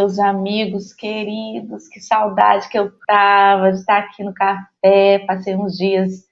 Meus 0.00 0.18
amigos 0.18 0.94
queridos, 0.94 1.86
que 1.86 2.00
saudade 2.00 2.70
que 2.70 2.78
eu 2.78 2.90
tava 3.06 3.70
de 3.70 3.80
estar 3.80 3.98
aqui 3.98 4.24
no 4.24 4.32
café. 4.32 5.18
Passei 5.26 5.54
uns 5.54 5.76
dias 5.76 6.24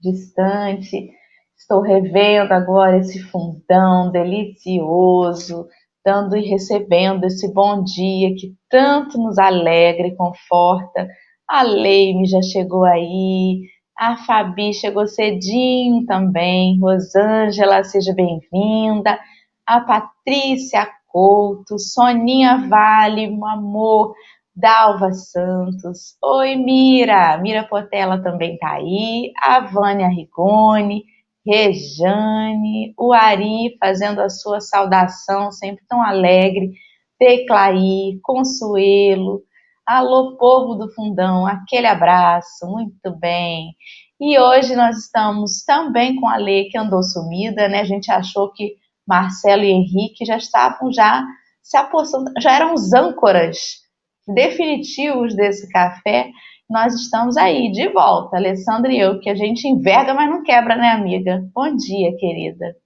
distante, 0.00 1.10
estou 1.58 1.80
revendo 1.80 2.54
agora 2.54 2.98
esse 2.98 3.20
fundão 3.24 4.12
delicioso, 4.12 5.66
dando 6.04 6.36
e 6.36 6.48
recebendo 6.48 7.24
esse 7.24 7.52
bom 7.52 7.82
dia 7.82 8.36
que 8.36 8.54
tanto 8.70 9.18
nos 9.18 9.36
alegra 9.36 10.06
e 10.06 10.14
conforta. 10.14 11.08
A 11.48 11.62
Leime 11.62 12.24
já 12.24 12.40
chegou 12.40 12.84
aí, 12.84 13.64
a 13.98 14.16
Fabi 14.18 14.72
chegou 14.72 15.08
cedinho 15.08 16.06
também, 16.06 16.78
Rosângela, 16.78 17.82
seja 17.82 18.14
bem-vinda, 18.14 19.18
a 19.66 19.80
Patrícia, 19.80 20.88
Couto, 21.18 21.80
Soninha 21.80 22.68
Vale, 22.68 23.26
meu 23.26 23.44
amor, 23.44 24.14
Dalva 24.54 25.12
Santos, 25.12 26.16
oi 26.22 26.54
Mira, 26.54 27.36
Mira 27.38 27.64
Potela 27.64 28.22
também 28.22 28.56
tá 28.56 28.74
aí, 28.74 29.32
a 29.42 29.58
Vânia 29.58 30.06
Rigoni, 30.06 31.02
Rejane, 31.44 32.94
o 32.96 33.12
Ari 33.12 33.76
fazendo 33.80 34.20
a 34.20 34.28
sua 34.28 34.60
saudação, 34.60 35.50
sempre 35.50 35.84
tão 35.88 36.00
alegre, 36.00 36.70
Teclaí, 37.18 38.20
Consuelo, 38.22 39.42
alô 39.84 40.36
povo 40.36 40.76
do 40.76 40.88
fundão, 40.94 41.44
aquele 41.48 41.88
abraço, 41.88 42.64
muito 42.64 43.10
bem. 43.18 43.74
E 44.20 44.38
hoje 44.38 44.76
nós 44.76 44.96
estamos 44.98 45.64
também 45.64 46.14
com 46.14 46.28
a 46.28 46.36
Lê 46.36 46.66
que 46.66 46.78
andou 46.78 47.02
sumida, 47.02 47.68
né? 47.68 47.80
A 47.80 47.84
gente 47.84 48.08
achou 48.08 48.52
que 48.52 48.76
Marcelo 49.08 49.64
e 49.64 49.70
Henrique 49.70 50.26
já 50.26 50.36
estavam 50.36 50.92
já 50.92 51.24
se 51.62 51.76
apostando, 51.76 52.30
já 52.40 52.54
eram 52.54 52.74
os 52.74 52.92
âncoras 52.92 53.80
definitivos 54.26 55.34
desse 55.34 55.68
café. 55.70 56.30
Nós 56.68 56.94
estamos 56.94 57.38
aí 57.38 57.72
de 57.72 57.88
volta, 57.88 58.36
Alessandra 58.36 58.92
e 58.92 59.00
eu, 59.00 59.18
que 59.20 59.30
a 59.30 59.34
gente 59.34 59.66
enverga, 59.66 60.12
mas 60.12 60.28
não 60.28 60.42
quebra, 60.42 60.76
né, 60.76 60.90
amiga? 60.90 61.42
Bom 61.54 61.74
dia, 61.74 62.14
querida. 62.18 62.76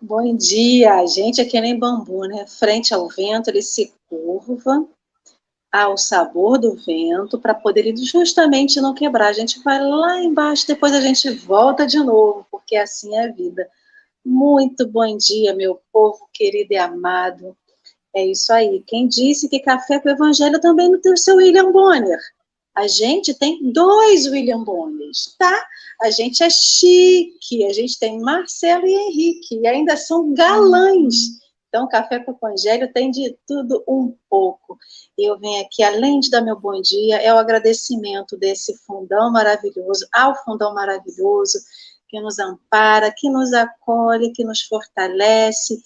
Bom 0.00 0.34
dia, 0.36 0.94
a 0.94 1.06
gente 1.06 1.40
é 1.40 1.60
nem 1.60 1.78
bambu, 1.78 2.26
né? 2.26 2.46
Frente 2.46 2.94
ao 2.94 3.08
vento, 3.08 3.48
ele 3.48 3.62
se 3.62 3.92
curva 4.08 4.86
ao 5.72 5.98
sabor 5.98 6.58
do 6.58 6.76
vento 6.76 7.38
para 7.38 7.54
poder 7.54 7.94
justamente 7.96 8.80
não 8.80 8.94
quebrar. 8.94 9.28
A 9.28 9.32
gente 9.32 9.62
vai 9.62 9.82
lá 9.82 10.22
embaixo, 10.22 10.66
depois 10.66 10.94
a 10.94 11.00
gente 11.00 11.28
volta 11.30 11.86
de 11.86 11.98
novo, 11.98 12.46
porque 12.50 12.76
assim 12.76 13.14
é 13.16 13.24
a 13.24 13.32
vida. 13.32 13.68
Muito 14.24 14.86
bom 14.86 15.16
dia, 15.18 15.54
meu 15.54 15.80
povo 15.92 16.28
querido 16.32 16.72
e 16.72 16.78
amado. 16.78 17.54
É 18.14 18.24
isso 18.24 18.52
aí. 18.52 18.82
Quem 18.86 19.06
disse 19.06 19.48
que 19.48 19.60
café 19.60 19.98
com 19.98 20.08
o 20.08 20.12
evangelho 20.12 20.58
também 20.60 20.90
não 20.90 21.00
tem 21.00 21.12
o 21.12 21.16
seu 21.16 21.36
William 21.36 21.70
Bonner? 21.70 22.18
A 22.74 22.88
gente 22.88 23.34
tem 23.34 23.70
dois 23.70 24.26
William 24.26 24.64
Bonners, 24.64 25.36
tá? 25.38 25.66
A 26.00 26.10
gente 26.10 26.42
é 26.42 26.48
chique, 26.48 27.66
a 27.66 27.72
gente 27.72 27.98
tem 27.98 28.18
Marcelo 28.18 28.86
e 28.86 28.94
Henrique, 28.94 29.60
e 29.60 29.66
ainda 29.66 29.96
são 29.96 30.32
galãs. 30.32 31.14
Então, 31.68 31.88
Café 31.88 32.20
com 32.20 32.30
o 32.30 32.36
Evangelho 32.36 32.92
tem 32.92 33.10
de 33.10 33.36
tudo 33.46 33.82
um 33.86 34.16
pouco. 34.30 34.78
Eu 35.18 35.38
venho 35.38 35.60
aqui, 35.60 35.82
além 35.82 36.20
de 36.20 36.30
dar 36.30 36.40
meu 36.40 36.58
bom 36.58 36.80
dia, 36.80 37.16
é 37.16 37.34
o 37.34 37.36
agradecimento 37.36 38.36
desse 38.36 38.76
fundão 38.86 39.32
maravilhoso, 39.32 40.06
ao 40.12 40.34
fundão 40.44 40.72
maravilhoso, 40.72 41.58
que 42.08 42.20
nos 42.20 42.38
ampara, 42.38 43.12
que 43.16 43.28
nos 43.30 43.52
acolhe, 43.52 44.32
que 44.32 44.44
nos 44.44 44.66
fortalece, 44.66 45.76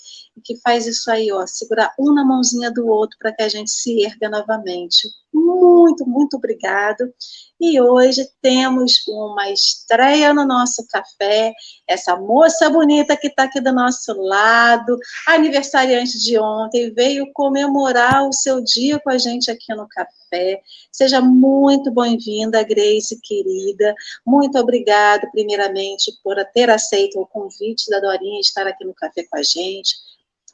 que 0.43 0.57
faz 0.61 0.87
isso 0.87 1.11
aí, 1.11 1.31
ó, 1.33 1.47
segurar 1.47 1.93
um 1.99 2.13
na 2.13 2.25
mãozinha 2.25 2.71
do 2.71 2.87
outro 2.87 3.17
para 3.19 3.33
que 3.33 3.43
a 3.43 3.49
gente 3.49 3.71
se 3.71 4.05
erga 4.05 4.29
novamente. 4.29 5.09
Muito, 5.33 6.07
muito 6.07 6.37
obrigado. 6.37 7.13
E 7.61 7.81
hoje 7.81 8.29
temos 8.41 9.07
uma 9.09 9.51
estreia 9.51 10.33
no 10.33 10.45
nosso 10.45 10.87
café. 10.89 11.53
Essa 11.89 12.17
moça 12.17 12.71
bonita 12.71 13.17
que 13.17 13.27
está 13.27 13.45
aqui 13.45 13.61
do 13.61 13.73
nosso 13.73 14.13
lado, 14.15 14.97
aniversariante 15.27 16.19
de 16.19 16.39
ontem, 16.39 16.93
veio 16.93 17.31
comemorar 17.33 18.27
o 18.29 18.33
seu 18.33 18.63
dia 18.63 19.01
com 19.01 19.11
a 19.11 19.19
gente 19.19 19.51
aqui 19.51 19.75
no 19.75 19.89
café. 19.89 20.61
Seja 20.93 21.21
muito 21.21 21.91
bem-vinda, 21.91 22.63
Grace, 22.63 23.21
querida. 23.23 23.95
Muito 24.25 24.57
obrigado, 24.59 25.29
primeiramente, 25.33 26.13
por 26.23 26.37
ter 26.55 26.71
aceito 26.71 27.21
o 27.21 27.27
convite 27.27 27.91
da 27.91 27.99
Dorinha 27.99 28.41
estar 28.41 28.67
aqui 28.67 28.85
no 28.85 28.95
café 28.95 29.25
com 29.25 29.37
a 29.37 29.43
gente, 29.43 29.97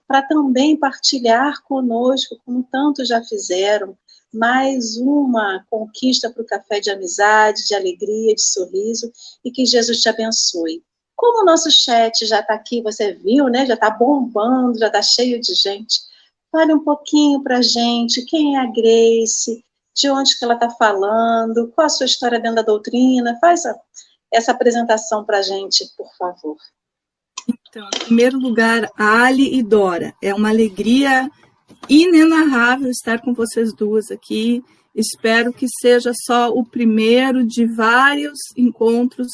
para 0.06 0.22
também 0.22 0.76
partilhar 0.76 1.62
conosco, 1.64 2.36
como 2.44 2.66
tantos 2.70 3.08
já 3.08 3.22
fizeram, 3.22 3.96
mais 4.32 4.96
uma 4.96 5.64
conquista 5.70 6.28
para 6.28 6.42
o 6.42 6.46
café 6.46 6.80
de 6.80 6.90
amizade, 6.90 7.66
de 7.66 7.74
alegria, 7.74 8.34
de 8.34 8.42
sorriso 8.42 9.10
e 9.44 9.50
que 9.50 9.64
Jesus 9.64 10.00
te 10.00 10.08
abençoe. 10.08 10.82
Como 11.16 11.42
o 11.42 11.44
nosso 11.44 11.70
chat 11.70 12.26
já 12.26 12.40
está 12.40 12.54
aqui, 12.54 12.82
você 12.82 13.14
viu, 13.14 13.48
né? 13.48 13.64
Já 13.64 13.74
está 13.74 13.88
bombando, 13.88 14.78
já 14.78 14.88
está 14.88 15.00
cheio 15.00 15.40
de 15.40 15.54
gente. 15.54 16.00
Fale 16.50 16.74
um 16.74 16.82
pouquinho 16.82 17.42
para 17.42 17.58
a 17.58 17.62
gente 17.62 18.24
quem 18.24 18.56
é 18.56 18.60
a 18.60 18.66
Grace, 18.66 19.64
de 19.94 20.10
onde 20.10 20.36
que 20.36 20.44
ela 20.44 20.54
está 20.54 20.68
falando, 20.70 21.70
qual 21.74 21.86
a 21.86 21.88
sua 21.88 22.06
história 22.06 22.40
dentro 22.40 22.56
da 22.56 22.62
doutrina. 22.62 23.38
Faz 23.40 23.62
essa 24.32 24.50
apresentação 24.50 25.24
para 25.24 25.38
a 25.38 25.42
gente, 25.42 25.88
por 25.96 26.12
favor. 26.16 26.56
Então, 27.48 27.88
em 27.94 28.04
primeiro 28.06 28.38
lugar, 28.38 28.88
Ali 28.96 29.58
e 29.58 29.62
Dora. 29.62 30.14
É 30.22 30.32
uma 30.34 30.50
alegria 30.50 31.28
inenarrável 31.88 32.90
estar 32.90 33.20
com 33.20 33.34
vocês 33.34 33.74
duas 33.74 34.10
aqui. 34.10 34.62
Espero 34.94 35.52
que 35.52 35.66
seja 35.80 36.12
só 36.24 36.50
o 36.50 36.64
primeiro 36.64 37.44
de 37.44 37.66
vários 37.66 38.38
encontros 38.56 39.28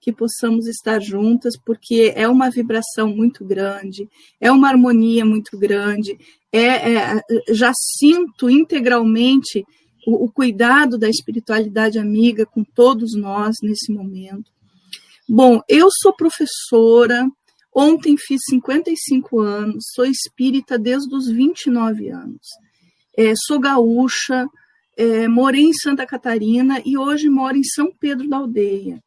que 0.00 0.12
possamos 0.12 0.66
estar 0.66 1.00
juntas, 1.00 1.54
porque 1.64 2.12
é 2.14 2.28
uma 2.28 2.50
vibração 2.50 3.08
muito 3.08 3.42
grande, 3.42 4.06
é 4.38 4.52
uma 4.52 4.68
harmonia 4.68 5.24
muito 5.24 5.56
grande, 5.58 6.18
é, 6.52 6.94
é 6.94 7.22
já 7.48 7.72
sinto 7.74 8.50
integralmente 8.50 9.64
o, 10.06 10.26
o 10.26 10.30
cuidado 10.30 10.98
da 10.98 11.08
espiritualidade 11.08 11.98
amiga 11.98 12.44
com 12.44 12.62
todos 12.62 13.14
nós 13.14 13.54
nesse 13.62 13.90
momento. 13.92 14.52
Bom, 15.26 15.62
eu 15.66 15.88
sou 15.90 16.14
professora, 16.14 17.26
Ontem 17.74 18.16
fiz 18.16 18.40
55 18.48 19.40
anos, 19.40 19.84
sou 19.94 20.06
espírita 20.06 20.78
desde 20.78 21.12
os 21.14 21.26
29 21.26 22.08
anos. 22.08 22.46
É, 23.16 23.32
sou 23.46 23.58
gaúcha, 23.58 24.46
é, 24.96 25.26
morei 25.26 25.64
em 25.64 25.72
Santa 25.72 26.06
Catarina 26.06 26.80
e 26.84 26.96
hoje 26.96 27.28
moro 27.28 27.56
em 27.56 27.64
São 27.64 27.90
Pedro 27.98 28.28
da 28.28 28.36
Aldeia. 28.36 29.02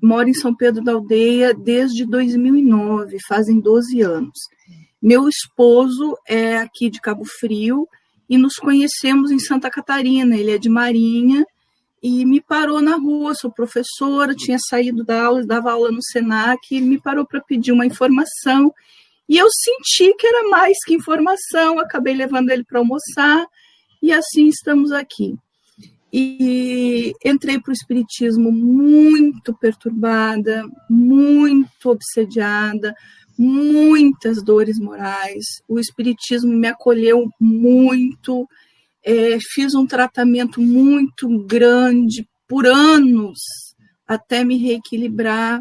Moro 0.00 0.28
em 0.28 0.34
São 0.34 0.54
Pedro 0.54 0.82
da 0.82 0.92
Aldeia 0.92 1.52
desde 1.52 2.04
2009, 2.04 3.16
fazem 3.26 3.58
12 3.58 4.00
anos. 4.02 4.38
Meu 5.02 5.28
esposo 5.28 6.16
é 6.28 6.58
aqui 6.58 6.88
de 6.88 7.00
Cabo 7.00 7.24
Frio 7.24 7.88
e 8.28 8.38
nos 8.38 8.54
conhecemos 8.54 9.30
em 9.30 9.38
Santa 9.38 9.68
Catarina. 9.70 10.36
Ele 10.36 10.52
é 10.52 10.58
de 10.58 10.68
Marinha 10.68 11.44
e 12.06 12.26
me 12.26 12.38
parou 12.38 12.82
na 12.82 12.96
rua, 12.96 13.34
sou 13.34 13.50
professora, 13.50 14.34
tinha 14.34 14.58
saído 14.68 15.02
da 15.02 15.22
aula, 15.24 15.42
dava 15.42 15.72
aula 15.72 15.90
no 15.90 16.02
Senac, 16.02 16.60
e 16.70 16.78
me 16.78 17.00
parou 17.00 17.24
para 17.24 17.40
pedir 17.40 17.72
uma 17.72 17.86
informação, 17.86 18.74
e 19.26 19.38
eu 19.38 19.46
senti 19.50 20.14
que 20.14 20.26
era 20.26 20.46
mais 20.50 20.76
que 20.84 20.92
informação, 20.92 21.78
acabei 21.78 22.12
levando 22.12 22.50
ele 22.50 22.62
para 22.62 22.78
almoçar, 22.78 23.46
e 24.02 24.12
assim 24.12 24.48
estamos 24.48 24.92
aqui. 24.92 25.34
E 26.12 27.14
entrei 27.24 27.58
para 27.58 27.70
o 27.70 27.72
Espiritismo 27.72 28.52
muito 28.52 29.54
perturbada, 29.54 30.62
muito 30.90 31.86
obsediada, 31.86 32.94
muitas 33.36 34.42
dores 34.44 34.78
morais. 34.78 35.62
O 35.66 35.80
Espiritismo 35.80 36.52
me 36.52 36.68
acolheu 36.68 37.30
muito, 37.40 38.46
é, 39.04 39.38
fiz 39.52 39.74
um 39.74 39.86
tratamento 39.86 40.60
muito 40.60 41.28
grande 41.46 42.26
por 42.48 42.66
anos 42.66 43.38
até 44.06 44.44
me 44.44 44.56
reequilibrar. 44.56 45.60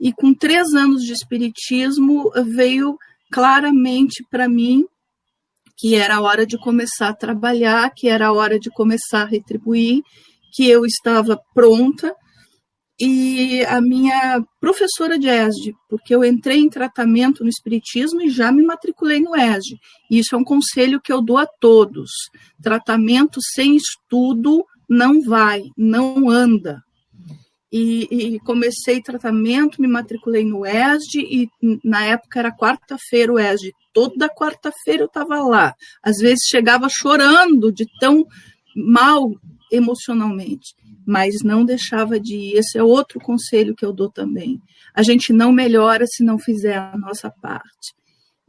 E 0.00 0.12
com 0.12 0.34
três 0.34 0.72
anos 0.74 1.02
de 1.04 1.12
espiritismo 1.12 2.30
veio 2.54 2.96
claramente 3.30 4.24
para 4.30 4.48
mim 4.48 4.84
que 5.82 5.96
era 5.96 6.16
a 6.16 6.20
hora 6.20 6.46
de 6.46 6.56
começar 6.58 7.08
a 7.08 7.14
trabalhar, 7.14 7.90
que 7.90 8.08
era 8.08 8.28
a 8.28 8.32
hora 8.32 8.56
de 8.56 8.70
começar 8.70 9.22
a 9.22 9.26
retribuir, 9.26 10.00
que 10.52 10.68
eu 10.68 10.86
estava 10.86 11.40
pronta 11.52 12.14
e 13.04 13.64
a 13.64 13.80
minha 13.80 14.40
professora 14.60 15.18
de 15.18 15.26
ESD, 15.26 15.74
porque 15.88 16.14
eu 16.14 16.24
entrei 16.24 16.60
em 16.60 16.68
tratamento 16.68 17.42
no 17.42 17.50
Espiritismo 17.50 18.22
e 18.22 18.30
já 18.30 18.52
me 18.52 18.62
matriculei 18.62 19.18
no 19.18 19.34
ESD. 19.34 19.76
E 20.08 20.20
isso 20.20 20.36
é 20.36 20.38
um 20.38 20.44
conselho 20.44 21.00
que 21.00 21.12
eu 21.12 21.20
dou 21.20 21.36
a 21.36 21.44
todos. 21.44 22.12
Tratamento 22.62 23.40
sem 23.42 23.76
estudo 23.76 24.64
não 24.88 25.20
vai, 25.20 25.64
não 25.76 26.30
anda. 26.30 26.80
e, 27.72 28.06
e, 28.34 28.38
comecei 28.40 29.02
tratamento, 29.02 29.82
me 29.82 29.88
matriculei 29.88 30.44
no 30.44 30.64
ESD 30.64 31.18
e 31.22 31.48
na 31.82 32.04
época 32.04 32.38
era 32.38 32.56
quarta-feira 32.56 33.32
o 33.32 33.38
ESD. 33.38 33.72
Toda 33.92 34.28
quarta-feira 34.28 35.02
eu 35.02 35.06
estava 35.06 35.42
lá. 35.42 35.74
Às 36.00 36.18
vezes 36.18 36.46
chegava 36.48 36.86
chorando 36.88 37.72
de 37.72 37.84
tão 37.98 38.24
mal 38.76 39.28
emocionalmente, 39.72 40.74
mas 41.04 41.42
não 41.42 41.64
deixava 41.64 42.20
de 42.20 42.36
ir. 42.36 42.58
Esse 42.58 42.78
é 42.78 42.82
outro 42.82 43.18
conselho 43.18 43.74
que 43.74 43.84
eu 43.84 43.92
dou 43.92 44.10
também. 44.10 44.60
A 44.94 45.02
gente 45.02 45.32
não 45.32 45.50
melhora 45.50 46.04
se 46.06 46.22
não 46.22 46.38
fizer 46.38 46.76
a 46.76 46.96
nossa 46.96 47.30
parte. 47.30 47.94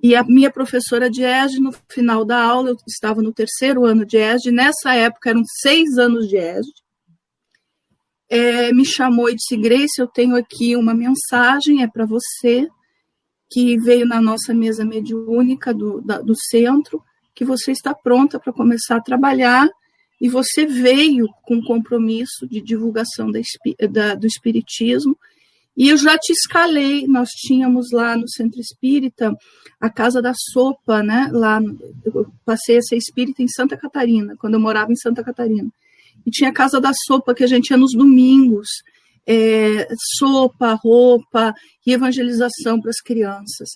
E 0.01 0.15
a 0.15 0.23
minha 0.23 0.51
professora 0.51 1.09
de 1.09 1.23
ESD, 1.23 1.61
no 1.61 1.71
final 1.89 2.25
da 2.25 2.43
aula, 2.43 2.71
eu 2.71 2.77
estava 2.85 3.21
no 3.21 3.31
terceiro 3.31 3.85
ano 3.85 4.05
de 4.05 4.17
ESD, 4.17 4.51
nessa 4.51 4.93
época 4.93 5.29
eram 5.29 5.43
seis 5.61 5.97
anos 5.97 6.27
de 6.27 6.35
ESD, 6.35 6.83
é, 8.29 8.73
me 8.73 8.85
chamou 8.85 9.29
e 9.29 9.35
disse: 9.35 9.55
Grace, 9.55 9.99
eu 9.99 10.07
tenho 10.07 10.35
aqui 10.35 10.75
uma 10.75 10.93
mensagem, 10.93 11.83
é 11.83 11.87
para 11.87 12.05
você, 12.05 12.67
que 13.49 13.77
veio 13.77 14.05
na 14.05 14.19
nossa 14.19 14.53
mesa 14.53 14.83
mediúnica 14.83 15.73
do, 15.73 16.01
da, 16.01 16.19
do 16.19 16.33
centro, 16.35 17.01
que 17.35 17.45
você 17.45 17.71
está 17.71 17.93
pronta 17.93 18.39
para 18.39 18.51
começar 18.51 18.97
a 18.97 19.01
trabalhar 19.01 19.69
e 20.23 20.29
você 20.29 20.65
veio 20.65 21.27
com 21.43 21.61
compromisso 21.61 22.47
de 22.47 22.61
divulgação 22.61 23.29
da, 23.29 23.41
da, 23.91 24.15
do 24.15 24.25
Espiritismo. 24.25 25.17
E 25.75 25.89
eu 25.89 25.97
já 25.97 26.17
te 26.17 26.31
escalei, 26.31 27.05
nós 27.05 27.27
tínhamos 27.27 27.91
lá 27.91 28.15
no 28.15 28.29
Centro 28.29 28.57
Espírita 28.61 29.35
a 29.81 29.89
Casa 29.89 30.21
da 30.21 30.33
Sopa, 30.33 31.03
né? 31.03 31.29
Lá, 31.29 31.59
eu 32.05 32.25
passei 32.45 32.77
a 32.77 32.81
ser 32.81 32.95
espírita 32.95 33.43
em 33.43 33.49
Santa 33.49 33.75
Catarina, 33.75 34.37
quando 34.37 34.53
eu 34.53 34.61
morava 34.61 34.93
em 34.93 34.95
Santa 34.95 35.21
Catarina 35.21 35.69
e 36.25 36.31
tinha 36.31 36.51
a 36.51 36.53
casa 36.53 36.79
da 36.79 36.91
sopa 37.05 37.33
que 37.33 37.43
a 37.43 37.47
gente 37.47 37.71
ia 37.71 37.77
nos 37.77 37.91
domingos, 37.93 38.69
é, 39.27 39.87
sopa, 40.17 40.73
roupa 40.73 41.53
e 41.85 41.91
evangelização 41.91 42.79
para 42.79 42.91
as 42.91 43.01
crianças. 43.01 43.71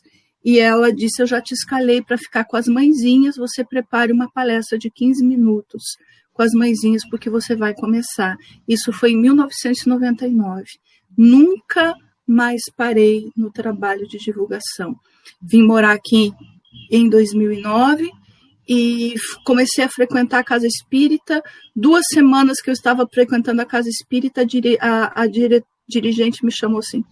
E 0.46 0.60
ela 0.60 0.94
disse: 0.94 1.22
Eu 1.22 1.28
já 1.28 1.42
te 1.42 1.54
escalei 1.54 2.02
para 2.02 2.18
ficar 2.18 2.46
com 2.46 2.56
as 2.56 2.68
mãezinhas, 2.68 3.36
você 3.36 3.66
prepare 3.66 4.14
uma 4.14 4.32
palestra 4.32 4.78
de 4.78 4.90
15 4.90 5.26
minutos 5.26 5.84
com 6.38 6.44
as 6.44 6.54
mãezinhas, 6.54 7.02
porque 7.10 7.32
você 7.32 7.56
vai 7.56 7.74
começar. 7.74 8.38
Isso 8.68 8.94
foi 8.94 9.14
em 9.14 9.18
1999. 9.18 10.64
Nunca 11.18 11.96
mais 12.28 12.62
parei 12.76 13.32
no 13.36 13.52
trabalho 13.52 14.08
de 14.08 14.20
divulgação. 14.20 14.96
Vim 15.42 15.64
morar 15.64 15.94
aqui 15.94 16.32
em 16.92 17.10
2009 17.10 18.12
e 18.70 19.16
comecei 19.44 19.84
a 19.84 19.90
frequentar 19.90 20.40
a 20.40 20.44
casa 20.44 20.68
espírita. 20.68 21.42
Duas 21.76 22.04
semanas 22.14 22.62
que 22.62 22.70
eu 22.70 22.74
estava 22.74 23.08
frequentando 23.12 23.62
a 23.62 23.66
casa 23.66 23.90
espírita, 23.90 24.46
a, 24.80 25.22
a 25.22 25.26
dire, 25.26 25.64
dirigente 25.90 26.46
me 26.46 26.52
chamou 26.52 26.80
assim: 26.80 27.04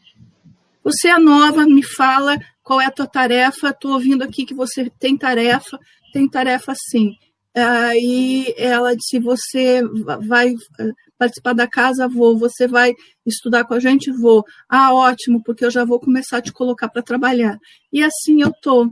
Você 0.84 1.08
é 1.08 1.18
nova, 1.18 1.66
me 1.66 1.84
fala 1.84 2.38
qual 2.62 2.80
é 2.80 2.86
a 2.86 2.92
tua 2.92 3.08
tarefa. 3.08 3.70
Estou 3.70 3.94
ouvindo 3.94 4.24
aqui 4.24 4.46
que 4.46 4.54
você 4.54 4.88
tem 5.00 5.18
tarefa. 5.18 5.80
Tem 6.14 6.30
tarefa 6.30 6.76
sim. 6.92 7.16
Aí 7.56 8.54
ela 8.58 8.96
disse: 8.96 9.20
Você 9.20 9.82
vai 10.28 10.54
eh, 10.80 10.92
participar 11.18 11.54
da 11.54 11.68
casa? 11.68 12.08
Vou. 12.08 12.38
Você 12.38 12.68
vai 12.68 12.94
estudar 13.26 13.64
com 13.64 13.74
a 13.74 13.80
gente? 13.80 14.12
Vou. 14.12 14.44
Ah, 14.70 14.94
ótimo, 14.94 15.42
porque 15.44 15.66
eu 15.66 15.72
já 15.72 15.86
vou 15.86 16.00
começar 16.00 16.38
a 16.38 16.42
te 16.42 16.52
colocar 16.52 16.90
para 16.90 17.02
trabalhar. 17.02 17.58
E 17.92 18.04
assim 18.04 18.42
eu 18.42 18.50
estou. 18.50 18.92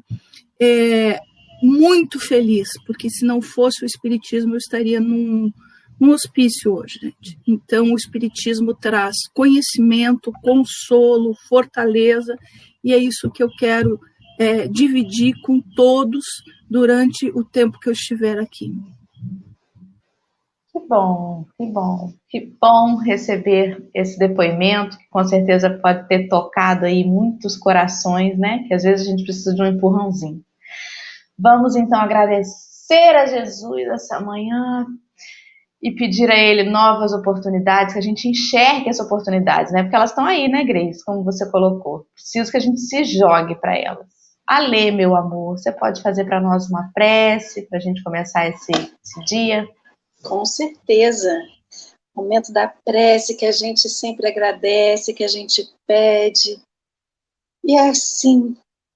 É, 0.61 1.19
muito 1.63 2.19
feliz, 2.19 2.67
porque 2.85 3.09
se 3.09 3.25
não 3.25 3.41
fosse 3.41 3.83
o 3.83 3.85
Espiritismo, 3.85 4.53
eu 4.53 4.57
estaria 4.57 4.99
num, 4.99 5.49
num 5.97 6.09
hospício 6.09 6.73
hoje, 6.73 6.99
gente. 7.01 7.39
Então, 7.47 7.85
o 7.85 7.95
Espiritismo 7.95 8.75
traz 8.75 9.15
conhecimento, 9.33 10.29
consolo, 10.41 11.33
fortaleza, 11.47 12.35
e 12.83 12.93
é 12.93 12.97
isso 12.97 13.31
que 13.31 13.41
eu 13.41 13.49
quero 13.57 13.97
é, 14.39 14.67
dividir 14.67 15.33
com 15.41 15.61
todos 15.75 16.23
durante 16.69 17.29
o 17.29 17.43
tempo 17.43 17.79
que 17.79 17.89
eu 17.89 17.93
estiver 17.93 18.39
aqui. 18.39 18.73
Que 20.71 20.79
bom, 20.87 21.45
que 21.55 21.65
bom, 21.67 22.13
que 22.27 22.57
bom 22.59 22.97
receber 22.97 23.87
esse 23.93 24.17
depoimento, 24.17 24.97
que 24.97 25.07
com 25.07 25.23
certeza 25.23 25.69
pode 25.69 26.07
ter 26.07 26.27
tocado 26.27 26.85
aí 26.85 27.03
muitos 27.03 27.55
corações, 27.55 28.37
né? 28.39 28.63
Que 28.67 28.73
às 28.73 28.81
vezes 28.81 29.05
a 29.05 29.11
gente 29.11 29.23
precisa 29.23 29.53
de 29.53 29.61
um 29.61 29.67
empurrãozinho. 29.67 30.41
Vamos 31.37 31.75
então 31.75 31.99
agradecer 31.99 33.15
a 33.15 33.27
Jesus 33.27 33.87
essa 33.87 34.19
manhã 34.19 34.87
e 35.79 35.91
pedir 35.91 36.31
a 36.31 36.35
Ele 36.35 36.63
novas 36.63 37.13
oportunidades, 37.13 37.93
que 37.93 37.99
a 37.99 38.03
gente 38.03 38.27
enxergue 38.27 38.89
as 38.89 38.99
oportunidades, 38.99 39.71
né? 39.73 39.83
Porque 39.83 39.95
elas 39.95 40.11
estão 40.11 40.25
aí, 40.25 40.47
né, 40.47 40.63
Grace? 40.63 41.03
Como 41.05 41.23
você 41.23 41.51
colocou. 41.51 42.07
Preciso 42.15 42.49
que 42.49 42.57
a 42.57 42.61
gente 42.61 42.79
se 42.79 43.03
jogue 43.03 43.53
para 43.59 43.77
elas. 43.77 44.12
Alê, 44.45 44.91
meu 44.91 45.15
amor, 45.15 45.57
você 45.57 45.71
pode 45.71 46.01
fazer 46.01 46.25
para 46.25 46.41
nós 46.41 46.69
uma 46.69 46.91
prece 46.93 47.63
para 47.63 47.77
a 47.77 47.81
gente 47.81 48.03
começar 48.03 48.47
esse, 48.47 48.71
esse 48.71 49.25
dia? 49.25 49.67
Com 50.21 50.45
certeza. 50.45 51.31
Momento 52.15 52.51
da 52.51 52.67
prece 52.67 53.35
que 53.35 53.45
a 53.45 53.51
gente 53.51 53.89
sempre 53.89 54.27
agradece, 54.27 55.13
que 55.13 55.23
a 55.23 55.27
gente 55.27 55.73
pede. 55.87 56.61
E 57.63 57.75
é 57.75 57.89
assim 57.89 58.55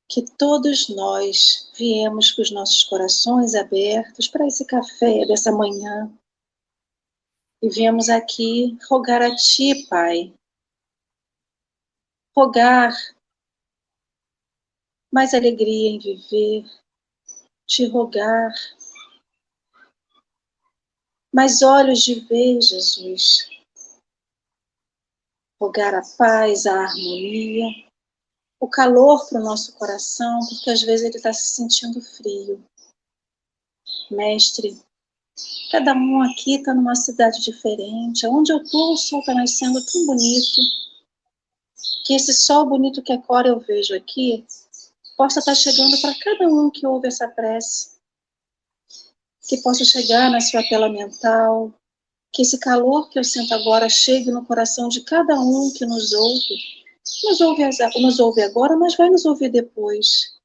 que 0.09 0.23
todos 0.37 0.89
nós 0.89 1.71
viemos 1.77 2.31
com 2.31 2.41
os 2.41 2.51
nossos 2.51 2.83
corações 2.83 3.55
abertos 3.55 4.27
para 4.27 4.45
esse 4.45 4.65
café 4.65 5.25
dessa 5.25 5.51
manhã. 5.51 6.11
E 7.61 7.69
viemos 7.69 8.09
aqui 8.09 8.77
rogar 8.89 9.21
a 9.21 9.35
Ti, 9.35 9.87
Pai. 9.89 10.33
Rogar 12.35 12.93
mais 15.11 15.33
alegria 15.33 15.89
em 15.89 15.99
viver, 15.99 16.65
te 17.65 17.85
rogar 17.87 18.53
mais 21.33 21.61
olhos 21.61 21.99
de 21.99 22.19
ver, 22.21 22.61
Jesus. 22.61 23.49
Rogar 25.59 25.93
a 25.93 26.01
paz, 26.17 26.65
a 26.65 26.81
harmonia 26.83 27.87
o 28.59 28.67
calor 28.67 29.27
para 29.27 29.39
o 29.39 29.43
nosso 29.43 29.73
coração, 29.73 30.39
porque 30.49 30.69
às 30.69 30.81
vezes 30.81 31.05
ele 31.05 31.17
está 31.17 31.31
se 31.31 31.55
sentindo 31.55 32.01
frio. 32.01 32.63
Mestre, 34.09 34.79
cada 35.71 35.93
um 35.93 36.21
aqui 36.21 36.55
está 36.55 36.73
numa 36.73 36.95
cidade 36.95 37.41
diferente. 37.41 38.25
Onde 38.25 38.51
eu 38.51 38.61
estou, 38.61 38.93
o 38.93 38.97
sol 38.97 39.19
está 39.19 39.33
nascendo 39.33 39.83
tão 39.85 40.05
bonito. 40.05 40.61
Que 42.05 42.15
esse 42.15 42.33
sol 42.33 42.65
bonito 42.65 43.03
que 43.03 43.13
agora 43.13 43.49
eu 43.49 43.59
vejo 43.59 43.93
aqui 43.95 44.45
possa 45.17 45.39
estar 45.39 45.51
tá 45.51 45.55
chegando 45.55 45.99
para 45.99 46.15
cada 46.19 46.47
um 46.47 46.69
que 46.69 46.87
ouve 46.87 47.07
essa 47.07 47.27
prece. 47.27 47.97
Que 49.49 49.57
possa 49.57 49.83
chegar 49.83 50.29
na 50.31 50.39
sua 50.39 50.63
tela 50.69 50.87
mental. 50.87 51.73
Que 52.31 52.43
esse 52.43 52.59
calor 52.59 53.09
que 53.09 53.19
eu 53.19 53.23
sinto 53.23 53.53
agora 53.53 53.89
chegue 53.89 54.31
no 54.31 54.45
coração 54.45 54.87
de 54.87 55.01
cada 55.01 55.37
um 55.39 55.73
que 55.73 55.85
nos 55.85 56.13
ouve 56.13 56.77
nos 57.23 57.41
ouve, 57.41 57.63
nos 58.01 58.19
ouve 58.19 58.41
agora, 58.41 58.75
mas 58.75 58.95
vai 58.95 59.09
nos 59.09 59.25
ouvir 59.25 59.49
depois. 59.49 60.37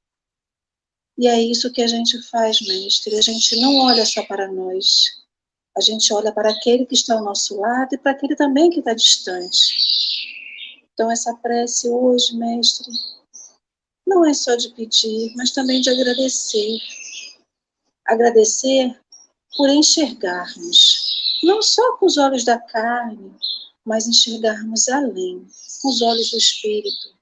E 1.19 1.27
é 1.27 1.41
isso 1.41 1.73
que 1.73 1.83
a 1.83 1.87
gente 1.87 2.21
faz, 2.31 2.61
mestre. 2.63 3.17
A 3.17 3.23
gente 3.23 3.61
não 3.61 3.79
olha 3.81 4.05
só 4.07 4.25
para 4.25 4.51
nós. 4.51 5.23
A 5.77 5.81
gente 5.81 6.13
olha 6.13 6.33
para 6.33 6.51
aquele 6.51 6.87
que 6.87 6.95
está 6.95 7.15
ao 7.15 7.25
nosso 7.25 7.59
lado 7.61 7.95
e 7.95 7.99
para 7.99 8.13
aquele 8.13 8.37
também 8.37 8.71
que 8.71 8.79
está 8.79 8.95
distante. 8.95 9.75
Então, 10.93 11.11
essa 11.11 11.35
prece 11.37 11.89
hoje, 11.89 12.37
mestre, 12.37 12.91
não 14.07 14.25
é 14.25 14.35
só 14.35 14.55
de 14.57 14.71
pedir, 14.71 15.33
mas 15.37 15.51
também 15.51 15.81
de 15.81 15.91
agradecer. 15.91 16.79
Agradecer 18.07 18.99
por 19.57 19.69
enxergarmos, 19.69 21.41
não 21.43 21.63
só 21.63 21.97
com 21.97 22.07
os 22.07 22.17
olhos 22.17 22.45
da 22.45 22.59
carne, 22.59 23.35
mas 23.85 24.07
enxergarmos 24.07 24.89
além, 24.89 25.47
com 25.81 25.89
os 25.89 26.01
olhos 26.03 26.31
do 26.31 26.39
Espírito. 26.39 27.15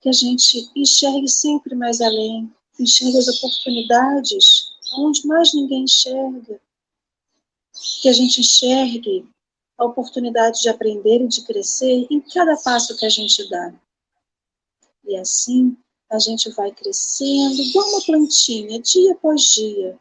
Que 0.00 0.08
a 0.08 0.12
gente 0.12 0.70
enxergue 0.76 1.28
sempre 1.28 1.74
mais 1.74 2.00
além, 2.00 2.52
enxergue 2.78 3.18
as 3.18 3.28
oportunidades 3.28 4.68
onde 4.96 5.26
mais 5.26 5.52
ninguém 5.52 5.84
enxerga. 5.84 6.60
Que 8.00 8.08
a 8.08 8.12
gente 8.12 8.40
enxergue 8.40 9.28
a 9.76 9.84
oportunidade 9.84 10.62
de 10.62 10.68
aprender 10.68 11.22
e 11.22 11.28
de 11.28 11.44
crescer 11.44 12.06
em 12.10 12.20
cada 12.20 12.56
passo 12.56 12.96
que 12.96 13.06
a 13.06 13.10
gente 13.10 13.48
dá. 13.48 13.72
E 15.08 15.16
assim 15.16 15.76
a 16.10 16.18
gente 16.18 16.50
vai 16.50 16.70
crescendo 16.70 17.60
igual 17.60 17.88
uma 17.88 18.04
plantinha, 18.04 18.80
dia 18.80 19.12
após 19.12 19.42
dia, 19.42 19.98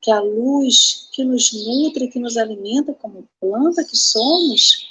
que 0.00 0.10
a 0.10 0.20
luz 0.20 1.10
que 1.12 1.22
nos 1.24 1.52
nutre, 1.52 2.08
que 2.08 2.18
nos 2.18 2.36
alimenta 2.36 2.94
como 2.94 3.28
planta 3.38 3.84
que 3.84 3.96
somos, 3.96 4.88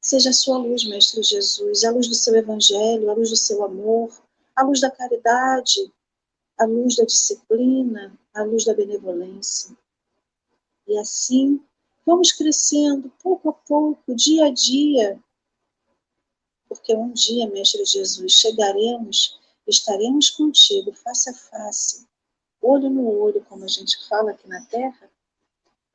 seja 0.00 0.30
a 0.30 0.34
sua 0.34 0.58
luz, 0.58 0.84
Mestre 0.84 1.22
Jesus, 1.22 1.84
a 1.84 1.90
luz 1.90 2.08
do 2.08 2.14
seu 2.14 2.36
evangelho, 2.36 3.10
a 3.10 3.14
luz 3.14 3.30
do 3.30 3.36
seu 3.36 3.64
amor, 3.64 4.12
a 4.54 4.62
luz 4.62 4.80
da 4.80 4.90
caridade, 4.90 5.90
a 6.58 6.66
luz 6.66 6.96
da 6.96 7.04
disciplina, 7.04 8.12
a 8.34 8.42
luz 8.42 8.64
da 8.64 8.74
benevolência. 8.74 9.74
E 10.86 10.98
assim 10.98 11.64
Vamos 12.04 12.32
crescendo 12.32 13.12
pouco 13.22 13.50
a 13.50 13.52
pouco, 13.52 14.14
dia 14.14 14.46
a 14.46 14.50
dia. 14.50 15.20
Porque 16.72 16.96
um 16.96 17.12
dia, 17.12 17.46
Mestre 17.50 17.84
Jesus, 17.84 18.32
chegaremos, 18.32 19.38
estaremos 19.66 20.30
contigo 20.30 20.90
face 20.94 21.28
a 21.28 21.34
face, 21.34 22.08
olho 22.62 22.88
no 22.88 23.06
olho, 23.10 23.44
como 23.44 23.64
a 23.64 23.68
gente 23.68 24.08
fala 24.08 24.30
aqui 24.30 24.48
na 24.48 24.64
Terra, 24.64 25.10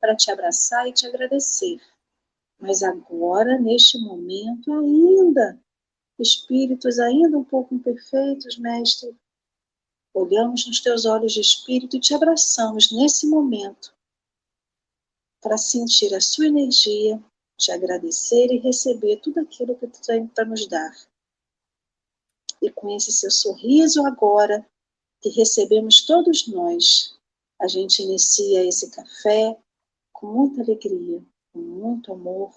para 0.00 0.14
te 0.14 0.30
abraçar 0.30 0.86
e 0.86 0.92
te 0.92 1.04
agradecer. 1.04 1.80
Mas 2.60 2.84
agora, 2.84 3.58
neste 3.58 3.98
momento, 3.98 4.72
ainda, 4.72 5.60
espíritos 6.16 7.00
ainda 7.00 7.36
um 7.36 7.44
pouco 7.44 7.74
imperfeitos, 7.74 8.56
Mestre, 8.56 9.16
olhamos 10.14 10.64
nos 10.64 10.80
teus 10.80 11.04
olhos 11.04 11.32
de 11.32 11.40
espírito 11.40 11.96
e 11.96 12.00
te 12.00 12.14
abraçamos 12.14 12.92
nesse 12.92 13.26
momento 13.26 13.92
para 15.40 15.58
sentir 15.58 16.14
a 16.14 16.20
sua 16.20 16.46
energia, 16.46 17.20
te 17.58 17.72
agradecer 17.72 18.46
e 18.52 18.58
receber 18.58 19.16
tudo 19.20 19.40
aquilo 19.40 19.76
que 19.76 19.86
tu 19.86 20.00
tem 20.00 20.26
para 20.26 20.44
nos 20.44 20.66
dar. 20.66 20.94
E 22.62 22.70
com 22.70 22.94
esse 22.96 23.12
seu 23.12 23.30
sorriso 23.30 24.06
agora, 24.06 24.66
que 25.20 25.28
recebemos 25.30 26.06
todos 26.06 26.46
nós, 26.46 27.18
a 27.60 27.66
gente 27.66 28.02
inicia 28.02 28.64
esse 28.64 28.90
café 28.90 29.58
com 30.12 30.26
muita 30.28 30.62
alegria, 30.62 31.22
com 31.52 31.58
muito 31.58 32.12
amor 32.12 32.54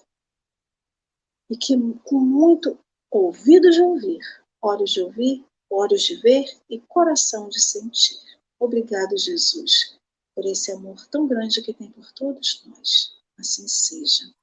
e 1.49 1.57
que 1.57 1.75
com 2.03 2.19
muito 2.19 2.79
ouvido 3.09 3.69
de 3.71 3.81
ouvir, 3.81 4.21
olhos 4.61 4.91
de 4.91 5.01
ouvir, 5.01 5.45
olhos 5.69 6.03
de 6.03 6.15
ver 6.15 6.45
e 6.69 6.79
coração 6.79 7.49
de 7.49 7.59
sentir. 7.59 8.19
Obrigado, 8.59 9.17
Jesus 9.17 9.99
por 10.35 10.45
esse 10.45 10.71
amor 10.71 11.05
tão 11.07 11.27
grande 11.27 11.61
que 11.61 11.73
tem 11.73 11.91
por 11.91 12.11
todos 12.13 12.63
nós. 12.65 13.15
Assim 13.37 13.67
seja. 13.67 14.33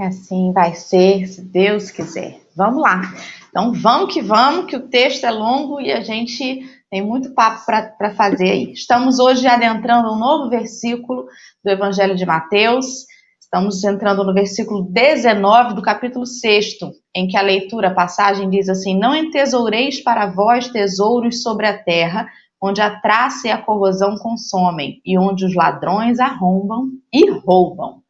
Assim 0.00 0.52
vai 0.52 0.74
ser, 0.74 1.26
se 1.26 1.42
Deus 1.42 1.90
quiser. 1.90 2.40
Vamos 2.56 2.82
lá. 2.82 3.02
Então 3.48 3.72
vamos 3.72 4.12
que 4.12 4.22
vamos, 4.22 4.66
que 4.66 4.76
o 4.76 4.88
texto 4.88 5.24
é 5.24 5.30
longo 5.30 5.80
e 5.80 5.92
a 5.92 6.00
gente 6.00 6.62
tem 6.90 7.02
muito 7.02 7.34
papo 7.34 7.64
para 7.66 8.14
fazer 8.14 8.50
aí. 8.50 8.72
Estamos 8.72 9.18
hoje 9.18 9.46
adentrando 9.46 10.12
um 10.12 10.18
novo 10.18 10.50
versículo 10.50 11.26
do 11.64 11.70
Evangelho 11.70 12.14
de 12.14 12.26
Mateus. 12.26 13.06
Estamos 13.40 13.84
entrando 13.84 14.24
no 14.24 14.32
versículo 14.32 14.82
19 14.90 15.74
do 15.74 15.82
capítulo 15.82 16.26
6, 16.26 16.78
em 17.14 17.28
que 17.28 17.36
a 17.36 17.42
leitura, 17.42 17.88
a 17.88 17.94
passagem 17.94 18.48
diz 18.48 18.68
assim: 18.68 18.98
Não 18.98 19.14
entesoureis 19.14 20.02
para 20.02 20.26
vós 20.26 20.68
tesouros 20.68 21.42
sobre 21.42 21.66
a 21.66 21.76
terra, 21.76 22.26
onde 22.62 22.80
a 22.80 23.00
traça 23.00 23.48
e 23.48 23.50
a 23.50 23.58
corrosão 23.58 24.16
consomem, 24.16 25.00
e 25.04 25.18
onde 25.18 25.44
os 25.44 25.54
ladrões 25.54 26.18
arrombam 26.18 26.88
e 27.12 27.30
roubam. 27.30 28.01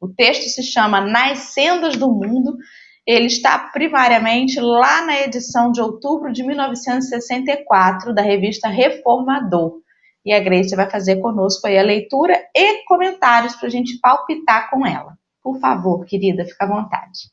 O 0.00 0.08
texto 0.08 0.48
se 0.48 0.62
chama 0.62 1.00
Nas 1.00 1.52
Sendas 1.52 1.96
do 1.96 2.08
Mundo. 2.08 2.56
Ele 3.06 3.26
está 3.26 3.58
primariamente 3.58 4.58
lá 4.58 5.04
na 5.04 5.20
edição 5.20 5.70
de 5.70 5.80
outubro 5.80 6.32
de 6.32 6.42
1964 6.42 8.14
da 8.14 8.22
revista 8.22 8.68
Reformador. 8.68 9.80
E 10.24 10.32
a 10.32 10.40
Grace 10.40 10.74
vai 10.74 10.88
fazer 10.88 11.16
conosco 11.16 11.66
aí 11.66 11.78
a 11.78 11.82
leitura 11.82 12.38
e 12.54 12.84
comentários 12.84 13.54
para 13.56 13.68
a 13.68 13.70
gente 13.70 13.98
palpitar 14.00 14.70
com 14.70 14.86
ela. 14.86 15.18
Por 15.42 15.58
favor, 15.58 16.04
querida, 16.04 16.44
fica 16.44 16.64
à 16.64 16.68
vontade. 16.68 17.30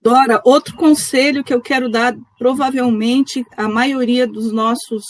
Dora, 0.00 0.40
outro 0.44 0.76
conselho 0.76 1.42
que 1.42 1.54
eu 1.54 1.62
quero 1.62 1.88
dar, 1.88 2.14
provavelmente 2.38 3.44
a 3.56 3.66
maioria 3.66 4.26
dos 4.26 4.52
nossos 4.52 5.02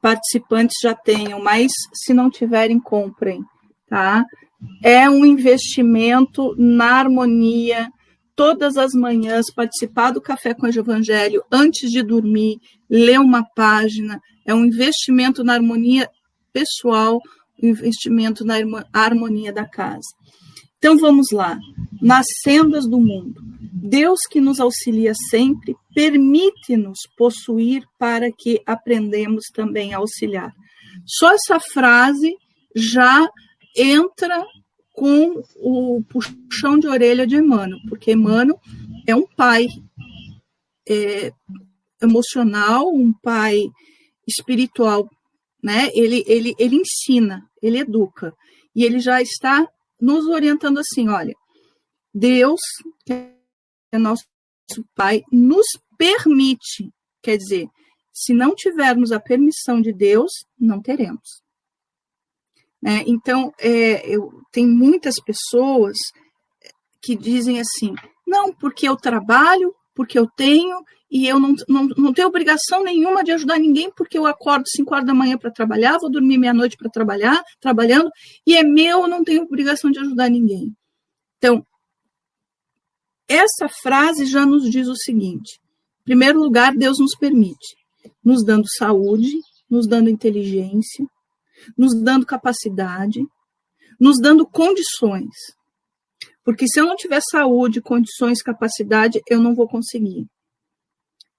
participantes 0.00 0.76
já 0.82 0.94
tenham, 0.94 1.42
mas 1.42 1.72
se 1.92 2.14
não 2.14 2.30
tiverem, 2.30 2.78
comprem, 2.78 3.42
tá? 3.88 4.24
É 4.82 5.08
um 5.08 5.24
investimento 5.24 6.54
na 6.58 6.94
harmonia, 6.94 7.88
todas 8.34 8.76
as 8.76 8.92
manhãs, 8.92 9.46
participar 9.54 10.10
do 10.12 10.20
Café 10.20 10.54
com 10.54 10.66
o 10.66 10.68
Evangelho 10.68 11.42
antes 11.50 11.90
de 11.90 12.02
dormir, 12.02 12.58
ler 12.88 13.20
uma 13.20 13.44
página, 13.54 14.20
é 14.46 14.54
um 14.54 14.64
investimento 14.64 15.44
na 15.44 15.54
harmonia 15.54 16.08
pessoal, 16.52 17.20
um 17.62 17.68
investimento 17.68 18.44
na 18.44 18.54
harmonia 18.92 19.52
da 19.52 19.66
casa. 19.66 20.08
Então 20.78 20.96
vamos 20.96 21.30
lá, 21.30 21.58
nas 22.00 22.24
sendas 22.42 22.88
do 22.88 22.98
mundo. 22.98 23.40
Deus 23.60 24.20
que 24.30 24.40
nos 24.40 24.58
auxilia 24.58 25.12
sempre, 25.28 25.74
permite-nos 25.94 26.98
possuir 27.16 27.82
para 27.98 28.30
que 28.32 28.60
aprendemos 28.66 29.44
também 29.54 29.92
a 29.92 29.98
auxiliar. 29.98 30.52
Só 31.04 31.32
essa 31.32 31.60
frase 31.60 32.34
já 32.74 33.28
entra 33.76 34.44
com 34.92 35.42
o 35.56 36.02
puxão 36.04 36.78
de 36.78 36.86
orelha 36.86 37.26
de 37.26 37.36
Emmanuel, 37.36 37.78
porque 37.88 38.12
Emmanuel 38.12 38.60
é 39.06 39.14
um 39.14 39.26
pai 39.26 39.66
é, 40.88 41.32
emocional, 42.02 42.92
um 42.92 43.12
pai 43.12 43.70
espiritual, 44.26 45.08
né? 45.62 45.90
Ele, 45.94 46.24
ele, 46.26 46.54
ele 46.58 46.76
ensina, 46.76 47.48
ele 47.62 47.78
educa, 47.78 48.34
e 48.74 48.84
ele 48.84 48.98
já 48.98 49.22
está 49.22 49.66
nos 50.00 50.26
orientando 50.26 50.78
assim, 50.78 51.08
olha, 51.08 51.34
Deus, 52.12 52.60
é 53.92 53.98
nosso 53.98 54.24
Pai, 54.94 55.22
nos 55.32 55.66
permite. 55.98 56.92
Quer 57.22 57.36
dizer, 57.36 57.68
se 58.12 58.32
não 58.32 58.54
tivermos 58.54 59.12
a 59.12 59.20
permissão 59.20 59.80
de 59.80 59.92
Deus, 59.92 60.30
não 60.58 60.80
teremos. 60.80 61.42
É, 62.84 63.04
então, 63.06 63.52
é, 63.58 64.06
eu, 64.08 64.32
tem 64.50 64.66
muitas 64.66 65.16
pessoas 65.16 65.96
que 67.02 67.14
dizem 67.14 67.60
assim: 67.60 67.94
não, 68.26 68.52
porque 68.52 68.88
eu 68.88 68.96
trabalho, 68.96 69.74
porque 69.94 70.18
eu 70.18 70.26
tenho, 70.36 70.82
e 71.10 71.26
eu 71.26 71.38
não, 71.38 71.54
não, 71.68 71.84
não 71.96 72.12
tenho 72.12 72.28
obrigação 72.28 72.82
nenhuma 72.82 73.24
de 73.24 73.32
ajudar 73.32 73.58
ninguém, 73.58 73.90
porque 73.94 74.16
eu 74.16 74.26
acordo 74.26 74.64
5 74.66 74.94
horas 74.94 75.06
da 75.06 75.14
manhã 75.14 75.36
para 75.36 75.50
trabalhar, 75.50 75.98
vou 75.98 76.10
dormir 76.10 76.38
meia-noite 76.38 76.76
para 76.76 76.88
trabalhar, 76.88 77.42
trabalhando, 77.60 78.10
e 78.46 78.56
é 78.56 78.62
meu, 78.62 79.02
eu 79.02 79.08
não 79.08 79.24
tenho 79.24 79.42
obrigação 79.42 79.90
de 79.90 79.98
ajudar 79.98 80.30
ninguém. 80.30 80.74
Então, 81.36 81.66
essa 83.28 83.68
frase 83.82 84.26
já 84.26 84.46
nos 84.46 84.70
diz 84.70 84.88
o 84.88 84.96
seguinte: 84.96 85.60
em 86.00 86.04
primeiro 86.04 86.38
lugar, 86.38 86.74
Deus 86.74 86.98
nos 86.98 87.16
permite, 87.18 87.76
nos 88.24 88.44
dando 88.44 88.64
saúde, 88.78 89.38
nos 89.68 89.86
dando 89.86 90.08
inteligência, 90.08 91.04
nos 91.76 92.00
dando 92.00 92.26
capacidade, 92.26 93.24
nos 93.98 94.16
dando 94.20 94.46
condições. 94.46 95.34
Porque 96.44 96.66
se 96.66 96.80
eu 96.80 96.86
não 96.86 96.96
tiver 96.96 97.20
saúde, 97.30 97.80
condições, 97.80 98.42
capacidade, 98.42 99.20
eu 99.28 99.40
não 99.40 99.54
vou 99.54 99.68
conseguir. 99.68 100.26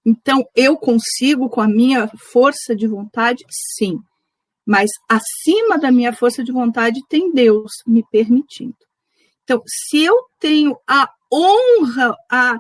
Então, 0.06 0.44
eu 0.56 0.78
consigo 0.78 1.50
com 1.50 1.62
a 1.62 1.68
minha 1.68 2.10
força 2.32 2.76
de 2.76 2.88
vontade? 2.88 3.44
Sim. 3.78 4.00
Mas 4.66 4.90
acima 5.10 5.78
da 5.78 5.92
minha 5.92 6.14
força 6.14 6.44
de 6.44 6.52
vontade 6.52 7.02
tem 7.10 7.32
Deus 7.32 7.72
me 7.86 8.04
permitindo. 8.12 8.76
Então, 9.44 9.62
se 9.66 10.04
eu 10.04 10.16
tenho 10.40 10.78
a 10.88 11.10
honra, 11.32 12.16
a, 12.32 12.60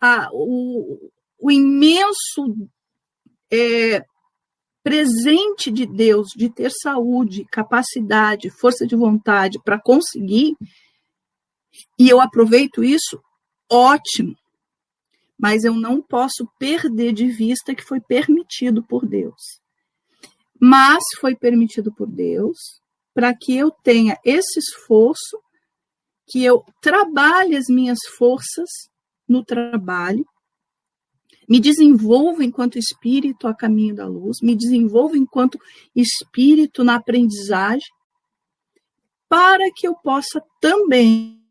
a, 0.00 0.28
o, 0.32 1.10
o 1.38 1.50
imenso 1.50 2.68
é, 3.52 4.04
presente 4.82 5.70
de 5.70 5.86
Deus 5.86 6.28
de 6.36 6.48
ter 6.48 6.70
saúde, 6.70 7.44
capacidade, 7.50 8.50
força 8.50 8.86
de 8.86 8.96
vontade 8.96 9.58
para 9.64 9.80
conseguir, 9.80 10.56
e 11.98 12.08
eu 12.08 12.20
aproveito 12.20 12.82
isso, 12.82 13.22
ótimo. 13.70 14.34
Mas 15.38 15.64
eu 15.64 15.74
não 15.74 16.02
posso 16.02 16.46
perder 16.58 17.12
de 17.12 17.26
vista 17.26 17.74
que 17.74 17.84
foi 17.84 18.00
permitido 18.00 18.82
por 18.82 19.06
Deus. 19.06 19.60
Mas 20.60 21.02
foi 21.18 21.34
permitido 21.34 21.92
por 21.92 22.06
Deus 22.06 22.58
para 23.14 23.34
que 23.34 23.56
eu 23.56 23.70
tenha 23.70 24.18
esse 24.24 24.58
esforço 24.58 25.38
que 26.26 26.44
eu 26.44 26.64
trabalhe 26.80 27.56
as 27.56 27.66
minhas 27.68 27.98
forças 28.16 28.68
no 29.26 29.44
trabalho, 29.44 30.24
me 31.50 31.58
desenvolva 31.58 32.44
enquanto 32.44 32.78
espírito 32.78 33.48
a 33.48 33.54
caminho 33.54 33.94
da 33.94 34.06
luz, 34.06 34.38
me 34.40 34.54
desenvolva 34.54 35.18
enquanto 35.18 35.58
espírito 35.94 36.84
na 36.84 36.94
aprendizagem, 36.94 37.88
para 39.28 39.68
que 39.74 39.86
eu 39.86 39.94
possa 39.96 40.42
também 40.60 41.42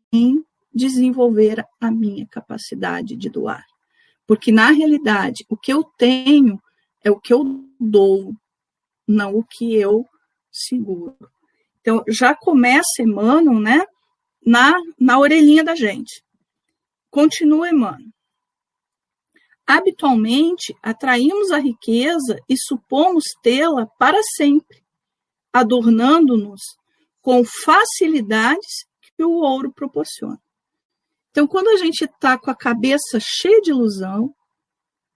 desenvolver 0.72 1.64
a 1.80 1.90
minha 1.90 2.26
capacidade 2.26 3.14
de 3.14 3.28
doar. 3.28 3.64
Porque, 4.26 4.50
na 4.50 4.70
realidade, 4.70 5.44
o 5.48 5.56
que 5.56 5.72
eu 5.72 5.84
tenho 5.84 6.58
é 7.04 7.10
o 7.10 7.20
que 7.20 7.32
eu 7.32 7.64
dou, 7.78 8.32
não 9.06 9.36
o 9.36 9.44
que 9.44 9.74
eu 9.74 10.06
seguro. 10.50 11.16
Então, 11.80 12.02
já 12.08 12.34
começa 12.34 13.02
Emmanuel, 13.02 13.60
né? 13.60 13.84
na, 14.44 14.74
na 14.98 15.18
orelhinha 15.18 15.62
da 15.62 15.74
gente. 15.74 16.22
Continua 17.10 17.68
Emmanuel. 17.68 18.08
Habitualmente, 19.72 20.76
atraímos 20.82 21.52
a 21.52 21.58
riqueza 21.58 22.40
e 22.48 22.56
supomos 22.58 23.22
tê-la 23.40 23.86
para 23.86 24.20
sempre, 24.36 24.82
adornando-nos 25.52 26.60
com 27.22 27.44
facilidades 27.44 28.84
que 29.16 29.22
o 29.22 29.30
ouro 29.30 29.72
proporciona. 29.72 30.40
Então, 31.30 31.46
quando 31.46 31.68
a 31.68 31.76
gente 31.76 32.04
está 32.04 32.36
com 32.36 32.50
a 32.50 32.56
cabeça 32.56 33.20
cheia 33.20 33.60
de 33.60 33.70
ilusão, 33.70 34.34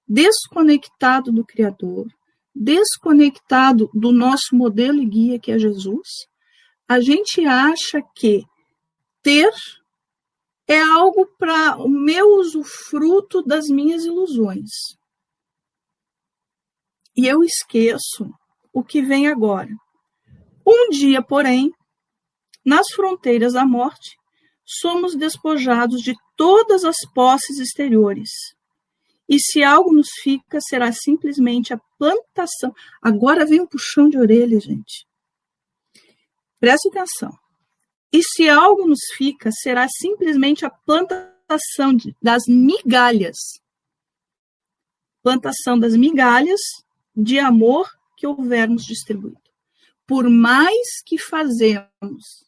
desconectado 0.06 1.32
do 1.32 1.44
Criador, 1.44 2.06
desconectado 2.54 3.90
do 3.92 4.12
nosso 4.12 4.54
modelo 4.54 5.02
e 5.02 5.06
guia, 5.06 5.40
que 5.40 5.50
é 5.50 5.58
Jesus, 5.58 6.28
a 6.86 7.00
gente 7.00 7.44
acha 7.44 8.00
que 8.14 8.44
ter 9.20 9.50
é 10.66 10.80
algo 10.80 11.26
para 11.38 11.76
o 11.76 11.88
meu 11.88 12.38
usufruto 12.38 13.42
das 13.42 13.68
minhas 13.68 14.04
ilusões. 14.04 14.70
E 17.16 17.26
eu 17.26 17.44
esqueço 17.44 18.30
o 18.72 18.82
que 18.82 19.02
vem 19.02 19.28
agora. 19.28 19.70
Um 20.66 20.90
dia, 20.90 21.22
porém, 21.22 21.70
nas 22.64 22.86
fronteiras 22.94 23.52
da 23.52 23.64
morte, 23.64 24.16
somos 24.64 25.14
despojados 25.14 26.00
de 26.00 26.14
todas 26.36 26.84
as 26.84 26.96
posses 27.14 27.58
exteriores. 27.58 28.30
E 29.28 29.38
se 29.38 29.62
algo 29.62 29.92
nos 29.92 30.08
fica, 30.22 30.58
será 30.60 30.90
simplesmente 30.92 31.72
a 31.72 31.80
plantação. 31.98 32.72
Agora 33.02 33.46
vem 33.46 33.60
um 33.60 33.66
puxão 33.66 34.08
de 34.08 34.18
orelha, 34.18 34.58
gente. 34.58 35.06
Preste 36.58 36.88
atenção. 36.88 37.30
E 38.14 38.22
se 38.22 38.48
algo 38.48 38.86
nos 38.86 39.00
fica, 39.16 39.50
será 39.50 39.88
simplesmente 39.88 40.64
a 40.64 40.70
plantação 40.70 41.96
das 42.22 42.44
migalhas. 42.46 43.36
Plantação 45.20 45.76
das 45.76 45.96
migalhas 45.96 46.60
de 47.16 47.40
amor 47.40 47.90
que 48.16 48.24
houvermos 48.24 48.84
distribuído. 48.84 49.40
Por 50.06 50.30
mais 50.30 51.02
que 51.04 51.18
fazemos, 51.18 52.46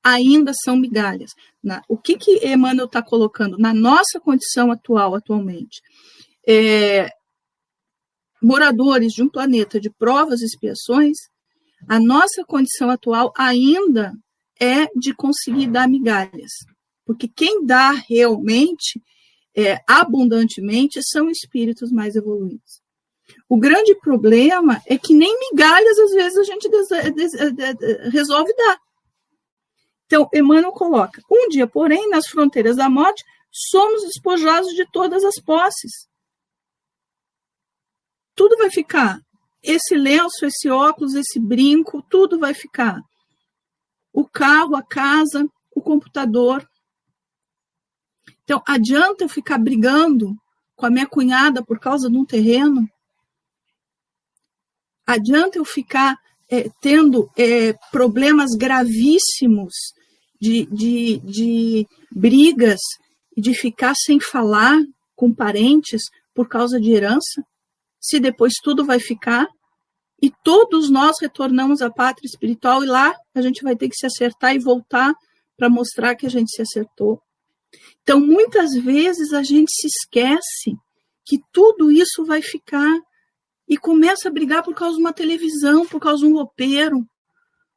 ainda 0.00 0.52
são 0.64 0.76
migalhas. 0.76 1.32
Na, 1.60 1.82
o 1.88 1.98
que, 1.98 2.16
que 2.16 2.46
Emmanuel 2.46 2.86
está 2.86 3.02
colocando 3.02 3.58
na 3.58 3.74
nossa 3.74 4.20
condição 4.20 4.70
atual, 4.70 5.16
atualmente? 5.16 5.82
É, 6.46 7.08
moradores 8.40 9.12
de 9.12 9.24
um 9.24 9.28
planeta 9.28 9.80
de 9.80 9.90
provas 9.90 10.40
e 10.40 10.44
expiações, 10.44 11.18
a 11.88 11.98
nossa 11.98 12.44
condição 12.44 12.90
atual 12.90 13.32
ainda 13.36 14.14
é 14.60 14.86
de 14.94 15.14
conseguir 15.14 15.68
dar 15.68 15.88
migalhas. 15.88 16.52
Porque 17.04 17.26
quem 17.26 17.64
dá 17.64 17.92
realmente, 17.92 19.02
é, 19.56 19.78
abundantemente, 19.88 21.00
são 21.02 21.30
espíritos 21.30 21.90
mais 21.90 22.14
evoluídos. 22.14 22.80
O 23.48 23.56
grande 23.56 23.94
problema 23.96 24.80
é 24.86 24.98
que 24.98 25.14
nem 25.14 25.38
migalhas, 25.40 25.98
às 25.98 26.12
vezes, 26.12 26.38
a 26.38 26.42
gente 26.44 26.68
resolve 28.12 28.54
dar. 28.54 28.78
Então, 30.06 30.28
Emmanuel 30.34 30.72
coloca: 30.72 31.22
um 31.30 31.48
dia, 31.48 31.66
porém, 31.66 32.08
nas 32.10 32.26
fronteiras 32.26 32.76
da 32.76 32.88
morte, 32.88 33.24
somos 33.50 34.02
despojados 34.02 34.72
de 34.74 34.84
todas 34.90 35.24
as 35.24 35.36
posses. 35.36 36.08
Tudo 38.34 38.56
vai 38.56 38.70
ficar. 38.70 39.20
Esse 39.62 39.94
lenço, 39.94 40.46
esse 40.46 40.68
óculos, 40.68 41.14
esse 41.14 41.38
brinco, 41.38 42.02
tudo 42.08 42.38
vai 42.38 42.54
ficar. 42.54 43.00
O 44.12 44.26
carro, 44.26 44.76
a 44.76 44.82
casa, 44.82 45.48
o 45.74 45.80
computador. 45.80 46.68
Então, 48.44 48.62
adianta 48.66 49.24
eu 49.24 49.28
ficar 49.28 49.58
brigando 49.58 50.34
com 50.74 50.86
a 50.86 50.90
minha 50.90 51.06
cunhada 51.06 51.64
por 51.64 51.78
causa 51.78 52.10
de 52.10 52.16
um 52.16 52.24
terreno? 52.24 52.88
Adianta 55.06 55.58
eu 55.58 55.64
ficar 55.64 56.16
é, 56.50 56.68
tendo 56.80 57.30
é, 57.36 57.72
problemas 57.92 58.50
gravíssimos 58.56 59.72
de, 60.40 60.66
de, 60.66 61.18
de 61.18 61.86
brigas 62.10 62.80
de 63.36 63.54
ficar 63.54 63.94
sem 63.94 64.20
falar 64.20 64.78
com 65.14 65.32
parentes 65.32 66.02
por 66.34 66.48
causa 66.48 66.80
de 66.80 66.90
herança, 66.90 67.44
se 68.00 68.18
depois 68.18 68.54
tudo 68.62 68.84
vai 68.84 68.98
ficar 68.98 69.46
e 70.22 70.30
todos 70.44 70.90
nós 70.90 71.16
retornamos 71.20 71.80
à 71.80 71.90
pátria 71.90 72.26
espiritual 72.26 72.84
e 72.84 72.86
lá 72.86 73.14
a 73.34 73.40
gente 73.40 73.62
vai 73.62 73.74
ter 73.74 73.88
que 73.88 73.96
se 73.96 74.06
acertar 74.06 74.54
e 74.54 74.58
voltar 74.58 75.14
para 75.56 75.68
mostrar 75.68 76.14
que 76.14 76.26
a 76.26 76.30
gente 76.30 76.50
se 76.50 76.62
acertou. 76.62 77.20
Então, 78.02 78.20
muitas 78.20 78.72
vezes 78.72 79.32
a 79.32 79.42
gente 79.42 79.70
se 79.72 79.86
esquece 79.86 80.76
que 81.24 81.38
tudo 81.52 81.90
isso 81.90 82.24
vai 82.24 82.42
ficar 82.42 82.98
e 83.68 83.76
começa 83.76 84.28
a 84.28 84.32
brigar 84.32 84.62
por 84.62 84.74
causa 84.74 84.96
de 84.96 85.00
uma 85.00 85.12
televisão, 85.12 85.86
por 85.86 86.00
causa 86.00 86.18
de 86.18 86.26
um 86.26 86.34
roupeiro, 86.34 87.06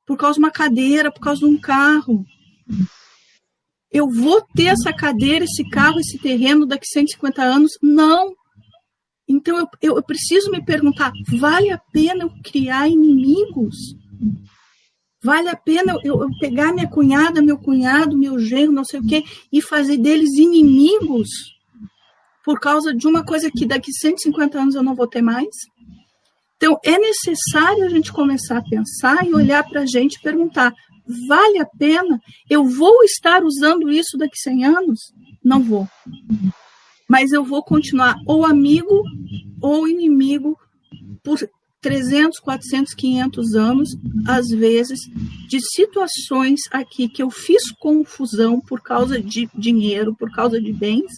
por 0.06 0.18
causa 0.18 0.36
de 0.36 0.40
uma 0.40 0.52
cadeira, 0.52 1.12
por 1.12 1.22
causa 1.22 1.42
de 1.42 1.46
um 1.46 1.60
carro. 1.60 2.26
Eu 3.92 4.10
vou 4.10 4.42
ter 4.56 4.66
essa 4.66 4.92
cadeira, 4.92 5.46
esse 5.46 5.70
carro, 5.70 6.00
esse 6.00 6.18
terreno 6.18 6.66
daqui 6.66 6.88
150 6.88 7.44
anos? 7.44 7.74
Não. 7.82 8.34
Então 9.28 9.58
eu, 9.58 9.68
eu, 9.82 9.96
eu 9.98 10.04
preciso 10.04 10.52
me 10.52 10.64
perguntar: 10.64 11.12
vale 11.38 11.72
a 11.72 11.78
pena 11.78 12.24
eu 12.24 12.32
criar 12.44 12.88
inimigos? 12.88 13.76
Vale 15.24 15.48
a 15.48 15.56
pena 15.56 15.98
eu, 16.04 16.22
eu, 16.22 16.30
pegar 16.40 16.74
minha 16.74 16.88
cunhada, 16.88 17.42
meu 17.42 17.58
cunhado, 17.58 18.18
meu 18.18 18.38
genro, 18.38 18.74
não 18.74 18.84
sei 18.84 19.00
o 19.00 19.08
quê, 19.08 19.24
e 19.52 19.62
fazer 19.62 19.98
deles 19.98 20.38
inimigos 20.38 21.30
por 22.44 22.60
causa 22.60 22.94
de 22.94 23.08
uma 23.08 23.24
coisa 23.24 23.50
que 23.50 23.66
daqui 23.66 23.92
150 23.94 24.60
anos 24.60 24.76
eu 24.76 24.84
não 24.84 24.94
vou 24.94 25.08
ter 25.08 25.22
mais? 25.22 25.48
Então, 26.58 26.78
é 26.84 26.98
necessário 26.98 27.86
a 27.86 27.90
gente 27.90 28.12
começar 28.12 28.58
a 28.58 28.64
pensar 28.64 29.26
e 29.26 29.34
olhar 29.34 29.64
para 29.64 29.82
a 29.82 29.86
gente 29.86 30.16
e 30.16 30.22
perguntar: 30.22 30.74
vale 31.28 31.60
a 31.60 31.66
pena? 31.66 32.20
Eu 32.50 32.66
vou 32.66 33.04
estar 33.04 33.44
usando 33.44 33.90
isso 33.90 34.18
daqui 34.18 34.38
100 34.38 34.66
anos? 34.66 35.00
Não 35.44 35.62
vou. 35.62 35.88
Mas 37.10 37.32
eu 37.32 37.44
vou 37.44 37.64
continuar 37.64 38.16
ou 38.26 38.46
amigo 38.46 39.04
ou 39.62 39.88
inimigo 39.88 40.58
por 41.24 41.40
300, 41.84 42.40
400, 42.40 42.94
500 42.94 43.56
anos, 43.56 43.90
às 44.26 44.48
vezes, 44.48 45.00
de 45.50 45.60
situações 45.60 46.62
aqui 46.72 47.10
que 47.10 47.22
eu 47.22 47.30
fiz 47.30 47.72
confusão 47.78 48.60
por 48.62 48.82
causa 48.82 49.22
de 49.22 49.50
dinheiro, 49.54 50.16
por 50.16 50.32
causa 50.32 50.60
de 50.62 50.72
bens, 50.72 51.12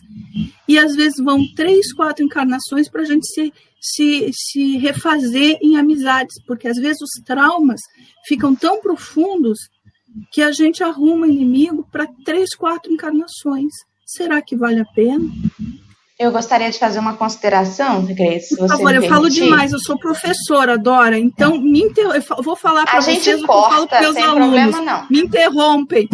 e 0.67 0.77
às 0.77 0.95
vezes 0.95 1.23
vão 1.23 1.45
três, 1.55 1.93
quatro 1.93 2.25
encarnações 2.25 2.89
para 2.89 3.03
a 3.03 3.05
gente 3.05 3.27
se, 3.27 3.53
se, 3.79 4.31
se 4.33 4.77
refazer 4.77 5.59
em 5.61 5.77
amizades, 5.77 6.35
porque 6.47 6.67
às 6.67 6.77
vezes 6.77 7.01
os 7.01 7.23
traumas 7.23 7.79
ficam 8.27 8.55
tão 8.55 8.81
profundos 8.81 9.59
que 10.31 10.41
a 10.41 10.51
gente 10.51 10.83
arruma 10.83 11.27
inimigo 11.27 11.87
para 11.91 12.07
três, 12.25 12.55
quatro 12.55 12.91
encarnações. 12.91 13.71
Será 14.05 14.41
que 14.41 14.55
vale 14.55 14.79
a 14.79 14.85
pena? 14.85 15.25
Eu 16.17 16.31
gostaria 16.31 16.69
de 16.69 16.79
fazer 16.79 16.99
uma 16.99 17.17
consideração, 17.17 18.05
Grace. 18.05 18.55
Por 18.55 18.69
favor, 18.69 18.95
eu 18.95 19.03
falo 19.09 19.29
demais, 19.29 19.73
eu 19.73 19.79
sou 19.79 19.99
professora, 19.99 20.77
Dora, 20.77 21.17
então 21.17 21.57
me 21.57 21.81
inter... 21.81 22.05
eu 22.05 22.43
vou 22.43 22.55
falar 22.55 22.85
para 22.85 23.01
vocês 23.01 23.21
gente 23.21 23.45
corta, 23.45 23.81
o 23.81 23.87
que 23.87 24.05
eu 24.05 24.13
falo 24.13 24.13
para 24.13 24.13
meus 24.13 24.17
alunos. 24.17 24.47
Problema, 24.47 24.81
não. 24.81 25.07
Me 25.09 25.19
interrompem. 25.19 26.07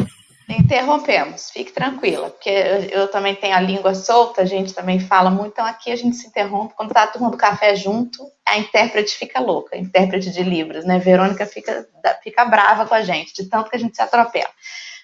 Interrompemos, 0.50 1.50
fique 1.52 1.72
tranquila, 1.72 2.30
porque 2.30 2.50
eu, 2.50 3.02
eu, 3.02 3.08
também 3.08 3.36
tenho 3.36 3.56
a 3.56 3.60
língua 3.62 3.94
solta, 3.94 4.42
a 4.42 4.46
gente 4.46 4.74
também 4.74 5.00
fala 5.00 5.30
muito, 5.30 5.52
então 5.52 5.66
aqui 5.66 5.92
a 5.92 5.96
gente 5.96 6.18
se 6.18 6.28
interrompe. 6.28 6.74
Quando 6.76 6.90
está 6.90 7.04
a 7.04 7.08
turma 7.08 7.30
do 7.30 7.38
café 7.38 7.76
junto, 7.76 8.26
a 8.46 8.58
intérprete 8.58 9.16
fica 9.16 9.40
louca, 9.40 9.76
a 9.76 9.80
intérprete 9.80 10.30
de 10.30 10.44
Libras, 10.44 10.84
né? 10.84 11.00
Verônica 11.00 11.46
fica, 11.46 11.88
fica 12.24 12.44
brava 12.44 12.86
com 12.86 12.94
a 12.94 13.02
gente, 13.02 13.34
de 13.34 13.48
tanto 13.50 13.70
que 13.70 13.76
a 13.78 13.80
gente 13.80 13.96
se 13.96 14.02
atropela. 14.02 14.50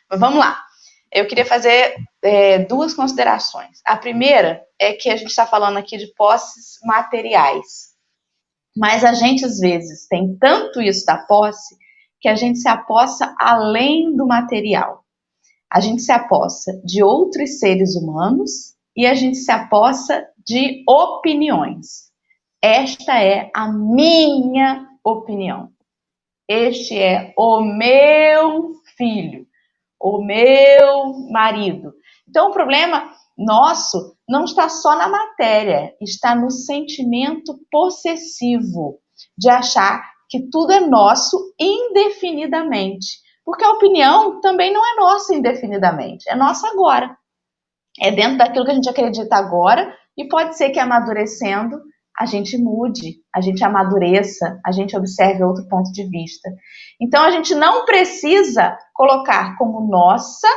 Mas 0.09 0.19
vamos 0.19 0.39
lá. 0.39 0.66
Eu 1.11 1.27
queria 1.27 1.45
fazer 1.45 1.95
é, 2.21 2.59
duas 2.59 2.93
considerações. 2.93 3.81
A 3.85 3.95
primeira 3.95 4.61
é 4.79 4.93
que 4.93 5.09
a 5.09 5.15
gente 5.15 5.29
está 5.29 5.45
falando 5.45 5.77
aqui 5.77 5.97
de 5.97 6.07
posses 6.15 6.77
materiais. 6.83 7.95
Mas 8.75 9.03
a 9.03 9.13
gente, 9.13 9.45
às 9.45 9.59
vezes, 9.59 10.07
tem 10.07 10.37
tanto 10.37 10.81
isso 10.81 11.05
da 11.05 11.17
posse 11.17 11.75
que 12.19 12.27
a 12.27 12.35
gente 12.35 12.59
se 12.59 12.67
apossa 12.67 13.33
além 13.39 14.15
do 14.15 14.27
material. 14.27 15.03
A 15.71 15.79
gente 15.79 16.01
se 16.01 16.11
apossa 16.11 16.79
de 16.83 17.03
outros 17.03 17.59
seres 17.59 17.95
humanos 17.95 18.75
e 18.95 19.05
a 19.05 19.13
gente 19.13 19.37
se 19.37 19.51
apossa 19.51 20.27
de 20.45 20.83
opiniões. 20.87 22.11
Esta 22.61 23.21
é 23.21 23.49
a 23.53 23.71
minha 23.71 24.87
opinião. 25.03 25.71
Este 26.47 26.97
é 26.97 27.33
o 27.37 27.61
meu 27.61 28.73
filho, 28.97 29.46
o 29.99 30.23
meu 30.23 31.29
marido. 31.31 31.93
Então, 32.27 32.49
o 32.49 32.53
problema 32.53 33.11
nosso 33.37 34.15
não 34.27 34.43
está 34.43 34.67
só 34.67 34.95
na 34.95 35.07
matéria, 35.07 35.93
está 36.01 36.35
no 36.35 36.49
sentimento 36.49 37.57
possessivo 37.71 38.99
de 39.37 39.49
achar 39.49 40.01
que 40.29 40.49
tudo 40.49 40.73
é 40.73 40.79
nosso 40.79 41.53
indefinidamente. 41.59 43.19
Porque 43.45 43.63
a 43.63 43.71
opinião 43.71 44.41
também 44.41 44.73
não 44.73 44.81
é 44.85 44.95
nossa 44.99 45.33
indefinidamente, 45.33 46.29
é 46.29 46.35
nossa 46.35 46.67
agora. 46.67 47.15
É 47.99 48.11
dentro 48.11 48.37
daquilo 48.37 48.65
que 48.65 48.71
a 48.71 48.75
gente 48.75 48.89
acredita 48.89 49.37
agora 49.37 49.95
e 50.17 50.27
pode 50.27 50.57
ser 50.57 50.71
que 50.71 50.79
amadurecendo 50.79 51.79
a 52.17 52.25
gente 52.25 52.57
mude, 52.57 53.17
a 53.33 53.39
gente 53.39 53.63
amadureça, 53.63 54.59
a 54.65 54.71
gente 54.71 54.97
observe 54.97 55.43
outro 55.43 55.67
ponto 55.67 55.91
de 55.91 56.03
vista. 56.09 56.49
Então 56.99 57.23
a 57.23 57.29
gente 57.29 57.53
não 57.53 57.85
precisa 57.85 58.75
colocar 58.93 59.55
como 59.57 59.87
nossa 59.87 60.47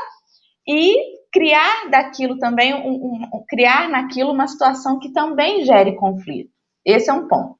e 0.66 1.20
criar 1.30 1.90
daquilo 1.90 2.38
também 2.38 2.74
um, 2.74 2.94
um, 2.94 3.44
criar 3.48 3.88
naquilo 3.88 4.32
uma 4.32 4.46
situação 4.46 4.98
que 4.98 5.12
também 5.12 5.64
gere 5.64 5.96
conflito. 5.96 6.50
Esse 6.84 7.10
é 7.10 7.12
um 7.12 7.28
ponto. 7.28 7.58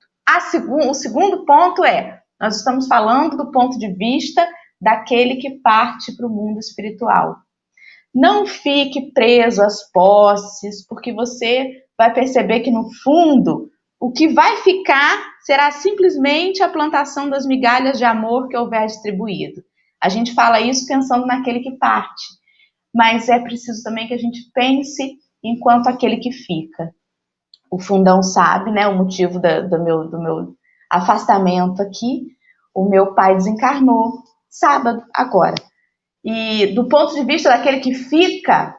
Segun, 0.51 0.89
o 0.89 0.95
segundo 0.95 1.45
ponto 1.45 1.85
é 1.85 2.21
nós 2.41 2.57
estamos 2.57 2.87
falando 2.87 3.37
do 3.37 3.51
ponto 3.51 3.79
de 3.79 3.93
vista 3.93 4.49
daquele 4.81 5.37
que 5.37 5.61
parte 5.61 6.17
para 6.17 6.27
o 6.27 6.31
mundo 6.31 6.59
espiritual. 6.59 7.37
Não 8.15 8.47
fique 8.47 9.13
preso 9.13 9.63
às 9.63 9.91
posses, 9.93 10.87
porque 10.87 11.13
você 11.13 11.83
vai 11.99 12.13
perceber 12.15 12.61
que 12.61 12.71
no 12.71 12.89
fundo 13.03 13.71
o 14.01 14.11
que 14.11 14.29
vai 14.29 14.57
ficar 14.59 15.23
será 15.43 15.71
simplesmente 15.71 16.63
a 16.63 16.71
plantação 16.71 17.29
das 17.29 17.47
migalhas 17.47 17.99
de 17.99 18.05
amor 18.05 18.49
que 18.49 18.57
houver 18.57 18.87
distribuído. 18.87 19.63
A 20.03 20.09
gente 20.09 20.33
fala 20.33 20.59
isso 20.59 20.87
pensando 20.87 21.27
naquele 21.27 21.61
que 21.61 21.73
parte, 21.73 22.25
mas 22.95 23.29
é 23.29 23.39
preciso 23.39 23.83
também 23.83 24.09
que 24.09 24.15
a 24.15 24.19
gente 24.19 24.51
pense 24.55 25.19
enquanto 25.45 25.89
aquele 25.89 26.17
que 26.17 26.33
fica. 26.33 26.95
O 27.71 27.79
fundão 27.79 28.23
sabe, 28.23 28.71
né, 28.71 28.89
o 28.89 28.97
motivo 28.97 29.39
da, 29.39 29.61
do, 29.61 29.85
meu, 29.85 30.09
do 30.09 30.19
meu 30.19 30.55
afastamento 30.91 31.83
aqui. 31.83 32.27
O 32.75 32.89
meu 32.89 33.15
pai 33.15 33.35
desencarnou 33.35 34.23
sábado, 34.49 35.05
agora. 35.15 35.57
E 36.25 36.69
do 36.75 36.89
ponto 36.89 37.15
de 37.15 37.25
vista 37.25 37.49
daquele 37.49 37.81
que 37.81 37.95
fica, 37.95 38.75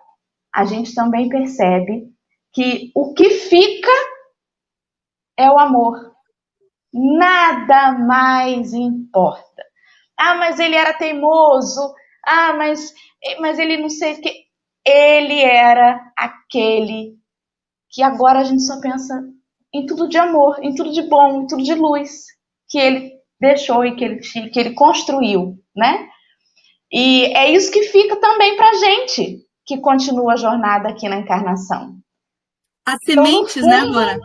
a 0.53 0.65
gente 0.65 0.93
também 0.93 1.29
percebe 1.29 2.07
que 2.53 2.91
o 2.95 3.13
que 3.13 3.29
fica 3.29 3.91
é 5.41 5.51
o 5.51 5.59
amor. 5.59 6.11
Nada 6.93 7.93
mais 7.93 8.73
importa. 8.73 9.63
Ah, 10.17 10.35
mas 10.35 10.59
ele 10.59 10.75
era 10.75 10.93
teimoso. 10.93 11.93
Ah, 12.25 12.53
mas, 12.53 12.93
mas 13.39 13.57
ele 13.57 13.77
não 13.77 13.89
sei 13.89 14.13
o 14.13 14.21
que. 14.21 14.33
Ele 14.85 15.41
era 15.41 15.99
aquele 16.17 17.15
que 17.89 18.03
agora 18.03 18.39
a 18.39 18.43
gente 18.43 18.61
só 18.61 18.79
pensa 18.79 19.21
em 19.73 19.85
tudo 19.85 20.07
de 20.07 20.17
amor, 20.17 20.63
em 20.63 20.75
tudo 20.75 20.91
de 20.91 21.01
bom, 21.03 21.41
em 21.41 21.47
tudo 21.47 21.63
de 21.63 21.73
luz 21.73 22.25
que 22.69 22.77
ele 22.77 23.11
deixou 23.39 23.85
e 23.85 23.95
que 23.95 24.03
ele, 24.03 24.19
que 24.19 24.59
ele 24.59 24.73
construiu, 24.73 25.57
né? 25.75 26.07
E 26.91 27.25
é 27.35 27.51
isso 27.51 27.71
que 27.71 27.83
fica 27.83 28.17
também 28.17 28.55
para 28.55 28.73
gente 28.73 29.39
que 29.65 29.77
continua 29.79 30.33
a 30.33 30.37
jornada 30.37 30.89
aqui 30.89 31.07
na 31.07 31.17
encarnação. 31.17 31.95
As 32.85 32.97
sementes, 33.05 33.57
então, 33.57 33.69
né, 33.69 33.83
Laura? 33.83 34.19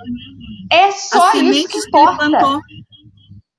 É 0.70 0.90
só 0.90 1.32
isso 1.34 1.68
que 1.68 1.78
importa. 1.78 2.60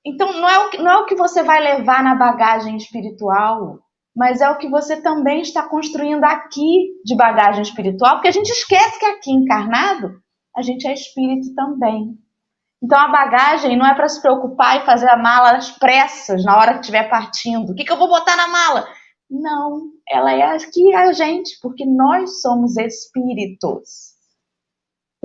então, 0.05 0.33
não 0.33 0.49
é, 0.49 0.67
o, 0.67 0.83
não 0.83 0.91
é 0.91 0.97
o 0.97 1.05
que 1.05 1.15
você 1.15 1.43
vai 1.43 1.61
levar 1.61 2.03
na 2.03 2.15
bagagem 2.15 2.75
espiritual, 2.77 3.79
mas 4.15 4.41
é 4.41 4.49
o 4.49 4.57
que 4.57 4.67
você 4.67 5.01
também 5.01 5.41
está 5.41 5.67
construindo 5.67 6.23
aqui 6.23 6.87
de 7.05 7.15
bagagem 7.15 7.61
espiritual, 7.61 8.15
porque 8.15 8.29
a 8.29 8.31
gente 8.31 8.49
esquece 8.49 8.99
que 8.99 9.05
aqui 9.05 9.31
encarnado, 9.31 10.19
a 10.55 10.61
gente 10.61 10.87
é 10.87 10.93
espírito 10.93 11.53
também. 11.53 12.17
Então 12.81 12.99
a 12.99 13.07
bagagem 13.07 13.77
não 13.77 13.85
é 13.85 13.93
para 13.95 14.07
se 14.07 14.21
preocupar 14.21 14.81
e 14.81 14.85
fazer 14.85 15.09
a 15.09 15.17
mala 15.17 15.57
às 15.57 15.71
pressas 15.71 16.43
na 16.43 16.57
hora 16.57 16.73
que 16.73 16.79
estiver 16.81 17.09
partindo. 17.09 17.71
O 17.71 17.75
que, 17.75 17.83
que 17.83 17.91
eu 17.91 17.97
vou 17.97 18.07
botar 18.07 18.35
na 18.35 18.47
mala? 18.47 18.87
Não, 19.29 19.81
ela 20.07 20.31
é 20.31 20.43
aqui 20.43 20.93
a 20.95 21.11
gente, 21.11 21.59
porque 21.61 21.85
nós 21.85 22.41
somos 22.41 22.77
espíritos. 22.77 24.06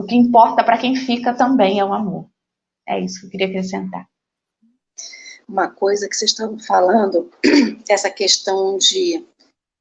O 0.02 0.06
que 0.06 0.16
importa 0.16 0.64
para 0.64 0.78
quem 0.78 0.96
fica 0.96 1.32
também 1.32 1.78
é 1.78 1.84
o 1.84 1.94
amor. 1.94 2.28
É 2.88 2.98
isso 2.98 3.20
que 3.20 3.26
eu 3.26 3.30
queria 3.30 3.46
acrescentar. 3.46 4.08
Uma 5.48 5.70
coisa 5.70 6.08
que 6.08 6.16
vocês 6.16 6.32
estão 6.32 6.58
falando, 6.58 7.30
essa 7.88 8.10
questão 8.10 8.76
de 8.76 9.24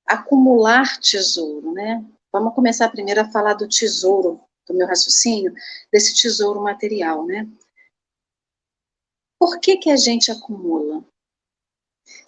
acumular 0.05 0.99
tesouro, 0.99 1.73
né? 1.73 2.05
Vamos 2.31 2.53
começar 2.53 2.89
primeiro 2.89 3.21
a 3.21 3.31
falar 3.31 3.55
do 3.55 3.67
tesouro, 3.67 4.39
do 4.67 4.75
meu 4.75 4.85
raciocínio, 4.85 5.55
desse 5.91 6.15
tesouro 6.15 6.61
material, 6.61 7.25
né? 7.25 7.49
Por 9.39 9.59
que, 9.59 9.77
que 9.77 9.89
a 9.89 9.97
gente 9.97 10.31
acumula? 10.31 11.03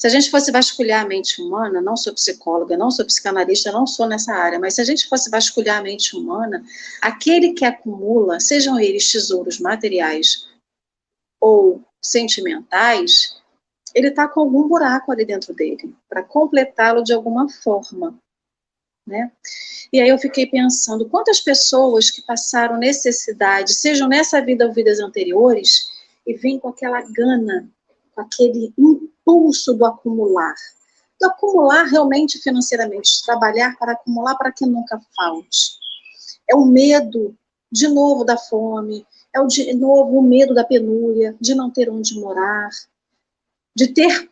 Se 0.04 0.08
a 0.08 0.10
gente 0.10 0.30
fosse 0.30 0.52
vasculhar 0.52 1.06
a 1.06 1.08
mente 1.08 1.42
humana, 1.42 1.82
não 1.82 1.96
sou 1.96 2.13
psicóloga, 2.13 2.76
não 2.76 2.92
sou 2.92 3.06
psicanalista, 3.06 3.72
não 3.72 3.88
sou 3.88 4.06
nessa 4.06 4.34
área, 4.34 4.60
mas 4.60 4.76
se 4.76 4.82
a 4.82 4.84
gente 4.84 5.08
fosse 5.08 5.30
vasculhar 5.30 5.80
a 5.80 5.82
mente 5.82 6.13
humana, 6.13 6.62
aquele 7.02 7.54
que 7.54 7.63
acumula, 7.63 8.38
sejam 8.42 8.78
eles 8.78 9.10
tesouros 9.10 9.60
materiais 9.60 10.46
ou 11.39 11.82
sentimentais, 12.04 13.42
ele 13.96 14.10
está 14.10 14.28
com 14.28 14.42
algum 14.42 14.68
buraco 14.68 15.10
ali 15.10 15.24
dentro 15.24 15.54
dele, 15.54 15.96
para 16.10 16.22
completá-lo 16.22 17.02
de 17.02 17.13
alguma 17.13 17.48
forma. 17.50 18.13
Né? 19.08 19.32
E 19.94 20.02
aí 20.02 20.10
eu 20.10 20.20
fiquei 20.20 20.48
pensando, 20.48 21.08
quantas 21.08 21.39
pessoas 21.39 22.12
que 22.12 22.22
passaram 22.24 22.78
necessidade, 22.78 23.74
sejam 23.74 24.10
nessa 24.10 24.42
vida 24.42 24.68
ou 24.68 24.74
vidas 24.74 25.00
anteriores, 25.00 25.88
e 26.28 26.34
vêm 26.34 26.60
com 26.60 26.68
aquela 26.68 27.02
gana, 27.04 27.70
com 28.13 28.21
aquele 28.21 28.73
impulso 28.78 29.73
do 29.73 29.86
acumular. 29.86 30.56
Do 31.19 31.28
acumular 31.28 31.84
realmente 31.86 32.39
financeiramente, 32.39 33.17
de 33.17 33.26
trabalhar 33.26 33.78
para 33.78 33.93
acumular 33.93 34.36
para 34.36 34.52
que 34.52 34.65
nunca 34.65 34.99
falte. 35.15 35.78
É 36.49 36.56
o 36.56 36.65
medo, 36.65 37.36
de 37.71 37.88
novo, 37.88 38.23
da 38.23 38.38
fome, 38.38 39.06
é 39.34 39.39
o 39.39 39.47
de 39.47 39.73
novo 39.73 40.17
o 40.17 40.21
medo 40.21 40.54
da 40.54 40.63
penúria, 40.63 41.36
de 41.39 41.56
não 41.56 41.71
ter 41.71 41.89
onde 41.89 42.19
morar, 42.19 42.69
de 43.76 43.88
ter 43.88 44.30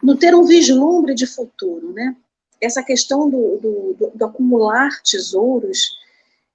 não 0.00 0.16
ter 0.16 0.34
um 0.34 0.44
vislumbre 0.44 1.14
de 1.14 1.26
futuro, 1.26 1.92
né? 1.92 2.16
Essa 2.60 2.82
questão 2.82 3.28
do, 3.28 3.58
do, 3.58 3.94
do, 3.94 4.10
do 4.14 4.24
acumular 4.24 4.90
tesouros, 5.02 5.96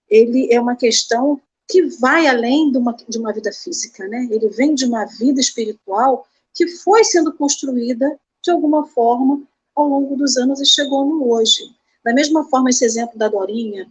ele 0.09 0.53
é 0.53 0.59
uma 0.59 0.75
questão 0.75 1.41
que 1.69 1.83
vai 1.99 2.27
além 2.27 2.71
de 2.71 2.77
uma, 2.77 2.95
de 3.07 3.17
uma 3.17 3.33
vida 3.33 3.51
física, 3.51 4.07
né? 4.07 4.27
Ele 4.29 4.49
vem 4.49 4.75
de 4.75 4.85
uma 4.85 5.05
vida 5.05 5.39
espiritual 5.39 6.27
que 6.53 6.67
foi 6.67 7.03
sendo 7.03 7.33
construída 7.33 8.19
de 8.43 8.51
alguma 8.51 8.85
forma 8.87 9.41
ao 9.75 9.87
longo 9.87 10.15
dos 10.15 10.37
anos 10.37 10.61
e 10.61 10.65
chegou 10.65 11.05
no 11.05 11.31
hoje. 11.31 11.63
Da 12.03 12.13
mesma 12.13 12.47
forma, 12.49 12.69
esse 12.69 12.85
exemplo 12.85 13.17
da 13.17 13.27
Dorinha, 13.27 13.89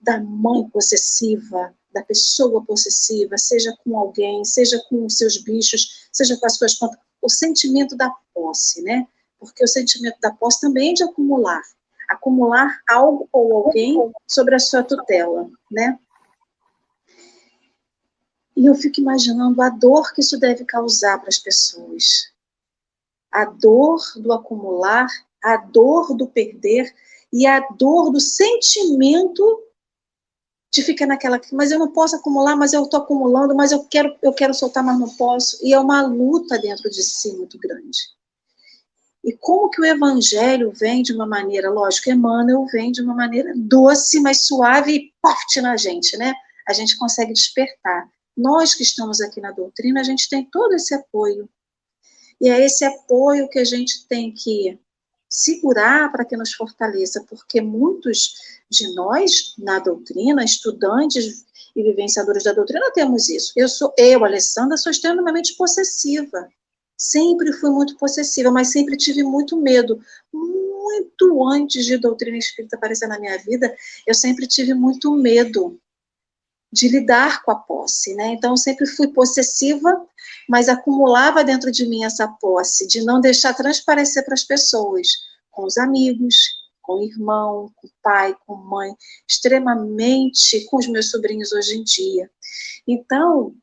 da 0.00 0.20
mãe 0.20 0.68
possessiva, 0.68 1.74
da 1.92 2.02
pessoa 2.02 2.64
possessiva, 2.64 3.36
seja 3.36 3.76
com 3.84 3.98
alguém, 3.98 4.44
seja 4.44 4.80
com 4.88 5.04
os 5.04 5.16
seus 5.16 5.38
bichos, 5.38 6.08
seja 6.12 6.36
com 6.36 6.46
as 6.46 6.56
suas 6.56 6.74
plantas, 6.74 6.98
o 7.20 7.28
sentimento 7.28 7.96
da 7.96 8.14
posse, 8.32 8.82
né? 8.82 9.06
Porque 9.38 9.64
o 9.64 9.68
sentimento 9.68 10.18
da 10.20 10.32
posse 10.32 10.60
também 10.60 10.90
é 10.90 10.94
de 10.94 11.02
acumular, 11.02 11.62
acumular 12.08 12.80
algo 12.88 13.28
ou 13.32 13.56
alguém 13.56 14.12
sobre 14.26 14.54
a 14.54 14.58
sua 14.58 14.82
tutela, 14.82 15.50
né? 15.70 15.98
E 18.58 18.66
eu 18.66 18.74
fico 18.74 19.00
imaginando 19.00 19.62
a 19.62 19.70
dor 19.70 20.12
que 20.12 20.20
isso 20.20 20.36
deve 20.36 20.64
causar 20.64 21.16
para 21.20 21.28
as 21.28 21.38
pessoas. 21.38 22.32
A 23.30 23.44
dor 23.44 24.00
do 24.16 24.32
acumular, 24.32 25.06
a 25.40 25.56
dor 25.58 26.16
do 26.16 26.26
perder 26.26 26.92
e 27.32 27.46
a 27.46 27.60
dor 27.60 28.10
do 28.10 28.18
sentimento 28.18 29.62
de 30.72 30.82
ficar 30.82 31.06
naquela, 31.06 31.40
mas 31.52 31.70
eu 31.70 31.78
não 31.78 31.92
posso 31.92 32.16
acumular, 32.16 32.56
mas 32.56 32.72
eu 32.72 32.82
estou 32.82 32.98
acumulando, 33.00 33.54
mas 33.54 33.70
eu 33.70 33.84
quero, 33.84 34.16
eu 34.20 34.32
quero 34.32 34.52
soltar, 34.52 34.82
mas 34.82 34.98
não 34.98 35.14
posso. 35.14 35.64
E 35.64 35.72
é 35.72 35.78
uma 35.78 36.02
luta 36.02 36.58
dentro 36.58 36.90
de 36.90 37.00
si 37.04 37.36
muito 37.36 37.56
grande. 37.60 37.96
E 39.22 39.34
como 39.34 39.70
que 39.70 39.80
o 39.80 39.84
evangelho 39.84 40.72
vem 40.72 41.04
de 41.04 41.12
uma 41.12 41.26
maneira, 41.26 41.70
lógico, 41.70 42.10
Emmanuel 42.10 42.66
vem 42.72 42.90
de 42.90 43.02
uma 43.02 43.14
maneira 43.14 43.52
doce, 43.54 44.20
mas 44.20 44.46
suave 44.46 44.96
e 44.96 45.12
forte 45.22 45.60
na 45.60 45.76
gente, 45.76 46.16
né? 46.16 46.34
A 46.66 46.72
gente 46.72 46.98
consegue 46.98 47.32
despertar. 47.32 48.10
Nós 48.38 48.72
que 48.72 48.84
estamos 48.84 49.20
aqui 49.20 49.40
na 49.40 49.50
doutrina, 49.50 50.00
a 50.00 50.04
gente 50.04 50.28
tem 50.28 50.44
todo 50.44 50.72
esse 50.74 50.94
apoio. 50.94 51.50
E 52.40 52.48
é 52.48 52.64
esse 52.64 52.84
apoio 52.84 53.48
que 53.48 53.58
a 53.58 53.64
gente 53.64 54.06
tem 54.06 54.32
que 54.32 54.78
segurar 55.28 56.12
para 56.12 56.24
que 56.24 56.36
nos 56.36 56.54
fortaleça, 56.54 57.24
porque 57.28 57.60
muitos 57.60 58.34
de 58.70 58.94
nós, 58.94 59.54
na 59.58 59.80
doutrina, 59.80 60.44
estudantes 60.44 61.44
e 61.74 61.82
vivenciadores 61.82 62.44
da 62.44 62.52
doutrina, 62.52 62.92
temos 62.92 63.28
isso. 63.28 63.52
Eu 63.56 63.68
sou, 63.68 63.92
eu, 63.98 64.24
Alessandra, 64.24 64.76
sou 64.76 64.92
extremamente 64.92 65.56
possessiva. 65.56 66.48
Sempre 66.96 67.52
fui 67.54 67.70
muito 67.70 67.96
possessiva, 67.96 68.52
mas 68.52 68.70
sempre 68.70 68.96
tive 68.96 69.24
muito 69.24 69.60
medo. 69.60 70.00
Muito 70.32 71.44
antes 71.44 71.84
de 71.84 71.98
doutrina 71.98 72.38
espírita 72.38 72.76
aparecer 72.76 73.08
na 73.08 73.18
minha 73.18 73.36
vida, 73.38 73.76
eu 74.06 74.14
sempre 74.14 74.46
tive 74.46 74.74
muito 74.74 75.12
medo 75.12 75.76
de 76.72 76.88
lidar 76.88 77.42
com 77.42 77.50
a 77.50 77.56
posse, 77.56 78.14
né? 78.14 78.28
Então 78.28 78.50
eu 78.50 78.56
sempre 78.56 78.86
fui 78.86 79.08
possessiva, 79.08 80.06
mas 80.48 80.68
acumulava 80.68 81.42
dentro 81.42 81.70
de 81.70 81.86
mim 81.86 82.04
essa 82.04 82.28
posse 82.28 82.86
de 82.86 83.02
não 83.02 83.20
deixar 83.20 83.54
transparecer 83.54 84.24
para 84.24 84.34
as 84.34 84.44
pessoas, 84.44 85.08
com 85.50 85.64
os 85.64 85.78
amigos, 85.78 86.36
com 86.82 87.00
o 87.00 87.02
irmão, 87.02 87.70
com 87.76 87.86
o 87.86 87.90
pai, 88.02 88.34
com 88.46 88.54
a 88.54 88.56
mãe, 88.56 88.94
extremamente 89.26 90.64
com 90.66 90.78
os 90.78 90.86
meus 90.86 91.10
sobrinhos 91.10 91.52
hoje 91.52 91.76
em 91.76 91.84
dia. 91.84 92.30
Então, 92.86 93.54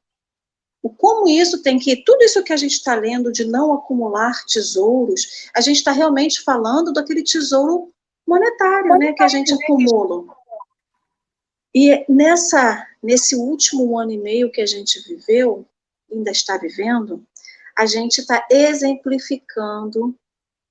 o 0.86 0.90
como 0.92 1.28
isso 1.28 1.64
tem 1.64 1.80
que. 1.80 2.04
Tudo 2.04 2.24
isso 2.24 2.44
que 2.44 2.54
a 2.54 2.58
gente 2.58 2.74
está 2.74 2.94
lendo 2.94 3.32
de 3.32 3.44
não 3.44 3.74
acumular 3.74 4.46
tesouros, 4.46 5.50
a 5.56 5.60
gente 5.60 5.78
está 5.78 5.92
realmente 5.92 6.44
falando 6.44 6.94
daquele 6.94 7.24
tesouro 7.24 7.92
monetário, 8.28 8.96
né, 9.00 9.14
que 9.14 9.24
a 9.24 9.28
gente 9.28 9.52
acumula. 9.52 10.26
E 11.74 12.06
nessa, 12.08 12.88
nesse 13.06 13.36
último 13.36 13.98
ano 14.00 14.12
e 14.12 14.18
meio 14.18 14.52
que 14.52 14.60
a 14.60 14.66
gente 14.66 15.00
viveu, 15.08 15.68
ainda 16.12 16.32
está 16.32 16.58
vivendo, 16.58 17.26
a 17.78 17.86
gente 17.86 18.20
está 18.20 18.46
exemplificando 18.50 20.18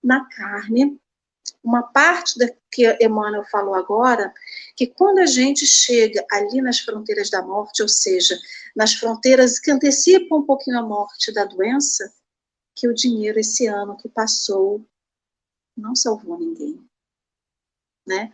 na 0.02 0.28
carne 0.28 0.98
uma 1.62 1.82
parte 1.82 2.38
da 2.38 2.46
que 2.72 2.86
Emmanuel 3.00 3.44
falou 3.44 3.74
agora, 3.74 4.34
que 4.74 4.86
quando 4.86 5.20
a 5.20 5.26
gente 5.26 5.64
chega 5.64 6.26
ali 6.32 6.60
nas 6.60 6.80
fronteiras 6.80 7.30
da 7.30 7.40
morte, 7.40 7.82
ou 7.82 7.88
seja, 7.88 8.36
nas 8.74 8.94
fronteiras 8.94 9.60
que 9.60 9.70
antecipam 9.70 10.38
um 10.38 10.46
pouquinho 10.46 10.78
a 10.78 10.82
morte 10.82 11.32
da 11.32 11.44
doença, 11.44 12.12
que 12.74 12.88
o 12.88 12.94
dinheiro 12.94 13.38
esse 13.38 13.66
ano 13.66 13.96
que 13.96 14.08
passou 14.08 14.84
não 15.76 15.94
salvou 15.94 16.36
ninguém, 16.38 16.84
né? 18.04 18.32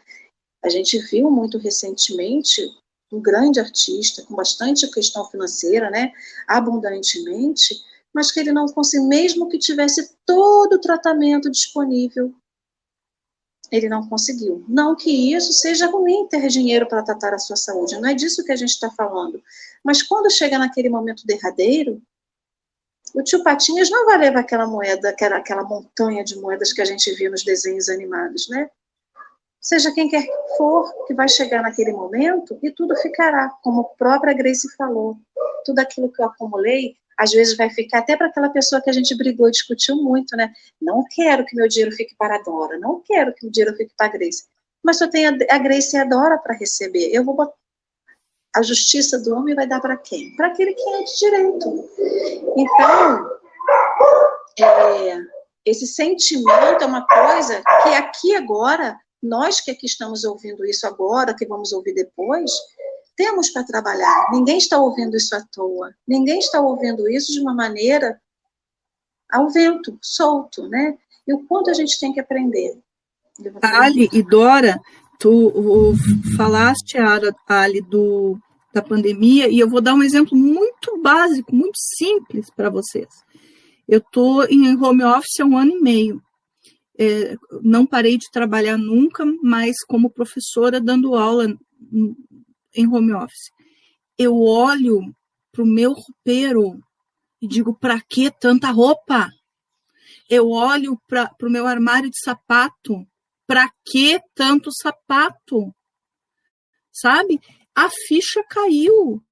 A 0.64 0.70
gente 0.70 0.98
viu 0.98 1.30
muito 1.30 1.58
recentemente 1.58 2.62
um 3.12 3.20
grande 3.20 3.58
artista 3.58 4.22
com 4.22 4.34
bastante 4.34 4.88
questão 4.90 5.24
financeira, 5.26 5.90
né, 5.90 6.12
abundantemente, 6.46 7.74
mas 8.12 8.30
que 8.30 8.40
ele 8.40 8.52
não 8.52 8.66
conseguiu, 8.66 9.08
mesmo 9.08 9.48
que 9.48 9.58
tivesse 9.58 10.14
todo 10.24 10.74
o 10.74 10.80
tratamento 10.80 11.50
disponível, 11.50 12.34
ele 13.70 13.88
não 13.88 14.08
conseguiu. 14.08 14.64
Não 14.68 14.96
que 14.96 15.32
isso 15.32 15.52
seja 15.52 15.86
ruim 15.86 16.26
ter 16.28 16.48
dinheiro 16.48 16.88
para 16.88 17.02
tratar 17.02 17.34
a 17.34 17.38
sua 17.38 17.56
saúde, 17.56 18.00
não 18.00 18.08
é 18.08 18.14
disso 18.14 18.44
que 18.44 18.52
a 18.52 18.56
gente 18.56 18.70
está 18.70 18.90
falando. 18.90 19.42
Mas 19.84 20.02
quando 20.02 20.30
chega 20.30 20.58
naquele 20.58 20.88
momento 20.88 21.26
derradeiro, 21.26 22.02
o 23.14 23.22
tio 23.22 23.42
Patinhas 23.42 23.90
não 23.90 24.04
vai 24.06 24.18
levar 24.18 24.40
aquela 24.40 24.66
moeda, 24.66 25.10
aquela, 25.10 25.36
aquela 25.36 25.64
montanha 25.64 26.22
de 26.22 26.38
moedas 26.38 26.72
que 26.72 26.80
a 26.80 26.84
gente 26.84 27.12
viu 27.14 27.30
nos 27.30 27.44
desenhos 27.44 27.88
animados, 27.88 28.48
né? 28.48 28.70
Seja 29.60 29.92
quem 29.92 30.08
quer 30.08 30.22
que 30.22 30.56
for, 30.56 30.90
que 31.06 31.14
vai 31.14 31.28
chegar 31.28 31.62
naquele 31.62 31.92
momento 31.92 32.58
e 32.62 32.70
tudo 32.70 32.96
ficará, 32.96 33.50
como 33.62 33.82
a 33.82 33.84
própria 33.96 34.32
Grace 34.32 34.74
falou. 34.76 35.16
Tudo 35.64 35.80
aquilo 35.80 36.10
que 36.10 36.22
eu 36.22 36.26
acumulei 36.26 36.96
às 37.20 37.32
vezes 37.32 37.54
vai 37.54 37.68
ficar 37.68 37.98
até 37.98 38.16
para 38.16 38.28
aquela 38.28 38.48
pessoa 38.48 38.80
que 38.80 38.88
a 38.88 38.92
gente 38.94 39.14
brigou 39.14 39.46
e 39.46 39.50
discutiu 39.50 39.96
muito, 39.96 40.34
né? 40.34 40.50
Não 40.80 41.04
quero 41.14 41.44
que 41.44 41.54
meu 41.54 41.68
dinheiro 41.68 41.94
fique 41.94 42.14
para 42.16 42.36
a 42.36 42.42
Dora, 42.42 42.78
não 42.78 43.02
quero 43.04 43.34
que 43.34 43.46
o 43.46 43.50
dinheiro 43.50 43.76
fique 43.76 43.92
para 43.94 44.06
a 44.06 44.10
Grace. 44.10 44.44
Mas 44.82 44.96
só 44.96 45.06
tem 45.06 45.26
a, 45.26 45.58
Grace 45.58 45.94
e 45.94 46.00
a 46.00 46.04
Dora 46.04 46.38
para 46.38 46.56
receber. 46.56 47.10
Eu 47.12 47.22
vou 47.22 47.36
botar. 47.36 47.52
A 48.56 48.62
justiça 48.62 49.18
do 49.18 49.36
homem 49.36 49.54
vai 49.54 49.66
dar 49.66 49.80
para 49.80 49.98
quem? 49.98 50.34
Para 50.34 50.48
aquele 50.48 50.72
que 50.72 50.88
é 50.88 51.02
de 51.04 51.18
direito. 51.18 51.90
Então, 52.56 53.30
é, 54.58 55.18
esse 55.64 55.86
sentimento 55.86 56.82
é 56.82 56.86
uma 56.86 57.06
coisa 57.06 57.62
que 57.82 57.88
aqui 57.90 58.34
agora, 58.34 58.98
nós 59.22 59.60
que 59.60 59.70
aqui 59.70 59.86
estamos 59.86 60.24
ouvindo 60.24 60.64
isso 60.64 60.86
agora, 60.86 61.34
que 61.34 61.46
vamos 61.46 61.72
ouvir 61.72 61.94
depois, 61.94 62.50
temos 63.16 63.50
para 63.50 63.64
trabalhar. 63.64 64.28
Ninguém 64.32 64.58
está 64.58 64.78
ouvindo 64.78 65.16
isso 65.16 65.34
à 65.34 65.42
toa. 65.52 65.94
Ninguém 66.06 66.38
está 66.38 66.60
ouvindo 66.60 67.08
isso 67.08 67.32
de 67.32 67.40
uma 67.40 67.54
maneira 67.54 68.20
ao 69.30 69.50
vento, 69.50 69.98
solto, 70.02 70.66
né? 70.68 70.96
E 71.26 71.34
o 71.34 71.46
quanto 71.46 71.70
a 71.70 71.74
gente 71.74 72.00
tem 72.00 72.12
que 72.12 72.20
aprender. 72.20 72.78
Ali 73.62 74.08
e 74.12 74.22
Dora, 74.22 74.80
tu 75.18 75.92
falaste, 76.36 76.96
Ali, 77.46 77.80
do, 77.82 78.38
da 78.72 78.82
pandemia, 78.82 79.48
e 79.48 79.58
eu 79.58 79.68
vou 79.68 79.80
dar 79.80 79.94
um 79.94 80.02
exemplo 80.02 80.36
muito 80.36 81.00
básico, 81.02 81.54
muito 81.54 81.78
simples 81.98 82.50
para 82.50 82.70
vocês. 82.70 83.08
Eu 83.86 83.98
estou 83.98 84.44
em 84.44 84.76
home 84.82 85.04
office 85.04 85.40
há 85.40 85.44
um 85.44 85.56
ano 85.56 85.72
e 85.72 85.80
meio. 85.80 86.22
É, 87.02 87.34
não 87.62 87.86
parei 87.86 88.18
de 88.18 88.30
trabalhar 88.30 88.76
nunca, 88.76 89.24
mas 89.42 89.82
como 89.88 90.12
professora 90.12 90.78
dando 90.78 91.14
aula 91.14 91.46
em 92.74 92.86
home 92.86 93.14
office. 93.14 93.50
Eu 94.18 94.38
olho 94.38 95.00
para 95.50 95.62
o 95.62 95.66
meu 95.66 95.92
roupeiro 95.92 96.78
e 97.40 97.48
digo: 97.48 97.74
para 97.74 97.98
que 98.02 98.30
tanta 98.30 98.70
roupa? 98.70 99.30
Eu 100.28 100.50
olho 100.50 101.00
para 101.08 101.30
o 101.42 101.50
meu 101.50 101.66
armário 101.66 102.10
de 102.10 102.20
sapato: 102.22 103.06
para 103.46 103.70
que 103.86 104.20
tanto 104.34 104.70
sapato? 104.70 105.74
Sabe? 106.92 107.40
A 107.74 107.88
ficha 107.88 108.44
caiu. 108.46 109.22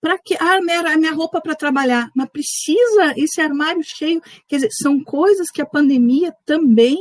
Para 0.00 0.18
que? 0.18 0.36
Ah, 0.38 0.60
minha, 0.60 0.96
minha 0.96 1.12
roupa 1.12 1.40
para 1.40 1.54
trabalhar. 1.54 2.10
Mas 2.14 2.30
precisa 2.30 3.14
esse 3.16 3.40
armário 3.40 3.82
cheio. 3.84 4.22
Quer 4.46 4.56
dizer, 4.56 4.68
são 4.72 5.02
coisas 5.02 5.50
que 5.50 5.60
a 5.60 5.66
pandemia 5.66 6.34
também 6.46 6.98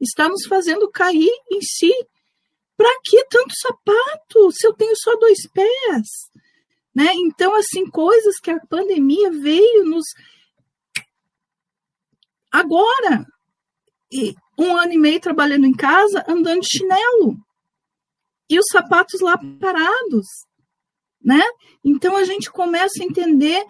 está 0.00 0.28
nos 0.28 0.46
fazendo 0.46 0.90
cair 0.90 1.32
em 1.50 1.60
si. 1.62 1.92
Para 2.76 2.90
que 3.04 3.24
tanto 3.26 3.52
sapato 3.60 4.52
se 4.52 4.66
eu 4.66 4.72
tenho 4.72 4.94
só 4.96 5.14
dois 5.16 5.46
pés? 5.52 6.08
Né? 6.94 7.12
Então, 7.14 7.54
assim, 7.54 7.88
coisas 7.90 8.38
que 8.40 8.50
a 8.50 8.60
pandemia 8.66 9.30
veio 9.30 9.84
nos. 9.84 10.04
Agora, 12.50 13.26
e 14.12 14.34
um 14.58 14.76
ano 14.76 14.92
e 14.92 14.98
meio 14.98 15.20
trabalhando 15.20 15.66
em 15.66 15.72
casa, 15.72 16.24
andando 16.28 16.60
de 16.60 16.68
chinelo. 16.68 17.36
E 18.48 18.58
os 18.58 18.66
sapatos 18.70 19.20
lá 19.20 19.38
parados. 19.60 20.26
Né? 21.22 21.42
Então, 21.84 22.16
a 22.16 22.24
gente 22.24 22.50
começa 22.50 23.02
a 23.02 23.04
entender 23.04 23.62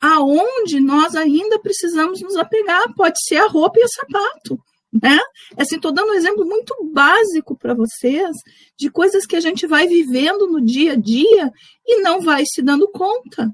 aonde 0.00 0.80
nós 0.80 1.14
ainda 1.14 1.58
precisamos 1.58 2.20
nos 2.20 2.36
apegar. 2.36 2.94
Pode 2.94 3.18
ser 3.26 3.36
a 3.36 3.48
roupa 3.48 3.80
e 3.80 3.84
o 3.84 3.88
sapato 3.88 4.58
né? 4.92 5.18
Assim, 5.56 5.76
estou 5.76 5.92
dando 5.92 6.10
um 6.10 6.14
exemplo 6.14 6.44
muito 6.44 6.74
básico 6.92 7.56
para 7.56 7.74
vocês 7.74 8.36
de 8.76 8.90
coisas 8.90 9.26
que 9.26 9.36
a 9.36 9.40
gente 9.40 9.66
vai 9.66 9.86
vivendo 9.86 10.46
no 10.46 10.64
dia 10.64 10.92
a 10.92 10.96
dia 10.96 11.52
e 11.86 12.00
não 12.00 12.20
vai 12.20 12.44
se 12.46 12.62
dando 12.62 12.90
conta. 12.90 13.50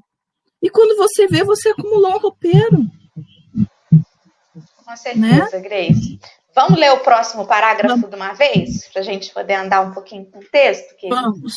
E 0.62 0.70
quando 0.70 0.96
você 0.96 1.26
vê, 1.26 1.44
você 1.44 1.70
acumulou 1.70 2.14
um 2.14 2.18
roupeiro. 2.18 2.86
Com 4.84 4.96
certeza, 4.96 5.58
né? 5.58 5.60
Grace. 5.60 6.18
Vamos 6.54 6.78
ler 6.78 6.92
o 6.92 7.00
próximo 7.00 7.46
parágrafo 7.46 7.96
Vamos. 7.96 8.10
de 8.10 8.16
uma 8.16 8.32
vez, 8.32 8.88
para 8.92 9.02
a 9.02 9.04
gente 9.04 9.32
poder 9.34 9.54
andar 9.54 9.80
um 9.80 9.92
pouquinho 9.92 10.24
com 10.26 10.38
o 10.38 10.44
texto? 10.44 10.94
Querido? 10.96 11.20
Vamos. 11.20 11.52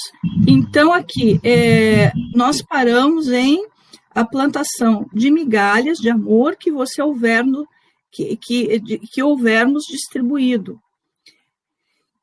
Então, 0.48 0.92
aqui, 0.92 1.40
é, 1.44 2.12
nós 2.34 2.64
paramos 2.64 3.28
em 3.28 3.64
a 4.14 4.26
plantação 4.26 5.08
de 5.14 5.30
migalhas 5.30 6.00
de 6.00 6.10
amor 6.10 6.56
que 6.56 6.72
você 6.72 7.02
houver 7.02 7.46
no, 7.46 7.68
que, 8.12 8.36
que, 8.38 8.80
que 9.14 9.22
houvermos 9.22 9.84
distribuído. 9.84 10.80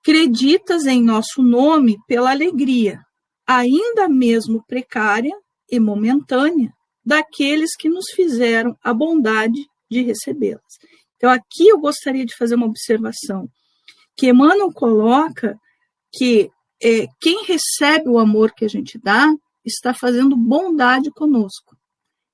Creditas 0.03 0.87
em 0.87 1.01
nosso 1.01 1.41
nome 1.41 1.97
pela 2.09 2.33
alegria, 2.33 3.01
ainda 3.47 4.09
mesmo 4.09 4.65
precária 4.67 5.35
e 5.71 5.79
momentânea, 5.79 6.73
daqueles 7.07 7.77
que 7.77 7.89
nos 7.89 8.07
fizeram 8.15 8.77
a 8.83 8.93
bondade 8.93 9.61
de 9.89 10.03
recebê-las. 10.03 10.63
Então, 11.17 11.31
aqui 11.31 11.69
eu 11.69 11.79
gostaria 11.79 12.25
de 12.25 12.37
fazer 12.37 12.55
uma 12.55 12.67
observação, 12.67 13.49
que 14.17 14.29
Emmanuel 14.29 14.73
coloca 14.73 15.59
que 16.13 16.51
é, 16.83 17.07
quem 17.21 17.45
recebe 17.45 18.09
o 18.09 18.19
amor 18.19 18.53
que 18.53 18.65
a 18.65 18.69
gente 18.69 18.99
dá 18.99 19.33
está 19.65 19.95
fazendo 19.95 20.37
bondade 20.37 21.11
conosco. 21.11 21.77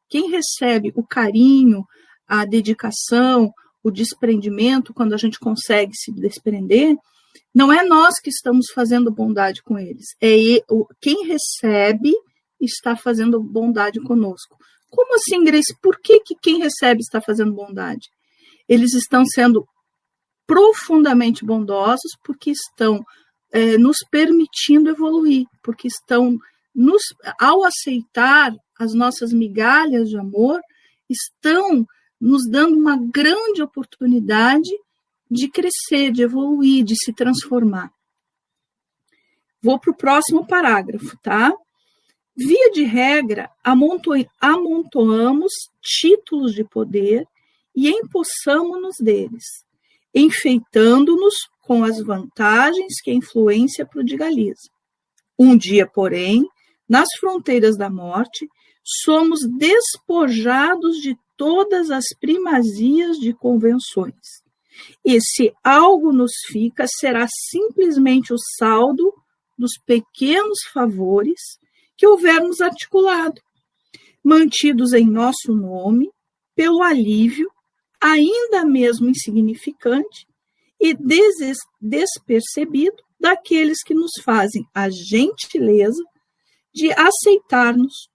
Quem 0.09 0.31
recebe 0.31 0.93
o 0.97 1.07
carinho, 1.07 1.85
a 2.27 2.45
dedicação, 2.45 3.53
o 3.83 3.91
desprendimento, 3.91 4.93
quando 4.93 5.15
a 5.15 5.17
gente 5.17 5.39
consegue 5.39 5.93
se 5.95 6.13
desprender, 6.13 6.97
não 7.55 7.73
é 7.73 7.85
nós 7.85 8.19
que 8.21 8.31
estamos 8.31 8.67
fazendo 8.75 9.11
bondade 9.11 9.63
com 9.63 9.79
eles, 9.79 10.07
é 10.21 10.37
quem 11.01 11.27
recebe 11.27 12.13
está 12.61 12.97
fazendo 12.97 13.41
bondade 13.41 14.01
conosco. 14.01 14.57
Como 14.91 15.15
assim, 15.15 15.45
Grace? 15.45 15.75
Por 15.81 15.99
que, 16.01 16.21
que 16.21 16.35
quem 16.35 16.59
recebe 16.59 17.01
está 17.01 17.21
fazendo 17.21 17.53
bondade? 17.53 18.11
Eles 18.71 18.95
estão 18.95 19.27
sendo 19.27 19.67
profundamente 20.47 21.45
bondosos 21.45 22.13
porque 22.25 22.53
estão 22.53 23.05
é, 23.53 23.77
nos 23.77 23.97
permitindo 24.09 24.89
evoluir, 24.89 25.45
porque 25.61 25.89
estão 25.89 26.39
nos, 26.73 27.03
ao 27.41 27.65
aceitar 27.65 28.55
as 28.79 28.95
nossas 28.95 29.33
migalhas 29.33 30.09
de 30.09 30.17
amor, 30.17 30.61
estão 31.09 31.85
nos 32.21 32.49
dando 32.49 32.77
uma 32.77 32.97
grande 32.97 33.61
oportunidade 33.61 34.71
de 35.29 35.49
crescer, 35.49 36.13
de 36.13 36.23
evoluir, 36.23 36.85
de 36.85 36.95
se 36.95 37.13
transformar. 37.13 37.91
Vou 39.61 39.81
para 39.81 39.91
o 39.91 39.97
próximo 39.97 40.47
parágrafo, 40.47 41.19
tá? 41.21 41.53
Via 42.37 42.71
de 42.71 42.85
regra, 42.85 43.51
amontoamos 44.41 45.53
títulos 45.83 46.55
de 46.55 46.63
poder 46.65 47.27
e 47.81 47.89
empossamo-nos 47.89 48.97
deles, 49.01 49.65
enfeitando-nos 50.15 51.35
com 51.63 51.83
as 51.83 51.99
vantagens 52.03 53.01
que 53.03 53.11
a 53.11 53.15
influência 53.15 53.87
prodigaliza. 53.87 54.69
Um 55.39 55.57
dia, 55.57 55.87
porém, 55.87 56.45
nas 56.87 57.09
fronteiras 57.19 57.79
da 57.79 57.89
morte, 57.89 58.47
somos 58.85 59.41
despojados 59.57 60.99
de 60.99 61.17
todas 61.39 61.91
as 61.91 62.05
primazias 62.21 63.17
de 63.17 63.33
convenções. 63.33 64.43
E 65.03 65.19
se 65.23 65.55
algo 65.65 66.13
nos 66.13 66.33
fica, 66.49 66.85
será 66.87 67.27
simplesmente 67.51 68.35
o 68.35 68.39
saldo 68.59 69.11
dos 69.57 69.73
pequenos 69.87 70.59
favores 70.71 71.41
que 71.97 72.07
houvermos 72.07 72.61
articulado, 72.61 73.41
mantidos 74.23 74.93
em 74.93 75.07
nosso 75.07 75.55
nome, 75.55 76.11
pelo 76.55 76.83
alívio, 76.83 77.51
ainda 78.01 78.65
mesmo 78.65 79.09
insignificante, 79.09 80.27
e 80.81 80.97
despercebido 81.81 82.97
daqueles 83.21 83.83
que 83.83 83.93
nos 83.93 84.13
fazem 84.25 84.67
a 84.75 84.89
gentileza 84.89 86.03
de 86.73 86.91
aceitar-nos 86.93 88.09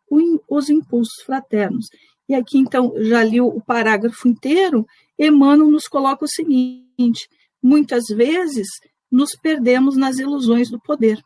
os 0.49 0.69
impulsos 0.69 1.23
fraternos. 1.23 1.85
E 2.27 2.33
aqui, 2.33 2.57
então, 2.57 2.91
já 2.97 3.23
li 3.23 3.39
o 3.39 3.61
parágrafo 3.61 4.27
inteiro, 4.27 4.85
Emmanuel 5.19 5.69
nos 5.69 5.87
coloca 5.87 6.25
o 6.25 6.27
seguinte: 6.27 7.29
muitas 7.61 8.05
vezes 8.05 8.67
nos 9.11 9.31
perdemos 9.39 9.95
nas 9.95 10.17
ilusões 10.17 10.69
do 10.69 10.79
poder. 10.79 11.21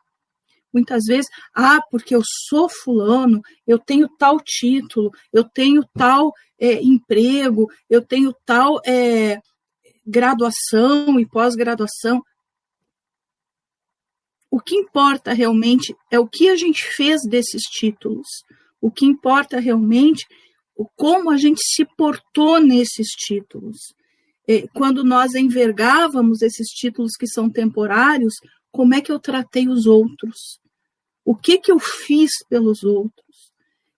Muitas 0.74 1.06
vezes, 1.06 1.28
ah, 1.56 1.80
porque 1.90 2.16
eu 2.16 2.22
sou 2.48 2.70
fulano, 2.70 3.42
eu 3.66 3.80
tenho 3.80 4.08
tal 4.18 4.40
título, 4.40 5.12
eu 5.34 5.44
tenho 5.44 5.84
tal 5.98 6.32
é, 6.60 6.82
emprego, 6.82 7.68
eu 7.90 8.06
tenho 8.06 8.34
tal 8.46 8.80
é, 8.86 9.40
graduação 10.06 11.20
e 11.20 11.26
pós-graduação. 11.26 12.22
O 14.52 14.60
que 14.60 14.76
importa 14.76 15.34
realmente 15.34 15.96
é 16.12 16.20
o 16.20 16.28
que 16.28 16.50
a 16.50 16.56
gente 16.56 16.84
fez 16.96 17.22
desses 17.28 17.62
títulos. 17.64 18.28
O 18.82 18.92
que 18.92 19.06
importa 19.06 19.60
realmente 19.60 20.26
é 20.80 20.84
como 20.96 21.30
a 21.30 21.38
gente 21.38 21.62
se 21.62 21.86
portou 21.98 22.60
nesses 22.60 23.10
títulos. 23.10 23.78
É, 24.48 24.66
quando 24.70 25.04
nós 25.04 25.36
envergávamos 25.36 26.42
esses 26.42 26.68
títulos 26.70 27.12
que 27.20 27.28
são 27.28 27.50
temporários, 27.50 28.34
como 28.72 28.94
é 28.94 29.02
que 29.02 29.12
eu 29.12 29.20
tratei 29.20 29.68
os 29.68 29.86
outros? 29.86 30.60
O 31.26 31.36
que 31.36 31.58
que 31.58 31.72
eu 31.72 31.80
fiz 31.80 32.32
pelos 32.50 32.84
outros? 32.84 33.52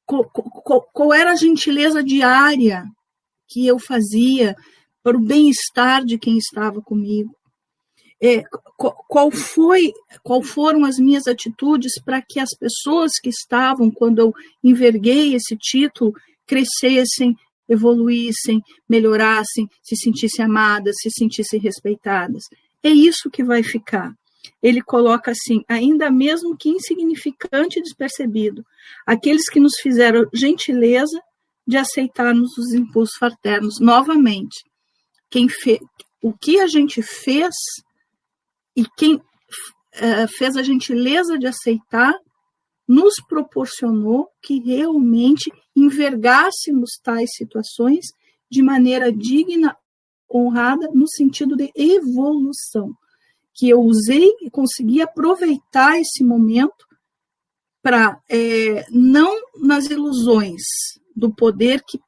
Qual, 0.06 0.26
qual, 0.26 0.82
qual 0.92 1.14
era 1.14 1.32
a 1.32 1.36
gentileza 1.36 2.04
diária 2.04 2.84
que 3.48 3.66
eu 3.66 3.80
fazia 3.80 4.56
para 5.04 5.18
o 5.18 5.26
bem-estar 5.26 6.04
de 6.04 6.18
quem 6.18 6.38
estava 6.38 6.82
comigo? 6.82 7.36
É, 8.24 8.44
qual 9.08 9.32
foi, 9.32 9.92
qual 10.22 10.44
foram 10.44 10.86
as 10.86 11.00
minhas 11.00 11.26
atitudes 11.26 11.94
para 12.04 12.22
que 12.22 12.40
as 12.40 12.50
pessoas 12.56 13.14
que 13.20 13.30
estavam 13.30 13.90
quando 13.90 14.20
eu 14.20 14.34
enverguei 14.64 15.34
esse 15.34 15.58
título 15.58 16.14
crescessem, 16.46 17.36
evoluíssem, 17.68 18.62
melhorassem, 18.88 19.68
se 19.82 19.96
sentissem 19.96 20.46
amadas, 20.46 20.98
se 21.02 21.10
sentissem 21.10 21.60
respeitadas. 21.60 22.44
É 22.84 22.90
isso 22.90 23.30
que 23.32 23.44
vai 23.44 23.64
ficar. 23.64 24.14
Ele 24.62 24.82
coloca 24.82 25.32
assim, 25.32 25.64
ainda 25.68 26.10
mesmo 26.10 26.56
que 26.58 26.70
insignificante 26.70 27.80
e 27.80 27.82
despercebido, 27.82 28.66
aqueles 29.06 29.50
que 29.50 29.60
nos 29.60 29.74
fizeram 29.82 30.28
gentileza 30.34 31.20
de 31.68 31.78
aceitarmos 31.78 32.58
os 32.58 32.74
impulsos 32.74 33.16
fraternos 33.18 33.80
novamente. 33.80 34.64
Quem 35.30 35.48
fe, 35.48 35.80
o 36.22 36.34
que 36.34 36.60
a 36.60 36.68
gente 36.68 37.02
fez 37.02 37.54
e 38.76 38.86
quem 38.98 39.16
uh, 39.16 40.28
fez 40.38 40.56
a 40.56 40.64
gentileza 40.64 41.38
de 41.38 41.48
aceitar 41.48 42.14
nos 42.88 43.16
proporcionou 43.28 44.30
que 44.42 44.60
realmente 44.60 45.52
envergássemos 45.76 47.00
tais 47.02 47.30
situações 47.34 48.06
de 48.50 48.62
maneira 48.62 49.12
digna, 49.12 49.78
honrada, 50.30 50.90
no 50.94 51.08
sentido 51.08 51.56
de 51.56 51.72
evolução. 51.74 52.94
Que 53.54 53.70
eu 53.70 53.80
usei 53.82 54.36
e 54.42 54.50
consegui 54.50 55.02
aproveitar 55.02 56.00
esse 56.00 56.24
momento 56.24 56.86
para, 57.82 58.20
é, 58.30 58.86
não 58.92 59.36
nas 59.56 59.86
ilusões 59.86 60.62
do 61.16 61.34
poder 61.34 61.84
que 61.84 62.00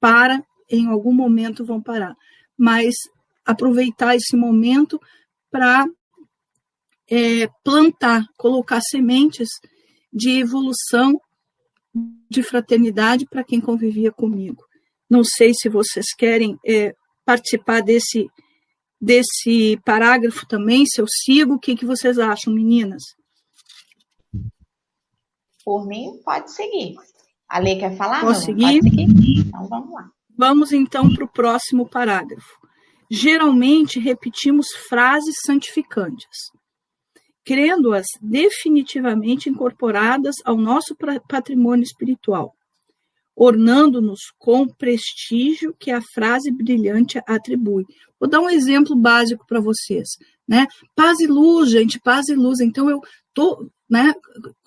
para, 0.00 0.44
em 0.68 0.88
algum 0.88 1.12
momento 1.12 1.64
vão 1.64 1.80
parar, 1.80 2.16
mas 2.58 2.94
aproveitar 3.44 4.16
esse 4.16 4.36
momento 4.36 5.00
para 5.50 5.86
é, 7.08 7.46
plantar, 7.62 8.24
colocar 8.36 8.80
sementes 8.80 9.48
de 10.12 10.40
evolução, 10.40 11.20
de 12.30 12.42
fraternidade 12.42 13.26
para 13.26 13.44
quem 13.44 13.60
convivia 13.60 14.10
comigo. 14.10 14.64
Não 15.08 15.22
sei 15.22 15.52
se 15.54 15.68
vocês 15.68 16.06
querem 16.16 16.58
é, 16.66 16.94
participar 17.24 17.82
desse, 17.82 18.26
desse 19.02 19.76
parágrafo 19.84 20.46
também, 20.46 20.86
se 20.86 21.00
eu 21.00 21.06
sigo, 21.08 21.54
o 21.54 21.58
que, 21.58 21.74
que 21.74 21.84
vocês 21.84 22.18
acham, 22.18 22.54
meninas? 22.54 23.02
Por 25.64 25.86
mim, 25.86 26.20
pode 26.24 26.52
seguir. 26.52 26.94
A 27.48 27.58
Lê 27.58 27.76
quer 27.76 27.96
falar? 27.96 28.20
Posso 28.20 28.44
seguir? 28.44 28.80
Pode 28.80 28.90
seguir? 28.90 29.40
Então, 29.40 29.66
vamos 29.68 29.92
lá. 29.92 30.08
Vamos, 30.38 30.72
então, 30.72 31.12
para 31.12 31.24
o 31.24 31.32
próximo 31.32 31.88
parágrafo. 31.88 32.58
Geralmente, 33.10 33.98
repetimos 33.98 34.68
frases 34.88 35.34
santificantes 35.44 36.52
crendo-as 37.44 38.06
definitivamente 38.20 39.48
incorporadas 39.48 40.36
ao 40.44 40.56
nosso 40.56 40.96
patrimônio 41.28 41.82
espiritual, 41.82 42.54
ornando-nos 43.34 44.20
com 44.38 44.66
prestígio 44.66 45.74
que 45.78 45.90
a 45.90 46.02
frase 46.14 46.50
brilhante 46.50 47.20
atribui. 47.26 47.84
Vou 48.20 48.28
dar 48.28 48.40
um 48.40 48.50
exemplo 48.50 48.94
básico 48.94 49.44
para 49.46 49.60
vocês, 49.60 50.10
né? 50.46 50.66
Paz 50.94 51.18
e 51.20 51.26
luz, 51.26 51.70
gente, 51.70 51.98
paz 52.00 52.28
e 52.28 52.34
luz. 52.34 52.60
Então 52.60 52.88
eu 52.90 53.00
tô, 53.34 53.68
né, 53.88 54.12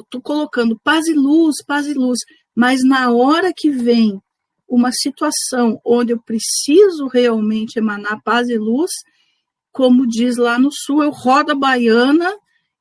tô 0.09 0.21
colocando 0.21 0.79
paz 0.83 1.07
e 1.07 1.13
luz, 1.13 1.55
paz 1.65 1.87
e 1.87 1.93
luz, 1.93 2.19
mas 2.55 2.83
na 2.83 3.11
hora 3.11 3.53
que 3.55 3.69
vem 3.69 4.19
uma 4.67 4.91
situação 4.91 5.79
onde 5.85 6.11
eu 6.11 6.21
preciso 6.21 7.07
realmente 7.07 7.77
emanar 7.77 8.21
paz 8.23 8.49
e 8.49 8.57
luz, 8.57 8.91
como 9.71 10.07
diz 10.07 10.37
lá 10.37 10.57
no 10.57 10.69
sul, 10.71 11.03
eu 11.03 11.11
rodo 11.11 11.51
a 11.51 11.55
baiana 11.55 12.33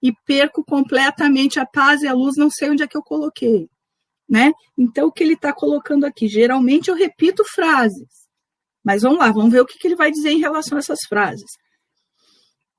e 0.03 0.12
perco 0.27 0.64
completamente 0.64 1.59
a 1.59 1.66
paz 1.66 2.03
e 2.03 2.07
a 2.07 2.14
luz, 2.14 2.37
não 2.37 2.51
sei 2.51 2.70
onde 2.70 2.83
é 2.83 2.87
que 2.87 2.97
eu 2.97 3.03
coloquei. 3.03 3.68
Né? 4.35 4.53
Então, 4.77 5.07
o 5.07 5.12
que 5.12 5.23
ele 5.23 5.35
está 5.35 5.53
colocando 5.53 6.05
aqui? 6.05 6.27
Geralmente 6.27 6.90
eu 6.90 6.97
repito 6.97 7.44
frases, 7.44 8.09
mas 8.83 9.03
vamos 9.03 9.20
lá, 9.20 9.31
vamos 9.31 9.53
ver 9.53 9.61
o 9.61 9.64
que, 9.64 9.79
que 9.79 9.87
ele 9.87 9.94
vai 9.94 10.11
dizer 10.11 10.31
em 10.31 10.40
relação 10.40 10.77
a 10.77 10.81
essas 10.81 10.99
frases. 11.09 11.47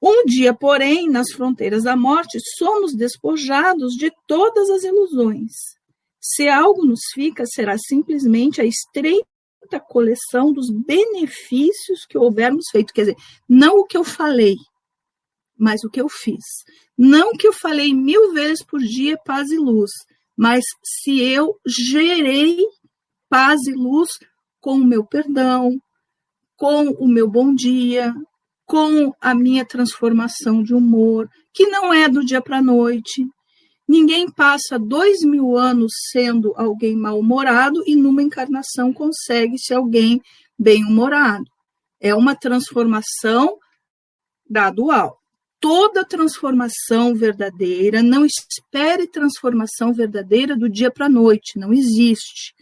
Um 0.02 0.26
dia, 0.26 0.54
porém, 0.54 1.10
nas 1.10 1.32
fronteiras 1.32 1.84
da 1.84 1.96
morte, 1.96 2.38
somos 2.58 2.94
despojados 2.94 3.94
de 3.94 4.12
todas 4.28 4.70
as 4.70 4.84
ilusões. 4.84 5.54
Se 6.20 6.50
algo 6.50 6.86
nos 6.86 7.00
fica, 7.13 7.46
será 7.46 7.78
simplesmente 7.78 8.60
a 8.60 8.65
estreita 8.65 9.26
coleção 9.88 10.52
dos 10.52 10.70
benefícios 10.70 12.06
que 12.06 12.18
houvermos 12.18 12.65
feito. 12.70 12.94
Quer 12.94 13.02
dizer, 13.04 13.18
não 13.48 13.80
o 13.80 13.86
que 13.86 13.96
eu 13.96 14.04
falei, 14.04 14.58
mas 15.58 15.86
o 15.86 15.89
que 15.89 16.02
eu 16.02 16.10
fiz. 16.10 16.44
Não 16.98 17.32
que 17.32 17.48
eu 17.48 17.54
falei 17.54 17.94
mil 17.94 18.34
vezes 18.34 18.62
por 18.65 18.82
dia 18.82 19.18
paz 19.24 19.50
e 19.52 19.58
luz, 19.58 19.91
mas 20.38 20.63
se 20.84 21.21
eu 21.21 21.56
gerei 21.65 22.58
paz 23.30 23.62
e 23.67 23.74
luz 23.74 24.10
com 24.60 24.76
o 24.76 24.86
meu 24.86 25.06
perdão, 25.06 25.78
com 26.58 26.89
o 26.91 27.08
meu 27.08 27.30
bom 27.30 27.53
dia, 27.53 28.14
com 28.66 29.14
a 29.22 29.36
minha 29.36 29.66
transformação 29.66 30.64
de 30.64 30.74
humor, 30.74 31.30
que 31.53 31.68
não 31.68 31.93
é 31.93 32.09
do 32.09 32.26
dia 32.26 32.41
para 32.41 32.57
a 32.57 32.64
noite. 32.64 33.26
Ninguém 33.88 34.32
passa 34.32 34.80
dois 34.80 35.22
mil 35.24 35.55
anos 35.55 35.93
sendo 36.12 36.53
alguém 36.55 36.95
mal-humorado 36.95 37.84
e 37.86 37.95
numa 37.95 38.24
encarnação 38.24 38.91
consegue 38.91 39.59
ser 39.59 39.76
alguém 39.76 40.20
bem-humorado. 40.57 41.45
É 41.99 42.16
uma 42.16 42.36
transformação 42.36 43.57
gradual 44.49 45.20
toda 45.66 46.05
transformação 46.05 47.16
verdadeira, 47.16 48.03
não 48.03 48.24
espere 48.24 49.07
transformação 49.07 49.91
verdadeira 49.91 50.55
do 50.55 50.70
dia 50.70 50.91
para 50.91 51.07
a 51.07 51.09
noite, 51.09 51.57
não 51.57 51.74
existe. 51.74 52.53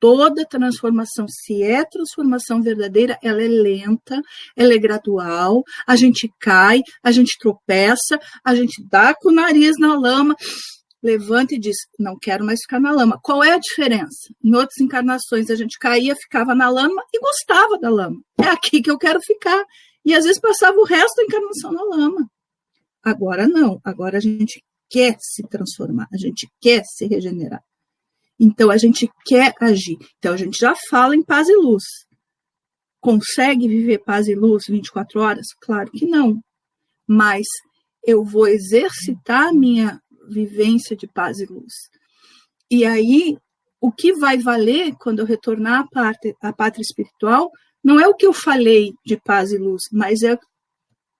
Toda 0.00 0.46
transformação, 0.46 1.26
se 1.28 1.62
é 1.62 1.84
transformação 1.84 2.62
verdadeira, 2.62 3.18
ela 3.22 3.42
é 3.42 3.48
lenta, 3.48 4.22
ela 4.56 4.72
é 4.72 4.78
gradual, 4.78 5.62
a 5.86 5.94
gente 5.94 6.32
cai, 6.40 6.80
a 7.02 7.12
gente 7.12 7.36
tropeça, 7.38 8.18
a 8.42 8.54
gente 8.54 8.82
dá 8.88 9.14
com 9.14 9.28
o 9.28 9.34
nariz 9.34 9.74
na 9.78 9.94
lama, 9.94 10.34
levanta 11.02 11.54
e 11.54 11.58
diz: 11.60 11.76
Não 11.98 12.16
quero 12.18 12.46
mais 12.46 12.60
ficar 12.62 12.80
na 12.80 12.92
lama. 12.92 13.20
Qual 13.22 13.44
é 13.44 13.52
a 13.52 13.58
diferença? 13.58 14.32
Em 14.42 14.54
outras 14.54 14.78
encarnações, 14.80 15.50
a 15.50 15.54
gente 15.54 15.78
caía, 15.78 16.16
ficava 16.16 16.54
na 16.54 16.70
lama 16.70 17.02
e 17.12 17.20
gostava 17.20 17.78
da 17.78 17.90
lama. 17.90 18.16
É 18.40 18.46
aqui 18.46 18.80
que 18.80 18.90
eu 18.90 18.96
quero 18.96 19.20
ficar. 19.20 19.62
e 20.02 20.14
às 20.14 20.24
vezes 20.24 20.40
passava 20.40 20.78
o 20.78 20.84
resto 20.84 21.14
da 21.16 21.24
encarnação 21.24 21.72
na 21.72 21.82
lama. 21.82 22.26
Agora 23.08 23.48
não, 23.48 23.80
agora 23.82 24.18
a 24.18 24.20
gente 24.20 24.62
quer 24.90 25.16
se 25.18 25.42
transformar, 25.48 26.06
a 26.12 26.16
gente 26.18 26.46
quer 26.60 26.82
se 26.84 27.06
regenerar. 27.06 27.62
Então 28.38 28.70
a 28.70 28.76
gente 28.76 29.10
quer 29.24 29.54
agir. 29.60 29.96
Então 30.18 30.34
a 30.34 30.36
gente 30.36 30.58
já 30.58 30.74
fala 30.90 31.16
em 31.16 31.22
paz 31.22 31.48
e 31.48 31.56
luz. 31.56 31.84
Consegue 33.00 33.66
viver 33.66 34.04
paz 34.04 34.28
e 34.28 34.34
luz 34.34 34.64
24 34.68 35.20
horas? 35.20 35.46
Claro 35.60 35.90
que 35.90 36.06
não. 36.06 36.38
Mas 37.06 37.46
eu 38.04 38.22
vou 38.22 38.46
exercitar 38.46 39.48
a 39.48 39.52
minha 39.52 40.00
vivência 40.28 40.94
de 40.94 41.06
paz 41.06 41.38
e 41.38 41.46
luz. 41.46 41.72
E 42.70 42.84
aí, 42.84 43.38
o 43.80 43.90
que 43.90 44.12
vai 44.12 44.36
valer 44.38 44.94
quando 45.00 45.20
eu 45.20 45.26
retornar 45.26 45.80
à, 45.80 45.88
parte, 45.88 46.36
à 46.42 46.52
pátria 46.52 46.82
espiritual 46.82 47.50
não 47.82 47.98
é 47.98 48.06
o 48.06 48.14
que 48.14 48.26
eu 48.26 48.32
falei 48.32 48.92
de 49.06 49.16
paz 49.16 49.52
e 49.52 49.56
luz, 49.56 49.84
mas 49.90 50.22
é 50.22 50.36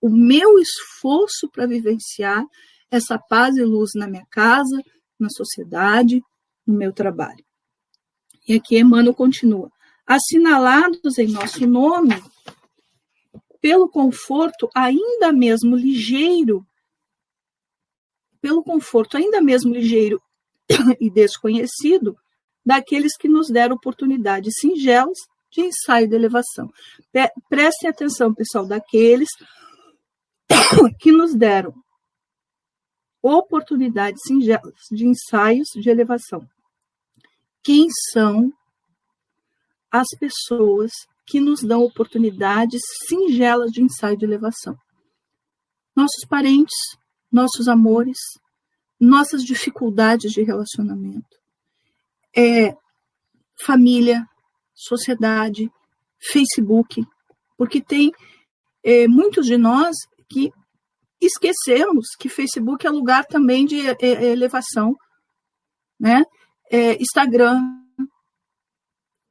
o 0.01 0.09
meu 0.09 0.59
esforço 0.59 1.49
para 1.51 1.67
vivenciar 1.67 2.45
essa 2.91 3.19
paz 3.19 3.57
e 3.57 3.63
luz 3.63 3.91
na 3.95 4.07
minha 4.07 4.27
casa, 4.31 4.83
na 5.19 5.29
sociedade, 5.29 6.23
no 6.67 6.75
meu 6.75 6.93
trabalho. 6.93 7.45
E 8.47 8.55
aqui 8.55 8.79
Emmanuel 8.79 9.15
continua. 9.15 9.71
Assinalados 10.07 11.19
em 11.19 11.29
nosso 11.29 11.67
nome, 11.67 12.23
pelo 13.61 13.89
conforto 13.89 14.71
ainda 14.75 15.33
mesmo 15.33 15.77
ligeiro, 15.77 16.67
pelo 18.41 18.63
conforto 18.63 19.17
ainda 19.17 19.43
mesmo 19.43 19.75
ligeiro 19.75 20.23
e 21.01 21.11
desconhecido 21.11 22.17
daqueles 22.65 23.17
que 23.17 23.29
nos 23.29 23.49
deram 23.49 23.77
oportunidades 23.77 24.55
singelas 24.61 25.19
de 25.51 25.63
ensaio 25.63 26.09
de 26.09 26.15
elevação. 26.15 26.71
Prestem 27.49 27.91
atenção, 27.91 28.33
pessoal, 28.35 28.67
daqueles 28.67 29.29
que 31.01 31.13
nos 31.13 31.35
deram 31.35 31.75
oportunidades 33.23 34.21
singelas 34.27 34.75
de 34.91 35.07
ensaios 35.07 35.69
de 35.75 35.91
elevação. 35.91 36.47
Quem 37.63 37.87
são 38.13 38.53
as 39.91 40.07
pessoas 40.19 40.91
que 41.27 41.41
nos 41.41 41.61
dão 41.61 41.83
oportunidades 41.83 42.81
singelas 43.09 43.71
de 43.71 43.83
ensaio 43.83 44.17
de 44.17 44.25
elevação? 44.25 44.77
Nossos 45.95 46.25
parentes, 46.29 46.77
nossos 47.31 47.69
amores, 47.69 48.19
nossas 48.99 49.43
dificuldades 49.43 50.33
de 50.33 50.43
relacionamento. 50.43 51.37
É 52.35 52.75
família, 53.65 54.25
sociedade, 54.75 55.71
Facebook, 56.33 57.05
porque 57.57 57.81
tem 57.81 58.13
é, 58.85 59.09
muitos 59.09 59.47
de 59.47 59.57
nós 59.57 59.97
que 60.29 60.53
esquecemos 61.21 62.09
que 62.19 62.29
Facebook 62.29 62.87
é 62.87 62.91
lugar 62.91 63.25
também 63.27 63.65
de 63.65 63.89
é, 63.89 63.97
é, 64.01 64.25
elevação, 64.27 64.97
né? 65.99 66.25
É, 66.71 67.01
Instagram, 67.03 67.61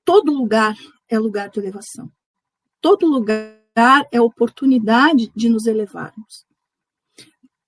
todo 0.03 0.33
lugar 0.33 0.75
é 1.07 1.17
lugar 1.17 1.49
de 1.49 1.59
elevação. 1.59 2.11
Todo 2.81 3.05
lugar 3.05 3.57
é 4.11 4.19
oportunidade 4.19 5.31
de 5.35 5.49
nos 5.49 5.65
elevarmos. 5.65 6.45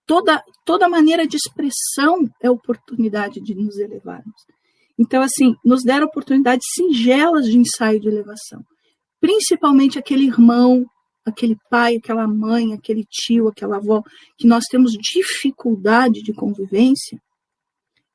Toda, 0.05 0.43
toda 0.65 0.89
maneira 0.89 1.27
de 1.27 1.37
expressão 1.37 2.27
é 2.41 2.49
oportunidade 2.49 3.39
de 3.39 3.53
nos 3.53 3.77
elevarmos. 3.77 4.43
Então, 4.97 5.21
assim, 5.21 5.55
nos 5.63 5.83
deram 5.83 6.07
oportunidades 6.07 6.65
singelas 6.73 7.45
de 7.45 7.57
ensaio 7.57 7.99
de 7.99 8.07
elevação. 8.07 8.65
Principalmente 9.21 9.99
aquele 9.99 10.25
irmão 10.25 10.85
aquele 11.25 11.57
pai, 11.69 11.97
aquela 11.97 12.27
mãe, 12.27 12.73
aquele 12.73 13.05
tio, 13.05 13.47
aquela 13.47 13.77
avó, 13.77 14.03
que 14.37 14.47
nós 14.47 14.65
temos 14.65 14.91
dificuldade 14.93 16.21
de 16.21 16.33
convivência, 16.33 17.21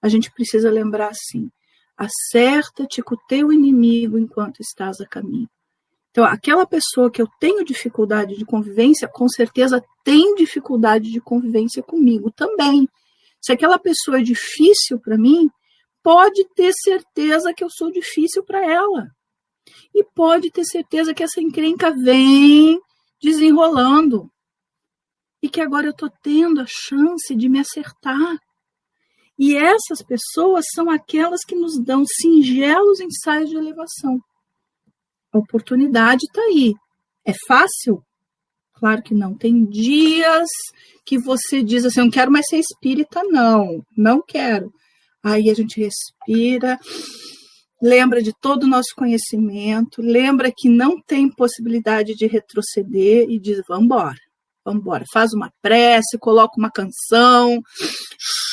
a 0.02 0.08
gente 0.08 0.30
precisa 0.32 0.70
lembrar 0.70 1.08
assim: 1.08 1.50
acerta-te 1.96 3.02
com 3.02 3.14
o 3.14 3.20
teu 3.28 3.52
inimigo 3.52 4.18
enquanto 4.18 4.60
estás 4.60 5.00
a 5.00 5.06
caminho. 5.06 5.48
Então, 6.10 6.24
aquela 6.24 6.64
pessoa 6.64 7.10
que 7.10 7.20
eu 7.20 7.26
tenho 7.40 7.64
dificuldade 7.64 8.36
de 8.36 8.44
convivência, 8.44 9.08
com 9.08 9.28
certeza 9.28 9.82
tem 10.04 10.34
dificuldade 10.36 11.10
de 11.10 11.20
convivência 11.20 11.82
comigo 11.82 12.30
também. 12.30 12.88
Se 13.40 13.52
aquela 13.52 13.78
pessoa 13.78 14.20
é 14.20 14.22
difícil 14.22 15.00
para 15.00 15.18
mim, 15.18 15.50
pode 16.02 16.46
ter 16.54 16.72
certeza 16.72 17.52
que 17.52 17.64
eu 17.64 17.68
sou 17.68 17.90
difícil 17.90 18.44
para 18.44 18.64
ela. 18.64 19.08
E 19.92 20.04
pode 20.04 20.50
ter 20.52 20.64
certeza 20.64 21.12
que 21.12 21.22
essa 21.22 21.40
encrenca 21.40 21.90
vem 21.90 22.78
desenrolando. 23.24 24.30
E 25.42 25.48
que 25.48 25.60
agora 25.60 25.86
eu 25.86 25.90
estou 25.90 26.10
tendo 26.22 26.60
a 26.60 26.66
chance 26.66 27.34
de 27.34 27.48
me 27.48 27.60
acertar. 27.60 28.38
E 29.38 29.56
essas 29.56 30.02
pessoas 30.06 30.64
são 30.74 30.90
aquelas 30.90 31.40
que 31.46 31.56
nos 31.56 31.82
dão 31.82 32.04
singelos 32.06 33.00
ensaios 33.00 33.50
de 33.50 33.56
elevação. 33.56 34.20
A 35.32 35.38
oportunidade 35.38 36.24
está 36.24 36.40
aí. 36.42 36.72
É 37.26 37.32
fácil? 37.46 38.02
Claro 38.74 39.02
que 39.02 39.14
não. 39.14 39.36
Tem 39.36 39.64
dias 39.64 40.48
que 41.04 41.18
você 41.18 41.62
diz 41.62 41.84
assim: 41.84 42.00
não 42.00 42.10
quero 42.10 42.30
mais 42.30 42.46
ser 42.48 42.58
espírita, 42.58 43.22
não. 43.24 43.84
Não 43.96 44.22
quero. 44.22 44.72
Aí 45.22 45.50
a 45.50 45.54
gente 45.54 45.80
respira 45.80 46.78
lembra 47.84 48.22
de 48.22 48.32
todo 48.32 48.64
o 48.64 48.66
nosso 48.66 48.94
conhecimento, 48.96 50.00
lembra 50.00 50.50
que 50.50 50.70
não 50.70 51.00
tem 51.02 51.28
possibilidade 51.28 52.14
de 52.14 52.26
retroceder 52.26 53.28
e 53.28 53.38
diz: 53.38 53.60
vamos 53.68 53.84
embora, 53.84 54.18
vamos 54.64 54.80
embora. 54.80 55.04
Faz 55.12 55.34
uma 55.34 55.52
prece, 55.60 56.18
coloca 56.18 56.54
uma 56.58 56.70
canção, 56.70 57.60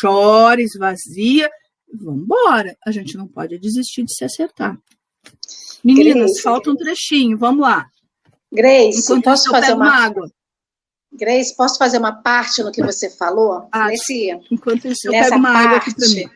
chora, 0.01 0.61
esvazia, 0.61 1.49
vamos 1.93 2.23
embora. 2.23 2.75
A 2.85 2.91
gente 2.91 3.15
não 3.15 3.25
pode 3.25 3.57
desistir 3.57 4.03
de 4.03 4.13
se 4.13 4.25
acertar. 4.25 4.77
Meninas, 5.81 6.25
Grace, 6.25 6.41
falta 6.41 6.69
um 6.69 6.75
trechinho, 6.75 7.37
vamos 7.37 7.61
lá. 7.61 7.87
Grace, 8.51 8.99
Enquanto 8.99 9.23
posso 9.23 9.49
fazer 9.49 9.73
uma... 9.73 9.85
uma 9.85 10.05
água? 10.05 10.31
Grace, 11.13 11.55
posso 11.55 11.77
fazer 11.77 11.97
uma 11.97 12.21
parte 12.21 12.61
no 12.61 12.71
que 12.71 12.83
você 12.83 13.09
falou? 13.09 13.67
Ah, 13.71 13.87
Nesse, 13.87 14.29
enquanto 14.49 14.87
isso, 14.87 15.07
eu 15.07 15.11
pego 15.11 15.35
uma 15.35 15.51
parte, 15.51 15.67
água 15.67 15.77
aqui 15.77 16.15
mim. 16.15 16.29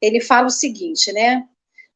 Ele 0.00 0.20
fala 0.20 0.46
o 0.46 0.50
seguinte, 0.50 1.12
né? 1.12 1.48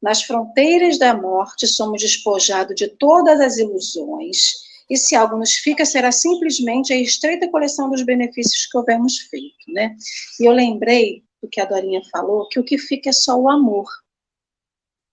Nas 0.03 0.22
fronteiras 0.22 0.98
da 0.98 1.14
morte 1.14 1.66
somos 1.66 2.01
despojados 2.01 2.74
de 2.74 2.88
todas 2.88 3.40
as 3.40 3.59
ilusões, 3.59 4.70
e 4.88 4.96
se 4.96 5.14
algo 5.14 5.36
nos 5.36 5.55
fica, 5.55 5.84
será 5.84 6.11
simplesmente 6.11 6.92
a 6.92 6.96
estreita 6.96 7.48
coleção 7.48 7.88
dos 7.88 8.03
benefícios 8.03 8.66
que 8.66 8.76
houvermos 8.76 9.18
feito, 9.18 9.70
né? 9.72 9.96
E 10.40 10.44
eu 10.44 10.53
lembrei 10.53 11.22
do 11.40 11.48
que 11.48 11.61
a 11.61 11.64
Dorinha 11.64 12.03
falou, 12.11 12.48
que 12.48 12.59
o 12.59 12.64
que 12.64 12.76
fica 12.76 13.11
é 13.11 13.12
só 13.12 13.36
o 13.36 13.48
amor, 13.48 13.86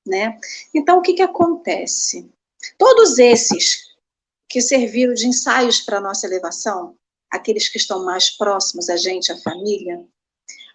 né? 0.06 0.40
Então, 0.74 0.98
o 0.98 1.02
que 1.02 1.14
que 1.14 1.22
acontece? 1.22 2.28
Todos 2.78 3.20
esses 3.20 3.88
que 4.50 4.62
serviram 4.62 5.14
de 5.14 5.28
ensaios 5.28 5.82
para 5.82 5.98
a 5.98 6.02
nossa 6.02 6.26
elevação, 6.26 6.96
aqueles 7.30 7.70
que 7.70 7.78
estão 7.78 8.04
mais 8.04 8.32
próximos 8.32 8.90
a 8.90 8.98
gente, 8.98 9.32
a 9.32 9.38
família, 9.38 10.04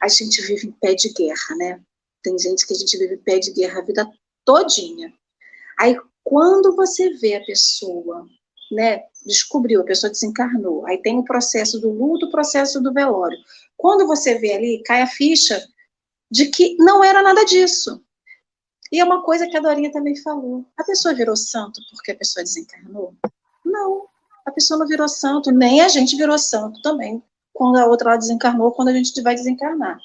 a 0.00 0.08
gente 0.08 0.40
vive 0.42 0.68
em 0.68 0.72
pé 0.72 0.94
de 0.94 1.12
guerra, 1.12 1.56
né? 1.56 1.82
Tem 2.22 2.38
gente 2.38 2.66
que 2.66 2.72
a 2.72 2.76
gente 2.76 2.96
vive 2.96 3.16
pé 3.16 3.38
de 3.38 3.52
guerra 3.52 3.80
a 3.80 3.84
vida 3.84 4.10
todinha. 4.44 5.12
Aí, 5.78 5.96
quando 6.22 6.74
você 6.74 7.10
vê 7.14 7.36
a 7.36 7.44
pessoa, 7.44 8.26
né, 8.70 9.02
descobriu, 9.26 9.80
a 9.80 9.84
pessoa 9.84 10.10
desencarnou, 10.10 10.86
aí 10.86 10.98
tem 10.98 11.18
o 11.18 11.24
processo 11.24 11.80
do 11.80 11.90
luto, 11.90 12.26
o 12.26 12.30
processo 12.30 12.80
do 12.80 12.92
velório. 12.92 13.36
Quando 13.76 14.06
você 14.06 14.38
vê 14.38 14.52
ali, 14.52 14.82
cai 14.84 15.02
a 15.02 15.06
ficha 15.06 15.60
de 16.30 16.46
que 16.46 16.76
não 16.76 17.02
era 17.02 17.22
nada 17.22 17.44
disso. 17.44 18.02
E 18.90 19.00
é 19.00 19.04
uma 19.04 19.22
coisa 19.22 19.46
que 19.48 19.56
a 19.56 19.60
Dorinha 19.60 19.90
também 19.90 20.16
falou. 20.22 20.64
A 20.76 20.84
pessoa 20.84 21.14
virou 21.14 21.36
santo 21.36 21.80
porque 21.90 22.12
a 22.12 22.16
pessoa 22.16 22.44
desencarnou? 22.44 23.14
Não. 23.64 24.06
A 24.44 24.50
pessoa 24.50 24.78
não 24.78 24.86
virou 24.86 25.08
santo, 25.08 25.50
nem 25.50 25.80
a 25.80 25.88
gente 25.88 26.16
virou 26.16 26.38
santo 26.38 26.80
também, 26.82 27.22
quando 27.52 27.76
a 27.76 27.86
outra 27.86 28.10
lá 28.10 28.16
desencarnou, 28.16 28.72
quando 28.72 28.88
a 28.88 28.92
gente 28.92 29.20
vai 29.22 29.34
desencarnar 29.34 29.98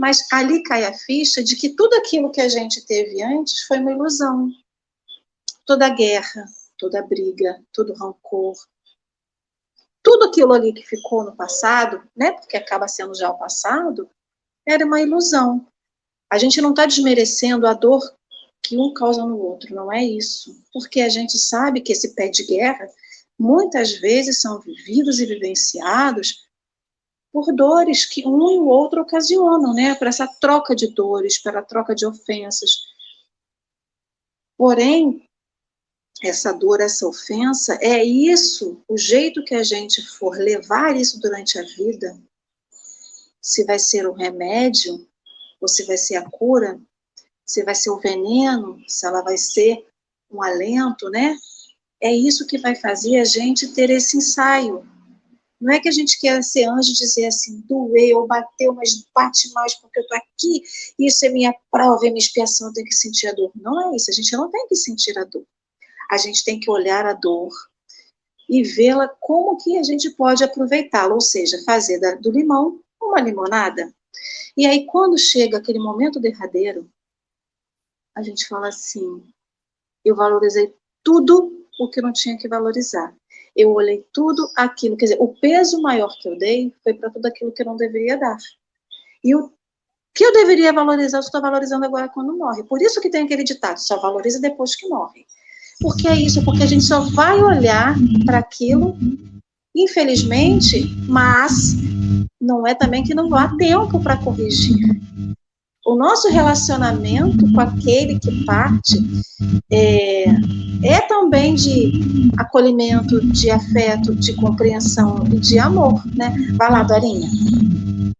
mas 0.00 0.26
ali 0.32 0.62
cai 0.62 0.86
a 0.86 0.94
ficha 0.94 1.44
de 1.44 1.54
que 1.54 1.76
tudo 1.76 1.92
aquilo 1.96 2.30
que 2.30 2.40
a 2.40 2.48
gente 2.48 2.86
teve 2.86 3.22
antes 3.22 3.64
foi 3.64 3.78
uma 3.80 3.92
ilusão. 3.92 4.50
Toda 5.66 5.90
guerra, 5.90 6.46
toda 6.78 7.06
briga, 7.06 7.62
todo 7.70 7.92
rancor, 7.92 8.56
tudo 10.02 10.24
aquilo 10.24 10.54
ali 10.54 10.72
que 10.72 10.86
ficou 10.86 11.22
no 11.22 11.36
passado, 11.36 12.02
né, 12.16 12.32
porque 12.32 12.56
acaba 12.56 12.88
sendo 12.88 13.14
já 13.14 13.28
o 13.28 13.36
passado, 13.36 14.08
era 14.66 14.86
uma 14.86 15.02
ilusão. 15.02 15.68
A 16.30 16.38
gente 16.38 16.62
não 16.62 16.70
está 16.70 16.86
desmerecendo 16.86 17.66
a 17.66 17.74
dor 17.74 18.00
que 18.62 18.78
um 18.78 18.94
causa 18.94 19.22
no 19.22 19.38
outro, 19.38 19.74
não 19.74 19.92
é 19.92 20.02
isso. 20.02 20.64
Porque 20.72 21.02
a 21.02 21.10
gente 21.10 21.36
sabe 21.36 21.82
que 21.82 21.92
esse 21.92 22.14
pé 22.14 22.28
de 22.28 22.46
guerra 22.46 22.88
muitas 23.38 23.92
vezes 23.98 24.40
são 24.40 24.58
vividos 24.60 25.20
e 25.20 25.26
vivenciados 25.26 26.48
por 27.32 27.54
dores 27.54 28.04
que 28.04 28.26
um 28.26 28.50
e 28.50 28.58
o 28.58 28.66
outro 28.66 29.02
ocasionam, 29.02 29.72
né? 29.72 29.94
Para 29.94 30.08
essa 30.08 30.26
troca 30.26 30.74
de 30.74 30.88
dores, 30.88 31.40
para 31.40 31.60
a 31.60 31.64
troca 31.64 31.94
de 31.94 32.04
ofensas. 32.04 32.70
Porém, 34.56 35.28
essa 36.22 36.52
dor, 36.52 36.80
essa 36.80 37.06
ofensa, 37.06 37.78
é 37.80 38.04
isso, 38.04 38.82
o 38.86 38.96
jeito 38.98 39.44
que 39.44 39.54
a 39.54 39.62
gente 39.62 40.02
for 40.02 40.36
levar 40.36 40.96
isso 40.96 41.18
durante 41.20 41.58
a 41.58 41.62
vida, 41.62 42.20
se 43.40 43.64
vai 43.64 43.78
ser 43.78 44.06
o 44.06 44.12
remédio, 44.12 45.08
ou 45.60 45.68
se 45.68 45.84
vai 45.84 45.96
ser 45.96 46.16
a 46.16 46.28
cura, 46.28 46.80
se 47.46 47.64
vai 47.64 47.74
ser 47.74 47.90
o 47.90 47.98
veneno, 47.98 48.82
se 48.86 49.06
ela 49.06 49.22
vai 49.22 49.38
ser 49.38 49.86
um 50.30 50.42
alento, 50.42 51.08
né? 51.08 51.36
É 52.00 52.12
isso 52.12 52.46
que 52.46 52.58
vai 52.58 52.74
fazer 52.74 53.18
a 53.18 53.24
gente 53.24 53.68
ter 53.68 53.90
esse 53.90 54.16
ensaio. 54.16 54.86
Não 55.60 55.74
é 55.74 55.80
que 55.80 55.88
a 55.88 55.92
gente 55.92 56.18
quer 56.18 56.42
ser 56.42 56.64
anjo 56.64 56.90
e 56.90 56.94
dizer 56.94 57.26
assim, 57.26 57.60
doeu, 57.68 58.26
bateu, 58.26 58.72
mas 58.74 59.04
bate 59.14 59.52
mais 59.52 59.74
porque 59.74 60.00
eu 60.00 60.06
tô 60.06 60.14
aqui, 60.14 60.62
isso 60.98 61.26
é 61.26 61.28
minha 61.28 61.54
prova, 61.70 62.06
é 62.06 62.10
minha 62.10 62.18
expiação, 62.18 62.68
eu 62.68 62.72
tenho 62.72 62.86
que 62.86 62.94
sentir 62.94 63.26
a 63.28 63.32
dor. 63.32 63.52
Não 63.54 63.92
é 63.92 63.96
isso, 63.96 64.10
a 64.10 64.14
gente 64.14 64.32
não 64.32 64.50
tem 64.50 64.66
que 64.68 64.74
sentir 64.74 65.18
a 65.18 65.24
dor 65.24 65.44
a 66.10 66.16
gente 66.16 66.44
tem 66.44 66.58
que 66.58 66.68
olhar 66.68 67.06
a 67.06 67.12
dor 67.12 67.52
e 68.48 68.64
vê-la 68.64 69.08
como 69.20 69.56
que 69.56 69.78
a 69.78 69.82
gente 69.84 70.10
pode 70.10 70.42
aproveitá-la, 70.42 71.14
ou 71.14 71.20
seja, 71.20 71.62
fazer 71.64 72.00
do 72.20 72.32
limão 72.32 72.82
uma 73.00 73.20
limonada. 73.20 73.94
E 74.56 74.66
aí, 74.66 74.86
quando 74.86 75.16
chega 75.16 75.58
aquele 75.58 75.78
momento 75.78 76.18
derradeiro, 76.18 76.90
a 78.16 78.22
gente 78.22 78.48
fala 78.48 78.68
assim: 78.68 79.24
eu 80.04 80.16
valorizei 80.16 80.74
tudo 81.04 81.64
o 81.78 81.88
que 81.88 82.02
não 82.02 82.12
tinha 82.12 82.36
que 82.36 82.48
valorizar. 82.48 83.16
Eu 83.56 83.72
olhei 83.72 84.04
tudo 84.12 84.48
aquilo, 84.56 84.96
quer 84.96 85.06
dizer, 85.06 85.18
o 85.20 85.28
peso 85.28 85.80
maior 85.82 86.14
que 86.20 86.28
eu 86.28 86.38
dei 86.38 86.72
foi 86.82 86.94
para 86.94 87.10
tudo 87.10 87.26
aquilo 87.26 87.52
que 87.52 87.62
eu 87.62 87.66
não 87.66 87.76
deveria 87.76 88.16
dar. 88.16 88.36
E 89.22 89.34
o 89.34 89.52
que 90.14 90.24
eu 90.24 90.32
deveria 90.32 90.72
valorizar, 90.72 91.18
eu 91.18 91.22
estou 91.22 91.40
valorizando 91.40 91.84
agora 91.84 92.08
quando 92.08 92.36
morre. 92.36 92.64
Por 92.64 92.80
isso 92.80 93.00
que 93.00 93.10
tem 93.10 93.24
aquele 93.24 93.44
ditado: 93.44 93.78
só 93.78 94.00
valoriza 94.00 94.40
depois 94.40 94.74
que 94.76 94.88
morre. 94.88 95.26
Porque 95.80 96.08
é 96.08 96.14
isso, 96.14 96.44
porque 96.44 96.62
a 96.62 96.66
gente 96.66 96.84
só 96.84 97.00
vai 97.00 97.42
olhar 97.42 97.94
para 98.26 98.38
aquilo, 98.38 98.96
infelizmente, 99.74 100.84
mas 101.08 101.74
não 102.40 102.66
é 102.66 102.74
também 102.74 103.02
que 103.02 103.14
não 103.14 103.34
há 103.34 103.56
tempo 103.56 104.02
para 104.02 104.18
corrigir. 104.18 104.76
O 105.84 105.96
nosso 105.96 106.28
relacionamento 106.28 107.50
com 107.52 107.60
aquele 107.60 108.18
que 108.18 108.44
parte 108.44 108.98
é, 109.72 110.24
é 110.84 111.00
também 111.08 111.54
de 111.54 112.30
acolhimento, 112.38 113.20
de 113.32 113.50
afeto, 113.50 114.14
de 114.14 114.36
compreensão 114.36 115.24
e 115.32 115.40
de 115.40 115.58
amor, 115.58 116.02
né? 116.14 116.34
Vai 116.56 116.70
lá, 116.70 116.82
Dorinha. 116.82 117.26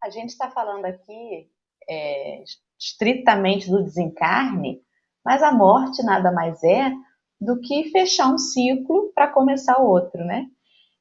A 0.03 0.09
gente 0.09 0.31
está 0.31 0.51
falando 0.51 0.87
aqui 0.87 1.49
é, 1.89 2.43
estritamente 2.79 3.71
do 3.71 3.85
desencarne, 3.85 4.81
mas 5.23 5.43
a 5.43 5.53
morte 5.53 6.03
nada 6.03 6.33
mais 6.33 6.65
é 6.65 6.91
do 7.39 7.61
que 7.61 7.91
fechar 7.91 8.33
um 8.33 8.39
ciclo 8.39 9.13
para 9.15 9.29
começar 9.29 9.79
outro, 9.79 10.25
né? 10.25 10.47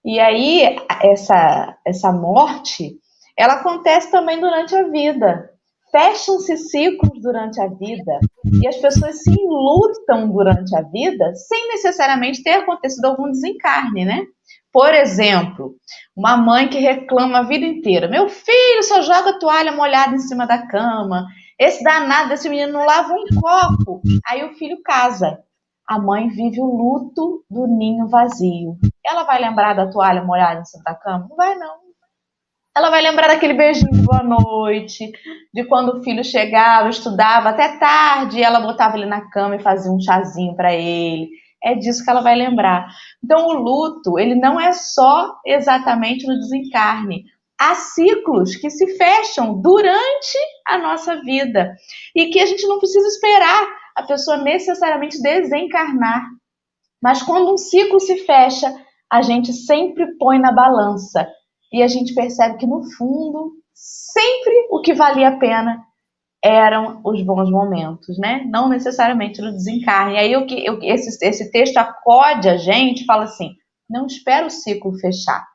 E 0.03 0.19
aí 0.19 0.77
essa 1.01 1.77
essa 1.85 2.11
morte, 2.11 2.97
ela 3.37 3.53
acontece 3.53 4.11
também 4.11 4.39
durante 4.41 4.75
a 4.75 4.83
vida. 4.89 5.53
Fecham-se 5.91 6.55
ciclos 6.57 7.21
durante 7.21 7.59
a 7.59 7.67
vida 7.67 8.19
e 8.61 8.67
as 8.67 8.77
pessoas 8.77 9.23
se 9.23 9.35
lutam 9.47 10.29
durante 10.29 10.75
a 10.75 10.81
vida 10.81 11.33
sem 11.35 11.67
necessariamente 11.69 12.43
ter 12.43 12.53
acontecido 12.53 13.05
algum 13.05 13.29
desencarne, 13.31 14.05
né? 14.05 14.23
Por 14.71 14.93
exemplo, 14.93 15.75
uma 16.15 16.37
mãe 16.37 16.67
que 16.67 16.79
reclama 16.79 17.39
a 17.39 17.43
vida 17.43 17.65
inteira: 17.65 18.07
meu 18.07 18.29
filho 18.29 18.83
só 18.83 19.01
joga 19.01 19.39
toalha 19.39 19.71
molhada 19.71 20.15
em 20.15 20.19
cima 20.19 20.45
da 20.45 20.67
cama, 20.67 21.25
esse 21.59 21.83
danado 21.83 22.29
desse 22.29 22.47
menino 22.47 22.73
não 22.73 22.85
lava 22.85 23.13
um 23.13 23.25
copo. 23.41 24.01
Aí 24.27 24.43
o 24.43 24.53
filho 24.53 24.81
casa 24.83 25.39
a 25.89 25.97
mãe 25.97 26.29
vive 26.29 26.61
o 26.61 26.65
luto 26.65 27.43
do 27.49 27.65
ninho 27.65 28.07
vazio. 28.07 28.77
Ela 29.03 29.23
vai 29.23 29.41
lembrar 29.41 29.73
da 29.73 29.89
toalha 29.89 30.23
molhada 30.23 30.61
em 30.61 30.65
cima 30.65 30.83
da 30.83 30.93
cama? 30.93 31.25
Não 31.27 31.35
vai, 31.35 31.55
não. 31.55 31.88
Ela 32.75 32.89
vai 32.89 33.01
lembrar 33.01 33.27
daquele 33.27 33.55
beijinho 33.55 33.91
de 33.91 34.01
boa 34.01 34.23
noite, 34.23 35.11
de 35.53 35.63
quando 35.65 35.89
o 35.89 36.03
filho 36.03 36.23
chegava, 36.23 36.87
estudava 36.89 37.49
até 37.49 37.77
tarde, 37.77 38.37
e 38.37 38.43
ela 38.43 38.59
botava 38.59 38.95
ele 38.95 39.07
na 39.07 39.29
cama 39.29 39.55
e 39.55 39.63
fazia 39.63 39.91
um 39.91 39.99
chazinho 39.99 40.55
para 40.55 40.73
ele. 40.73 41.29
É 41.63 41.75
disso 41.75 42.03
que 42.03 42.09
ela 42.09 42.21
vai 42.21 42.35
lembrar. 42.35 42.87
Então, 43.23 43.47
o 43.47 43.53
luto, 43.53 44.17
ele 44.17 44.35
não 44.35 44.59
é 44.59 44.71
só 44.71 45.35
exatamente 45.45 46.25
no 46.25 46.35
desencarne. 46.35 47.25
Há 47.59 47.75
ciclos 47.75 48.55
que 48.55 48.69
se 48.69 48.95
fecham 48.95 49.59
durante 49.61 50.37
a 50.65 50.77
nossa 50.77 51.19
vida 51.21 51.73
e 52.15 52.27
que 52.27 52.39
a 52.39 52.45
gente 52.45 52.65
não 52.65 52.77
precisa 52.77 53.07
esperar 53.07 53.67
a 53.97 54.03
pessoa 54.03 54.37
necessariamente 54.37 55.21
desencarnar. 55.21 56.25
Mas 57.03 57.21
quando 57.21 57.51
um 57.51 57.57
ciclo 57.57 57.99
se 57.99 58.19
fecha, 58.25 58.73
a 59.11 59.21
gente 59.21 59.51
sempre 59.51 60.15
põe 60.17 60.39
na 60.39 60.53
balança 60.53 61.27
e 61.71 61.83
a 61.83 61.87
gente 61.87 62.13
percebe 62.13 62.57
que 62.57 62.65
no 62.65 62.83
fundo, 62.97 63.53
sempre 63.73 64.67
o 64.71 64.81
que 64.81 64.93
valia 64.93 65.29
a 65.29 65.37
pena 65.37 65.83
eram 66.43 67.01
os 67.03 67.21
bons 67.23 67.49
momentos, 67.51 68.17
né? 68.17 68.45
Não 68.49 68.69
necessariamente 68.69 69.41
no 69.41 69.51
desencarne. 69.51 70.17
Aí 70.17 70.45
que 70.45 70.65
eu, 70.65 70.79
esse, 70.81 71.25
esse 71.25 71.51
texto 71.51 71.77
acode 71.77 72.47
a 72.47 72.57
gente, 72.57 73.05
fala 73.05 73.23
assim: 73.23 73.51
não 73.89 74.05
espera 74.05 74.47
o 74.47 74.49
ciclo 74.49 74.97
fechar. 74.99 75.45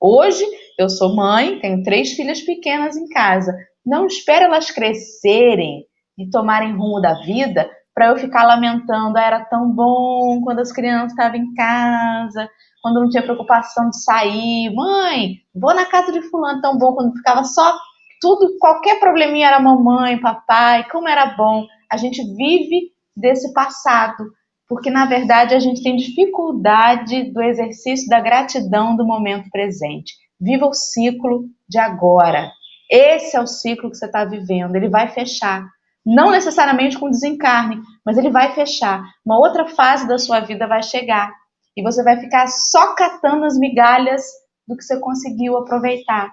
Hoje 0.00 0.44
eu 0.78 0.88
sou 0.88 1.14
mãe, 1.14 1.58
tenho 1.60 1.82
três 1.82 2.12
filhas 2.12 2.40
pequenas 2.42 2.96
em 2.96 3.08
casa. 3.08 3.56
Não 3.84 4.06
espera 4.06 4.44
elas 4.44 4.70
crescerem 4.70 5.84
e 6.18 6.28
tomarem 6.30 6.76
rumo 6.76 7.00
da 7.00 7.14
vida 7.22 7.68
para 7.94 8.08
eu 8.08 8.16
ficar 8.16 8.44
lamentando, 8.44 9.16
ah, 9.16 9.24
era 9.24 9.44
tão 9.44 9.70
bom 9.70 10.40
quando 10.42 10.58
as 10.58 10.72
crianças 10.72 11.12
estavam 11.12 11.38
em 11.38 11.54
casa, 11.54 12.50
quando 12.84 13.00
não 13.00 13.08
tinha 13.08 13.22
preocupação 13.22 13.88
de 13.88 13.98
sair, 14.04 14.70
mãe, 14.74 15.36
vou 15.54 15.74
na 15.74 15.86
casa 15.86 16.12
de 16.12 16.20
fulano, 16.28 16.60
tão 16.60 16.76
bom 16.76 16.92
quando 16.92 17.16
ficava 17.16 17.42
só 17.42 17.74
tudo, 18.20 18.58
qualquer 18.60 19.00
probleminha 19.00 19.46
era 19.46 19.58
mamãe, 19.58 20.20
papai, 20.20 20.86
como 20.90 21.08
era 21.08 21.34
bom. 21.34 21.64
A 21.90 21.96
gente 21.96 22.22
vive 22.36 22.90
desse 23.16 23.54
passado, 23.54 24.26
porque 24.68 24.90
na 24.90 25.06
verdade 25.06 25.54
a 25.54 25.58
gente 25.58 25.82
tem 25.82 25.96
dificuldade 25.96 27.32
do 27.32 27.40
exercício 27.40 28.06
da 28.06 28.20
gratidão 28.20 28.94
do 28.94 29.06
momento 29.06 29.48
presente. 29.50 30.12
Viva 30.38 30.66
o 30.66 30.74
ciclo 30.74 31.44
de 31.66 31.78
agora. 31.78 32.50
Esse 32.90 33.34
é 33.34 33.40
o 33.40 33.46
ciclo 33.46 33.90
que 33.90 33.96
você 33.96 34.04
está 34.04 34.26
vivendo, 34.26 34.76
ele 34.76 34.90
vai 34.90 35.08
fechar. 35.08 35.66
Não 36.04 36.30
necessariamente 36.30 36.98
com 36.98 37.08
desencarne, 37.08 37.80
mas 38.04 38.18
ele 38.18 38.28
vai 38.28 38.54
fechar. 38.54 39.02
Uma 39.24 39.38
outra 39.38 39.68
fase 39.68 40.06
da 40.06 40.18
sua 40.18 40.40
vida 40.40 40.66
vai 40.66 40.82
chegar. 40.82 41.32
E 41.76 41.82
você 41.82 42.02
vai 42.02 42.18
ficar 42.20 42.46
só 42.48 42.94
catando 42.94 43.44
as 43.44 43.58
migalhas 43.58 44.22
do 44.66 44.76
que 44.76 44.84
você 44.84 44.98
conseguiu 44.98 45.56
aproveitar. 45.56 46.30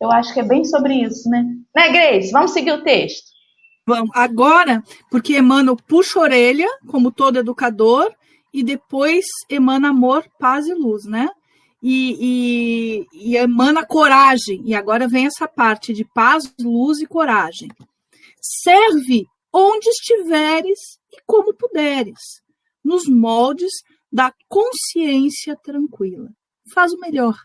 Eu 0.00 0.10
acho 0.10 0.34
que 0.34 0.40
é 0.40 0.44
bem 0.44 0.64
sobre 0.64 0.94
isso, 0.94 1.28
né? 1.30 1.44
Né, 1.74 1.88
Grace? 1.90 2.32
Vamos 2.32 2.50
seguir 2.50 2.72
o 2.72 2.82
texto. 2.82 3.30
Vamos. 3.86 4.10
Agora, 4.14 4.82
porque 5.10 5.38
Emmanuel 5.38 5.76
puxa 5.76 6.18
a 6.18 6.22
orelha, 6.22 6.68
como 6.88 7.12
todo 7.12 7.38
educador, 7.38 8.12
e 8.52 8.62
depois 8.62 9.24
emana 9.48 9.90
amor, 9.90 10.24
paz 10.38 10.66
e 10.66 10.74
luz, 10.74 11.04
né? 11.04 11.28
E, 11.82 13.06
e, 13.12 13.30
e 13.30 13.36
emana 13.36 13.84
coragem. 13.84 14.62
E 14.64 14.74
agora 14.74 15.08
vem 15.08 15.26
essa 15.26 15.48
parte 15.48 15.92
de 15.92 16.04
paz, 16.04 16.52
luz 16.60 17.00
e 17.00 17.06
coragem. 17.06 17.68
Serve 18.40 19.26
onde 19.52 19.88
estiveres 19.88 20.78
e 21.12 21.20
como 21.26 21.54
puderes, 21.54 22.18
nos 22.84 23.06
moldes 23.06 23.72
da 24.12 24.32
consciência 24.48 25.56
tranquila. 25.56 26.28
Faz 26.72 26.92
o 26.92 27.00
melhor. 27.00 27.36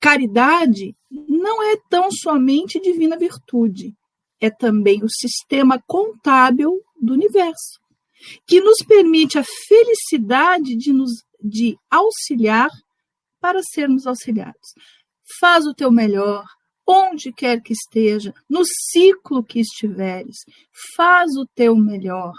Caridade 0.00 0.94
não 1.10 1.62
é 1.62 1.76
tão 1.88 2.10
somente 2.12 2.80
divina 2.80 3.16
virtude, 3.16 3.94
é 4.40 4.50
também 4.50 5.02
o 5.02 5.10
sistema 5.10 5.82
contábil 5.86 6.80
do 7.00 7.14
universo, 7.14 7.80
que 8.46 8.60
nos 8.60 8.78
permite 8.86 9.38
a 9.38 9.44
felicidade 9.66 10.76
de 10.76 10.92
nos 10.92 11.10
de 11.40 11.76
auxiliar 11.90 12.70
para 13.40 13.60
sermos 13.62 14.06
auxiliados. 14.06 14.74
Faz 15.40 15.66
o 15.66 15.74
teu 15.74 15.90
melhor, 15.90 16.44
onde 16.86 17.32
quer 17.32 17.60
que 17.60 17.72
esteja, 17.72 18.32
no 18.48 18.62
ciclo 18.64 19.44
que 19.44 19.60
estiveres, 19.60 20.36
faz 20.96 21.36
o 21.36 21.46
teu 21.54 21.76
melhor. 21.76 22.32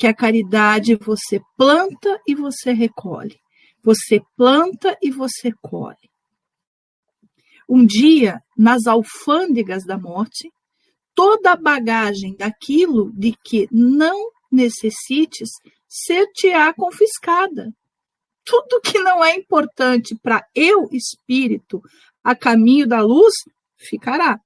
Que 0.00 0.06
a 0.06 0.14
caridade 0.14 0.94
você 0.94 1.42
planta 1.58 2.18
e 2.26 2.34
você 2.34 2.72
recolhe. 2.72 3.38
Você 3.82 4.22
planta 4.34 4.96
e 5.02 5.10
você 5.10 5.52
colhe. 5.60 6.10
Um 7.68 7.84
dia, 7.84 8.40
nas 8.56 8.86
alfândegas 8.86 9.84
da 9.84 9.98
morte, 9.98 10.50
toda 11.14 11.52
a 11.52 11.56
bagagem 11.56 12.34
daquilo 12.34 13.12
de 13.12 13.36
que 13.44 13.68
não 13.70 14.30
necessites 14.50 15.50
ser-te-á 15.86 16.72
confiscada. 16.72 17.70
Tudo 18.42 18.80
que 18.80 18.98
não 19.00 19.22
é 19.22 19.36
importante 19.36 20.16
para 20.16 20.42
eu, 20.54 20.88
espírito, 20.90 21.82
a 22.24 22.34
caminho 22.34 22.88
da 22.88 23.02
luz, 23.02 23.34
ficará. 23.76 24.40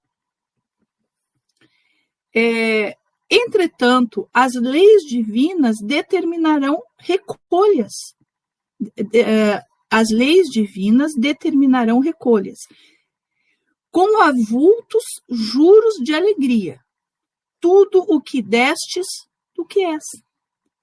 É, 2.35 2.97
entretanto, 3.31 4.29
as 4.33 4.55
leis 4.55 5.03
divinas 5.03 5.77
determinarão 5.81 6.83
recolhas. 6.99 7.93
É, 9.15 9.63
as 9.91 10.11
leis 10.11 10.49
divinas 10.49 11.13
determinarão 11.17 12.01
recolhas, 12.01 12.59
com 13.91 14.21
avultos 14.21 15.05
juros 15.29 15.95
de 16.03 16.13
alegria. 16.13 16.81
Tudo 17.61 18.05
o 18.09 18.21
que 18.21 18.43
destes, 18.43 19.07
do 19.55 19.65
que 19.65 19.85
és. 19.85 20.03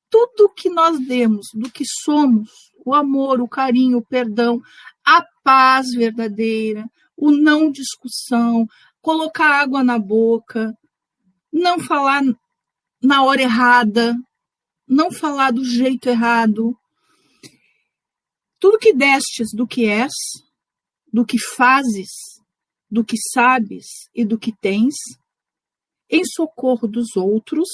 Tudo 0.10 0.46
o 0.46 0.54
que 0.54 0.70
nós 0.70 0.98
demos, 1.00 1.48
do 1.54 1.70
que 1.70 1.84
somos, 2.04 2.50
o 2.86 2.94
amor, 2.94 3.42
o 3.42 3.48
carinho, 3.48 3.98
o 3.98 4.06
perdão, 4.06 4.62
a 5.06 5.24
paz 5.44 5.92
verdadeira, 5.92 6.86
o 7.18 7.32
não 7.32 7.70
discussão, 7.70 8.66
colocar 9.02 9.62
água 9.62 9.84
na 9.84 10.00
boca, 10.00 10.74
não 11.52 11.80
falar 11.80 12.24
na 13.02 13.24
hora 13.24 13.42
errada, 13.42 14.16
não 14.88 15.12
falar 15.12 15.52
do 15.52 15.64
jeito 15.64 16.08
errado. 16.08 16.78
Tudo 18.60 18.78
que 18.78 18.94
destes 18.94 19.50
do 19.54 19.68
que 19.68 19.86
és, 19.86 20.14
do 21.12 21.26
que 21.26 21.40
fazes, 21.40 22.10
do 22.90 23.04
que 23.04 23.16
sabes 23.34 23.86
e 24.14 24.24
do 24.24 24.38
que 24.38 24.54
tens, 24.62 24.96
em 26.10 26.24
socorro 26.26 26.88
dos 26.88 27.16
outros, 27.16 27.70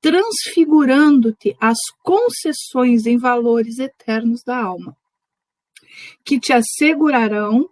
transfigurando-te 0.00 1.56
as 1.60 1.78
concessões 2.02 3.06
em 3.06 3.16
valores 3.16 3.78
eternos 3.78 4.42
da 4.42 4.56
alma, 4.56 4.96
que 6.24 6.40
te 6.40 6.52
assegurarão 6.52 7.68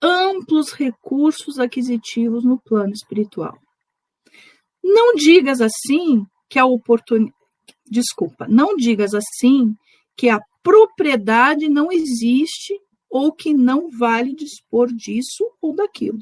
amplos 0.00 0.72
recursos 0.72 1.58
aquisitivos 1.58 2.44
no 2.44 2.58
plano 2.58 2.92
espiritual. 2.92 3.58
Não 4.88 5.14
digas 5.14 5.60
assim 5.60 6.24
que 6.48 6.58
a 6.58 6.64
oportunidade. 6.64 7.34
Desculpa, 7.88 8.46
não 8.48 8.76
digas 8.76 9.12
assim 9.14 9.74
que 10.16 10.28
a 10.28 10.40
propriedade 10.62 11.68
não 11.68 11.90
existe 11.90 12.80
ou 13.08 13.32
que 13.32 13.52
não 13.52 13.90
vale 13.90 14.34
dispor 14.34 14.92
disso 14.92 15.44
ou 15.60 15.74
daquilo. 15.74 16.18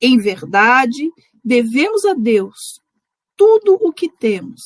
Em 0.00 0.18
verdade, 0.18 1.10
devemos 1.42 2.04
a 2.04 2.14
Deus 2.14 2.56
tudo 3.36 3.78
o 3.80 3.92
que 3.92 4.10
temos, 4.10 4.60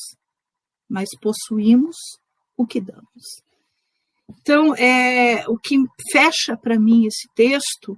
mas 0.89 1.09
possuímos 1.21 1.95
o 2.57 2.65
que 2.65 2.79
damos. 2.79 3.43
Então, 4.29 4.75
é, 4.75 5.47
o 5.47 5.57
que 5.57 5.77
fecha 6.11 6.57
para 6.57 6.79
mim 6.79 7.05
esse 7.05 7.27
texto 7.35 7.97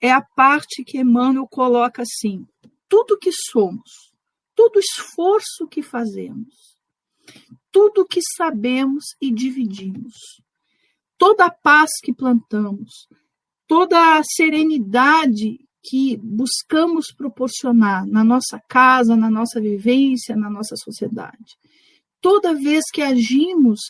é 0.00 0.10
a 0.10 0.22
parte 0.22 0.84
que 0.84 0.98
Emmanuel 0.98 1.46
coloca 1.46 2.02
assim: 2.02 2.46
tudo 2.88 3.18
que 3.18 3.30
somos, 3.50 4.11
todo 4.62 4.78
esforço 4.78 5.66
que 5.68 5.82
fazemos, 5.82 6.78
tudo 7.72 8.06
que 8.06 8.20
sabemos 8.36 9.02
e 9.20 9.32
dividimos, 9.32 10.14
toda 11.18 11.46
a 11.46 11.50
paz 11.50 11.90
que 12.00 12.14
plantamos, 12.14 13.08
toda 13.66 14.18
a 14.18 14.22
serenidade 14.22 15.58
que 15.82 16.16
buscamos 16.18 17.06
proporcionar 17.12 18.06
na 18.06 18.22
nossa 18.22 18.62
casa, 18.68 19.16
na 19.16 19.28
nossa 19.28 19.60
vivência, 19.60 20.36
na 20.36 20.48
nossa 20.48 20.76
sociedade. 20.76 21.58
Toda 22.20 22.54
vez 22.54 22.84
que 22.92 23.02
agimos 23.02 23.80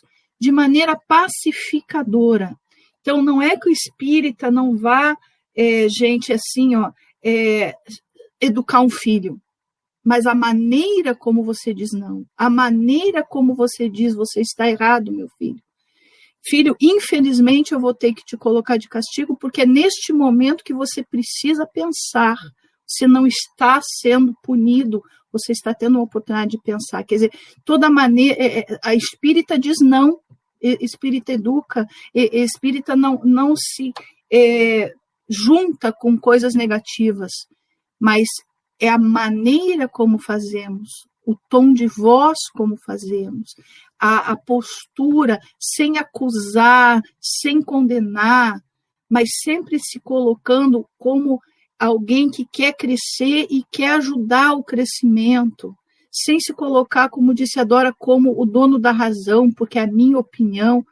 de 0.40 0.50
maneira 0.50 0.98
pacificadora. 1.06 2.56
Então, 3.02 3.20
não 3.20 3.42
é 3.42 3.58
que 3.58 3.68
o 3.68 3.72
espírita 3.72 4.50
não 4.50 4.74
vá, 4.74 5.14
é, 5.54 5.86
gente, 5.90 6.32
assim, 6.32 6.74
ó, 6.76 6.90
é, 7.22 7.76
educar 8.40 8.80
um 8.80 8.88
filho 8.88 9.38
mas 10.04 10.26
a 10.26 10.34
maneira 10.34 11.14
como 11.14 11.44
você 11.44 11.72
diz 11.72 11.90
não, 11.92 12.24
a 12.36 12.50
maneira 12.50 13.24
como 13.24 13.54
você 13.54 13.88
diz 13.88 14.14
você 14.14 14.40
está 14.40 14.68
errado, 14.68 15.12
meu 15.12 15.28
filho. 15.38 15.62
Filho, 16.44 16.74
infelizmente 16.80 17.72
eu 17.72 17.80
vou 17.80 17.94
ter 17.94 18.12
que 18.12 18.24
te 18.24 18.36
colocar 18.36 18.76
de 18.76 18.88
castigo, 18.88 19.36
porque 19.36 19.62
é 19.62 19.66
neste 19.66 20.12
momento 20.12 20.64
que 20.64 20.74
você 20.74 21.04
precisa 21.04 21.64
pensar. 21.64 22.36
Você 22.84 23.06
não 23.06 23.26
está 23.26 23.80
sendo 24.00 24.34
punido, 24.42 25.00
você 25.32 25.52
está 25.52 25.72
tendo 25.72 25.96
uma 25.96 26.04
oportunidade 26.04 26.50
de 26.52 26.62
pensar. 26.62 27.04
Quer 27.04 27.14
dizer, 27.14 27.32
toda 27.64 27.88
maneira. 27.88 28.36
É, 28.42 28.58
é, 28.58 28.66
a 28.82 28.92
espírita 28.94 29.56
diz 29.56 29.76
não, 29.80 30.18
espírita 30.60 31.32
educa, 31.32 31.86
espírita 32.12 32.94
não, 32.96 33.20
não 33.24 33.54
se 33.56 33.92
é, 34.32 34.92
junta 35.28 35.92
com 35.92 36.18
coisas 36.18 36.54
negativas, 36.54 37.32
mas 38.00 38.26
é 38.80 38.88
a 38.88 38.98
maneira 38.98 39.88
como 39.88 40.18
fazemos, 40.18 40.88
o 41.26 41.36
tom 41.48 41.72
de 41.72 41.86
voz 41.86 42.38
como 42.54 42.76
fazemos, 42.84 43.54
a, 43.98 44.32
a 44.32 44.36
postura 44.36 45.38
sem 45.58 45.98
acusar, 45.98 47.00
sem 47.20 47.62
condenar, 47.62 48.60
mas 49.08 49.28
sempre 49.42 49.78
se 49.78 50.00
colocando 50.00 50.86
como 50.98 51.40
alguém 51.78 52.30
que 52.30 52.46
quer 52.46 52.72
crescer 52.74 53.46
e 53.50 53.64
quer 53.70 53.96
ajudar 53.96 54.54
o 54.54 54.64
crescimento, 54.64 55.76
sem 56.10 56.38
se 56.40 56.52
colocar, 56.52 57.08
como 57.08 57.34
disse 57.34 57.58
a 57.58 57.64
Dora, 57.64 57.92
como 57.98 58.40
o 58.40 58.44
dono 58.44 58.78
da 58.78 58.92
razão, 58.92 59.50
porque 59.50 59.78
é 59.78 59.82
a 59.82 59.86
minha 59.86 60.18
opinião. 60.18 60.84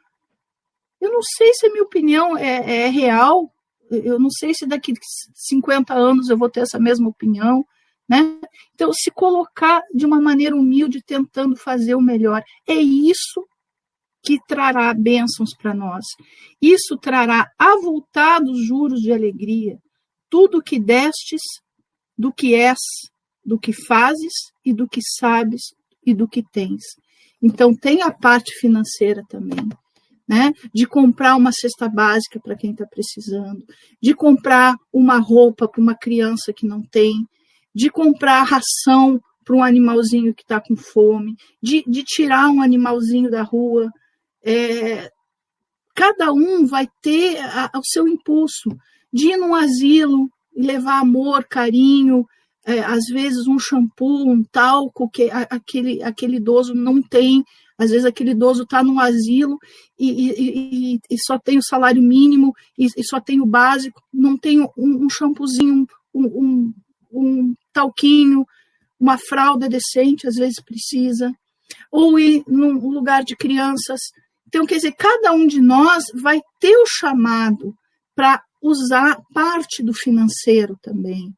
Eu 0.99 1.11
não 1.11 1.21
sei 1.21 1.53
se 1.53 1.67
a 1.67 1.71
minha 1.71 1.83
opinião 1.83 2.37
é, 2.37 2.85
é 2.85 2.87
real, 2.87 3.51
eu 3.91 4.19
não 4.19 4.29
sei 4.29 4.53
se 4.53 4.65
daqui 4.65 4.93
50 5.35 5.93
anos 5.93 6.29
eu 6.29 6.37
vou 6.37 6.49
ter 6.49 6.61
essa 6.61 6.79
mesma 6.79 7.09
opinião. 7.09 7.65
Né? 8.07 8.39
Então, 8.73 8.91
se 8.93 9.11
colocar 9.11 9.83
de 9.93 10.05
uma 10.05 10.19
maneira 10.21 10.55
humilde, 10.55 11.03
tentando 11.03 11.55
fazer 11.55 11.95
o 11.95 12.01
melhor, 12.01 12.43
é 12.67 12.75
isso 12.75 13.47
que 14.23 14.39
trará 14.47 14.93
bênçãos 14.93 15.55
para 15.55 15.73
nós. 15.73 16.05
Isso 16.61 16.97
trará 16.97 17.49
avultados 17.57 18.65
juros 18.65 19.01
de 19.01 19.11
alegria. 19.11 19.77
Tudo 20.29 20.61
que 20.61 20.79
destes, 20.79 21.41
do 22.17 22.31
que 22.31 22.53
és, 22.53 22.79
do 23.45 23.59
que 23.59 23.73
fazes 23.73 24.33
e 24.63 24.73
do 24.73 24.87
que 24.87 25.01
sabes 25.19 25.61
e 26.05 26.13
do 26.13 26.27
que 26.27 26.43
tens. 26.43 26.83
Então, 27.41 27.75
tem 27.75 28.01
a 28.01 28.11
parte 28.11 28.53
financeira 28.59 29.23
também. 29.27 29.69
Né? 30.31 30.53
De 30.73 30.85
comprar 30.85 31.35
uma 31.35 31.51
cesta 31.51 31.89
básica 31.89 32.39
para 32.39 32.55
quem 32.55 32.71
está 32.71 32.85
precisando, 32.85 33.65
de 34.01 34.13
comprar 34.13 34.77
uma 34.93 35.17
roupa 35.17 35.67
para 35.67 35.81
uma 35.81 35.93
criança 35.93 36.53
que 36.53 36.65
não 36.65 36.81
tem, 36.81 37.27
de 37.75 37.89
comprar 37.89 38.43
ração 38.43 39.19
para 39.43 39.57
um 39.57 39.61
animalzinho 39.61 40.33
que 40.33 40.43
está 40.43 40.61
com 40.61 40.77
fome, 40.77 41.35
de, 41.61 41.83
de 41.85 42.01
tirar 42.03 42.49
um 42.49 42.61
animalzinho 42.61 43.29
da 43.29 43.41
rua. 43.41 43.91
É, 44.41 45.11
cada 45.93 46.31
um 46.31 46.65
vai 46.65 46.87
ter 47.01 47.37
a, 47.41 47.69
o 47.75 47.81
seu 47.83 48.07
impulso 48.07 48.69
de 49.11 49.31
ir 49.31 49.37
num 49.37 49.53
asilo 49.53 50.29
e 50.55 50.61
levar 50.63 50.99
amor, 50.99 51.43
carinho, 51.43 52.25
é, 52.65 52.79
às 52.79 53.05
vezes 53.11 53.47
um 53.47 53.59
shampoo, 53.59 54.29
um 54.29 54.43
talco 54.43 55.09
que 55.09 55.29
a, 55.29 55.41
aquele, 55.41 56.01
aquele 56.03 56.37
idoso 56.37 56.73
não 56.73 57.01
tem. 57.01 57.43
Às 57.81 57.89
vezes 57.89 58.05
aquele 58.05 58.31
idoso 58.31 58.61
está 58.61 58.83
num 58.83 58.99
asilo 58.99 59.57
e, 59.97 60.11
e, 60.11 60.93
e, 60.93 60.99
e, 61.09 61.17
só 61.25 61.39
tem 61.39 61.57
o 61.57 61.63
salário 61.63 61.99
mínimo 61.99 62.53
e, 62.77 62.87
só 63.03 63.19
tem 63.19 63.41
o 63.41 63.45
básico, 63.45 63.99
não 64.13 64.37
tem 64.37 64.61
um, 64.61 64.69
um 64.77 65.09
shampoozinho, 65.09 65.87
um, 66.13 66.23
um, 66.23 66.73
um 67.11 67.55
talquinho, 67.73 68.45
uma 68.99 69.17
fralda 69.17 69.67
decente, 69.67 70.27
às 70.27 70.35
vezes 70.35 70.61
precisa, 70.63 71.33
ou 71.91 72.19
ir 72.19 72.43
num 72.47 72.77
lugar 72.87 73.23
de 73.23 73.35
crianças. 73.35 73.99
Então, 74.47 74.63
quer 74.63 74.75
dizer, 74.75 74.91
cada 74.91 75.33
um 75.33 75.47
de 75.47 75.59
nós 75.59 76.03
vai 76.21 76.39
ter 76.59 76.77
o 76.77 76.85
chamado 76.85 77.73
para 78.13 78.43
usar 78.61 79.17
parte 79.33 79.81
do 79.81 79.91
financeiro 79.91 80.77
também, 80.83 81.33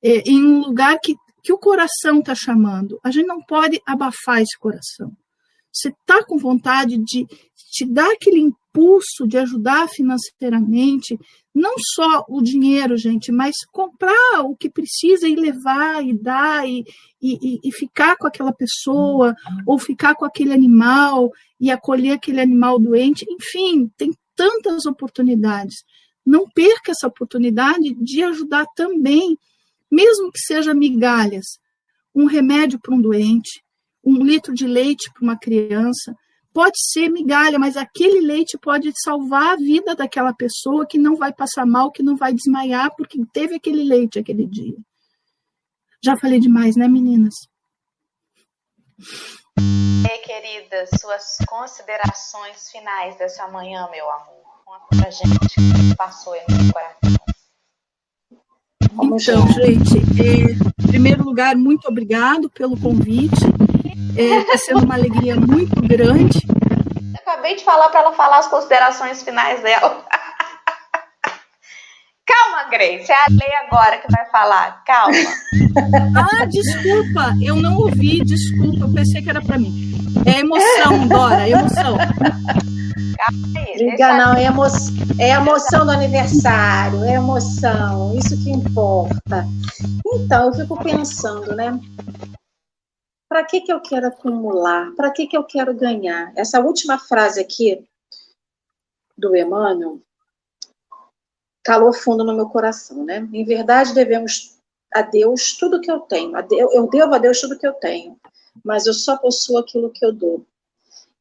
é, 0.00 0.20
em 0.20 0.40
um 0.40 0.60
lugar 0.60 1.00
que, 1.02 1.16
que 1.42 1.52
o 1.52 1.58
coração 1.58 2.20
está 2.20 2.32
chamando. 2.32 3.00
A 3.02 3.10
gente 3.10 3.26
não 3.26 3.42
pode 3.42 3.80
abafar 3.84 4.40
esse 4.40 4.56
coração. 4.56 5.10
Você 5.72 5.88
está 5.88 6.24
com 6.24 6.36
vontade 6.36 6.98
de 6.98 7.26
te 7.70 7.86
dar 7.86 8.10
aquele 8.10 8.40
impulso 8.40 9.26
de 9.26 9.38
ajudar 9.38 9.88
financeiramente, 9.88 11.18
não 11.54 11.74
só 11.94 12.24
o 12.28 12.42
dinheiro, 12.42 12.96
gente, 12.96 13.30
mas 13.30 13.54
comprar 13.72 14.42
o 14.42 14.56
que 14.56 14.68
precisa 14.68 15.28
e 15.28 15.34
levar 15.34 16.04
e 16.04 16.12
dar 16.12 16.68
e, 16.68 16.84
e, 17.22 17.58
e 17.62 17.72
ficar 17.72 18.16
com 18.16 18.26
aquela 18.26 18.52
pessoa, 18.52 19.34
ou 19.66 19.78
ficar 19.78 20.14
com 20.14 20.24
aquele 20.24 20.52
animal 20.52 21.30
e 21.60 21.70
acolher 21.70 22.12
aquele 22.12 22.40
animal 22.40 22.78
doente, 22.78 23.24
enfim, 23.28 23.90
tem 23.96 24.12
tantas 24.34 24.86
oportunidades. 24.86 25.84
Não 26.24 26.46
perca 26.48 26.92
essa 26.92 27.06
oportunidade 27.06 27.94
de 27.94 28.22
ajudar 28.22 28.66
também, 28.74 29.36
mesmo 29.90 30.30
que 30.30 30.40
seja 30.40 30.74
migalhas, 30.74 31.46
um 32.14 32.26
remédio 32.26 32.78
para 32.80 32.94
um 32.94 33.00
doente, 33.00 33.62
um 34.04 34.22
litro 34.22 34.54
de 34.54 34.66
leite 34.66 35.10
para 35.12 35.22
uma 35.22 35.38
criança, 35.38 36.14
Pode 36.52 36.76
ser 36.92 37.08
migalha, 37.08 37.60
mas 37.60 37.76
aquele 37.76 38.20
leite 38.20 38.58
pode 38.58 38.92
salvar 39.04 39.52
a 39.52 39.56
vida 39.56 39.94
daquela 39.94 40.34
pessoa 40.34 40.84
que 40.84 40.98
não 40.98 41.14
vai 41.14 41.32
passar 41.32 41.64
mal, 41.64 41.92
que 41.92 42.02
não 42.02 42.16
vai 42.16 42.32
desmaiar, 42.32 42.92
porque 42.96 43.24
teve 43.32 43.54
aquele 43.54 43.84
leite 43.84 44.18
aquele 44.18 44.46
dia. 44.46 44.76
Já 46.02 46.16
falei 46.16 46.40
demais, 46.40 46.74
né, 46.74 46.88
meninas? 46.88 47.34
você, 49.00 50.18
querida, 50.18 50.86
suas 50.98 51.36
considerações 51.46 52.68
finais 52.70 53.16
dessa 53.16 53.46
manhã, 53.48 53.88
meu 53.90 54.10
amor. 54.10 54.40
Conta 54.64 54.86
pra 55.02 55.10
gente 55.10 55.36
o 55.36 55.90
que 55.90 55.96
passou 55.96 56.32
aí 56.32 56.44
no 56.48 56.72
coração. 56.72 57.16
Então, 58.92 59.46
gente, 59.52 59.98
é, 60.20 60.84
em 60.84 60.88
primeiro 60.88 61.22
lugar, 61.22 61.54
muito 61.56 61.86
obrigado 61.86 62.50
pelo 62.50 62.78
convite. 62.78 63.40
Está 64.16 64.54
é, 64.54 64.56
sendo 64.56 64.84
uma 64.84 64.94
alegria 64.94 65.36
muito 65.36 65.80
grande. 65.82 66.40
acabei 67.18 67.56
de 67.56 67.64
falar 67.64 67.88
para 67.88 68.00
ela 68.00 68.12
falar 68.12 68.38
as 68.38 68.48
considerações 68.48 69.22
finais 69.22 69.62
dela. 69.62 70.04
Calma, 72.26 72.70
Grace, 72.70 73.10
é 73.10 73.14
a 73.14 73.26
lei 73.28 73.54
agora 73.66 73.98
que 73.98 74.10
vai 74.10 74.24
falar. 74.26 74.84
Calma. 74.84 75.16
Ah, 76.16 76.44
desculpa, 76.46 77.34
eu 77.42 77.56
não 77.56 77.76
ouvi, 77.76 78.24
desculpa, 78.24 78.84
eu 78.84 78.92
pensei 78.92 79.22
que 79.22 79.30
era 79.30 79.42
para 79.42 79.58
mim. 79.58 79.92
É 80.26 80.40
emoção, 80.40 81.08
Dora, 81.08 81.48
é 81.48 81.50
emoção. 81.50 81.96
Liga 83.76 84.14
não, 84.14 84.34
é, 84.34 84.44
emo 84.44 84.62
é 85.18 85.30
emoção 85.30 85.84
do 85.84 85.92
aniversário, 85.92 87.04
é 87.04 87.14
emoção, 87.14 88.16
isso 88.16 88.36
que 88.42 88.50
importa. 88.50 89.46
Então, 90.14 90.46
eu 90.46 90.52
fico 90.54 90.82
pensando, 90.82 91.54
né? 91.54 91.78
Para 93.30 93.44
que, 93.44 93.60
que 93.60 93.72
eu 93.72 93.80
quero 93.80 94.08
acumular? 94.08 94.92
Para 94.96 95.12
que, 95.12 95.24
que 95.24 95.36
eu 95.36 95.44
quero 95.44 95.72
ganhar? 95.72 96.32
Essa 96.36 96.58
última 96.58 96.98
frase 96.98 97.40
aqui 97.40 97.88
do 99.16 99.36
Emmanuel 99.36 100.00
calou 101.62 101.92
fundo 101.92 102.24
no 102.24 102.34
meu 102.34 102.48
coração, 102.48 103.04
né? 103.04 103.28
Em 103.32 103.44
verdade, 103.44 103.94
devemos 103.94 104.58
a 104.92 105.02
Deus 105.02 105.56
tudo 105.56 105.80
que 105.80 105.88
eu 105.88 106.00
tenho. 106.00 106.32
Eu 106.72 106.90
devo 106.90 107.14
a 107.14 107.18
Deus 107.18 107.40
tudo 107.40 107.56
que 107.56 107.64
eu 107.68 107.74
tenho, 107.74 108.18
mas 108.64 108.86
eu 108.86 108.92
só 108.92 109.16
possuo 109.16 109.58
aquilo 109.58 109.92
que 109.92 110.04
eu 110.04 110.12
dou. 110.12 110.44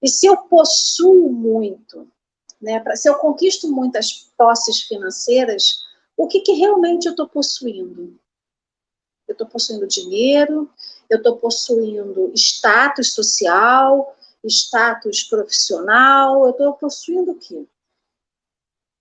E 0.02 0.10
se 0.10 0.26
eu 0.26 0.36
possuo 0.36 1.32
muito, 1.32 2.12
né, 2.60 2.84
se 2.96 3.08
eu 3.08 3.20
conquisto 3.20 3.72
muitas 3.72 4.32
posses 4.36 4.82
financeiras, 4.82 5.86
o 6.18 6.28
que, 6.28 6.40
que 6.40 6.54
realmente 6.54 7.06
eu 7.06 7.12
estou 7.12 7.30
possuindo? 7.30 8.20
Eu 9.28 9.34
estou 9.34 9.46
possuindo 9.46 9.86
dinheiro, 9.86 10.68
eu 11.10 11.18
estou 11.18 11.38
possuindo 11.38 12.32
status 12.36 13.14
social, 13.14 14.16
status 14.44 15.24
profissional, 15.24 16.46
eu 16.46 16.52
estou 16.52 16.74
possuindo 16.74 17.32
o 17.32 17.36
quê? 17.36 17.66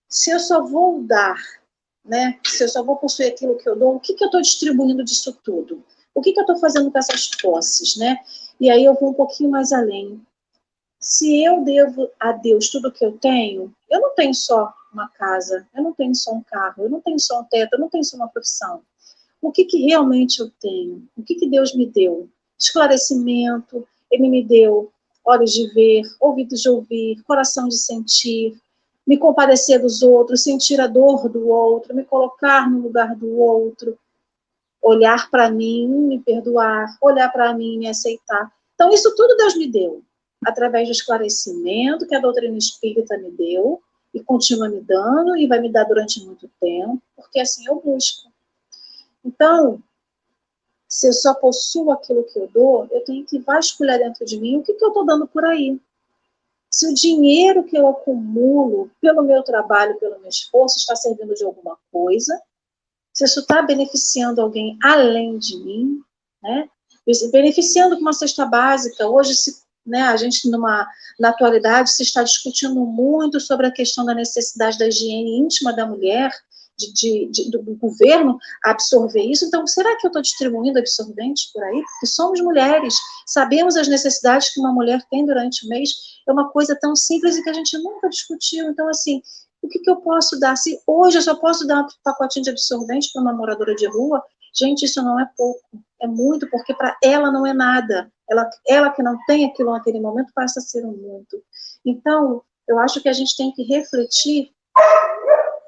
Se 0.09 0.31
eu 0.31 0.41
só 0.41 0.65
vou 0.65 1.03
dar, 1.03 1.37
né, 2.05 2.41
se 2.47 2.65
eu 2.65 2.69
só 2.69 2.83
vou 2.83 2.97
possuir 2.97 3.33
aquilo 3.33 3.59
que 3.59 3.69
eu 3.69 3.77
dou, 3.77 3.97
o 3.97 4.01
que, 4.01 4.15
que 4.15 4.25
eu 4.25 4.29
estou 4.29 4.41
distribuindo 4.41 5.05
disso 5.05 5.39
tudo? 5.45 5.85
O 6.15 6.23
que, 6.23 6.33
que 6.33 6.41
eu 6.41 6.45
estou 6.45 6.59
fazendo 6.59 6.91
com 6.91 6.99
essas 6.99 7.29
posses, 7.37 7.97
né? 7.97 8.19
E 8.59 8.71
aí 8.71 8.85
eu 8.85 8.95
vou 8.95 9.11
um 9.11 9.15
pouquinho 9.15 9.51
mais 9.51 9.71
além 9.73 10.21
se 11.01 11.45
eu 11.45 11.63
devo 11.65 12.11
a 12.19 12.33
Deus 12.33 12.69
tudo 12.71 12.93
que 12.93 13.05
eu 13.05 13.17
tenho, 13.19 13.73
eu 13.89 14.01
não 14.01 14.15
tenho 14.15 14.35
só 14.35 14.73
uma 14.93 15.09
casa, 15.11 15.67
eu 15.75 15.83
não 15.83 15.93
tenho 15.93 16.15
só 16.15 16.33
um 16.33 16.43
carro, 16.43 16.85
eu 16.85 16.91
não 16.91 17.01
tenho 17.01 17.19
só 17.21 17.41
um 17.41 17.45
teto, 17.45 17.75
eu 17.75 17.79
não 17.79 17.89
tenho 17.89 18.05
só 18.05 18.17
uma 18.17 18.29
profissão. 18.29 18.83
O 19.41 19.53
que, 19.53 19.65
que 19.65 19.85
realmente 19.85 20.41
eu 20.41 20.51
tenho? 20.61 21.07
O 21.17 21.23
que, 21.23 21.35
que 21.35 21.49
Deus 21.49 21.75
me 21.75 21.87
deu? 21.87 22.29
Esclarecimento, 22.59 23.87
Ele 24.11 24.29
me 24.29 24.45
deu 24.45 24.91
olhos 25.25 25.53
de 25.53 25.69
ver, 25.75 26.03
ouvidos 26.19 26.63
de 26.63 26.69
ouvir, 26.69 27.23
coração 27.23 27.69
de 27.69 27.77
sentir, 27.77 28.59
me 29.07 29.19
compadecer 29.19 29.81
dos 29.81 30.03
outros, 30.03 30.43
sentir 30.43 30.81
a 30.81 30.87
dor 30.87 31.29
do 31.29 31.49
outro, 31.49 31.95
me 31.95 32.05
colocar 32.05 32.71
no 32.71 32.81
lugar 32.81 33.15
do 33.15 33.39
outro, 33.39 33.99
olhar 34.83 35.31
para 35.31 35.51
mim, 35.51 35.89
me 35.89 36.19
perdoar, 36.19 36.97
olhar 37.01 37.31
para 37.31 37.55
mim, 37.55 37.79
me 37.79 37.89
aceitar. 37.89 38.51
Então, 38.75 38.91
isso 38.91 39.15
tudo 39.15 39.37
Deus 39.37 39.57
me 39.57 39.67
deu 39.67 40.03
através 40.45 40.89
do 40.89 40.93
esclarecimento 40.93 42.07
que 42.07 42.15
a 42.15 42.21
doutrina 42.21 42.57
espírita 42.57 43.19
me 43.19 43.31
deu 43.31 43.81
e 44.15 44.21
continua 44.21 44.69
me 44.69 44.81
dando 44.81 45.37
e 45.37 45.47
vai 45.47 45.61
me 45.61 45.71
dar 45.71 45.85
durante 45.85 46.25
muito 46.25 46.49
tempo, 46.61 47.03
porque 47.17 47.41
assim 47.41 47.67
eu 47.67 47.81
busco. 47.81 48.28
Então, 49.29 49.83
se 50.89 51.07
eu 51.07 51.13
só 51.13 51.35
possuo 51.35 51.93
aquilo 51.93 52.25
que 52.25 52.39
eu 52.39 52.49
dou, 52.49 52.89
eu 52.91 53.05
tenho 53.05 53.27
que 53.27 53.39
vasculhar 53.39 53.99
dentro 53.99 54.25
de 54.25 54.41
mim 54.41 54.57
o 54.57 54.63
que, 54.63 54.73
que 54.73 54.83
eu 54.83 54.89
estou 54.89 55.05
dando 55.05 55.29
por 55.29 55.45
aí. 55.45 55.79
Se 56.71 56.87
o 56.87 56.95
dinheiro 56.95 57.65
que 57.65 57.77
eu 57.77 57.87
acumulo 57.87 58.91
pelo 59.01 59.23
meu 59.23 59.43
trabalho, 59.43 59.99
pelo 59.99 60.19
meu 60.19 60.29
esforço, 60.29 60.79
está 60.79 60.97
servindo 60.97 61.35
de 61.35 61.45
alguma 61.45 61.79
coisa, 61.93 62.41
se 63.13 63.25
isso 63.25 63.41
está 63.41 63.61
beneficiando 63.63 64.41
alguém 64.41 64.79
além 64.83 65.39
de 65.39 65.57
mim, 65.59 66.01
né? 66.43 66.69
beneficiando 67.33 67.97
com 67.97 68.03
uma 68.03 68.13
cesta 68.13 68.45
básica, 68.45 69.09
hoje 69.09 69.35
se 69.35 69.63
né? 69.89 70.03
A 70.03 70.17
gente, 70.17 70.49
numa, 70.51 70.87
na 71.19 71.31
atualidade, 71.31 71.91
se 71.91 72.03
está 72.03 72.23
discutindo 72.23 72.75
muito 72.75 73.41
sobre 73.41 73.67
a 73.67 73.71
questão 73.71 74.05
da 74.05 74.15
necessidade 74.15 74.79
da 74.79 74.87
higiene 74.87 75.39
íntima 75.39 75.73
da 75.73 75.87
mulher, 75.87 76.31
de, 76.79 77.29
de, 77.31 77.51
do 77.51 77.63
governo 77.75 78.39
absorver 78.65 79.23
isso. 79.23 79.45
Então, 79.45 79.67
será 79.67 79.97
que 79.97 80.07
eu 80.07 80.09
estou 80.09 80.23
distribuindo 80.23 80.79
absorventes 80.79 81.51
por 81.53 81.63
aí? 81.63 81.83
Porque 81.83 82.07
somos 82.07 82.41
mulheres, 82.41 82.95
sabemos 83.27 83.77
as 83.77 83.89
necessidades 83.89 84.53
que 84.53 84.61
uma 84.61 84.73
mulher 84.73 85.03
tem 85.11 85.27
durante 85.27 85.67
o 85.67 85.69
mês. 85.69 85.91
É 86.29 86.33
uma 86.33 86.51
coisa 86.51 86.77
tão 86.81 86.95
simples 86.95 87.37
e 87.37 87.43
que 87.43 87.51
a 87.51 87.55
gente 87.55 87.77
nunca 87.79 88.09
discutiu. 88.09 88.67
Então, 88.71 88.89
assim, 88.89 89.21
o 89.61 89.69
que, 89.69 89.81
que 89.81 89.91
eu 89.91 89.97
posso 89.97 90.39
dar? 90.39 90.57
Se 90.57 90.81
hoje 90.87 91.19
eu 91.19 91.23
só 91.23 91.35
posso 91.35 91.67
dar 91.67 91.83
um 91.83 91.87
pacotinho 92.05 92.45
de 92.45 92.51
absorvente 92.51 93.11
para 93.13 93.23
uma 93.23 93.33
moradora 93.33 93.75
de 93.75 93.87
rua, 93.87 94.23
gente, 94.55 94.85
isso 94.85 95.03
não 95.03 95.19
é 95.19 95.29
pouco, 95.37 95.61
é 96.01 96.07
muito, 96.07 96.49
porque 96.51 96.75
para 96.75 96.97
ela 97.03 97.31
não 97.31 97.47
é 97.47 97.53
nada. 97.53 98.11
Ela, 98.31 98.49
ela 98.67 98.91
que 98.91 99.03
não 99.03 99.19
tem 99.27 99.47
aquilo 99.47 99.73
naquele 99.73 100.01
momento 100.01 100.33
passa 100.35 100.61
a 100.61 100.63
ser 100.63 100.85
um 100.85 100.93
muito. 100.93 101.43
Então, 101.85 102.43
eu 102.69 102.79
acho 102.79 103.01
que 103.01 103.09
a 103.09 103.13
gente 103.13 103.37
tem 103.37 103.51
que 103.53 103.63
refletir 103.63 104.51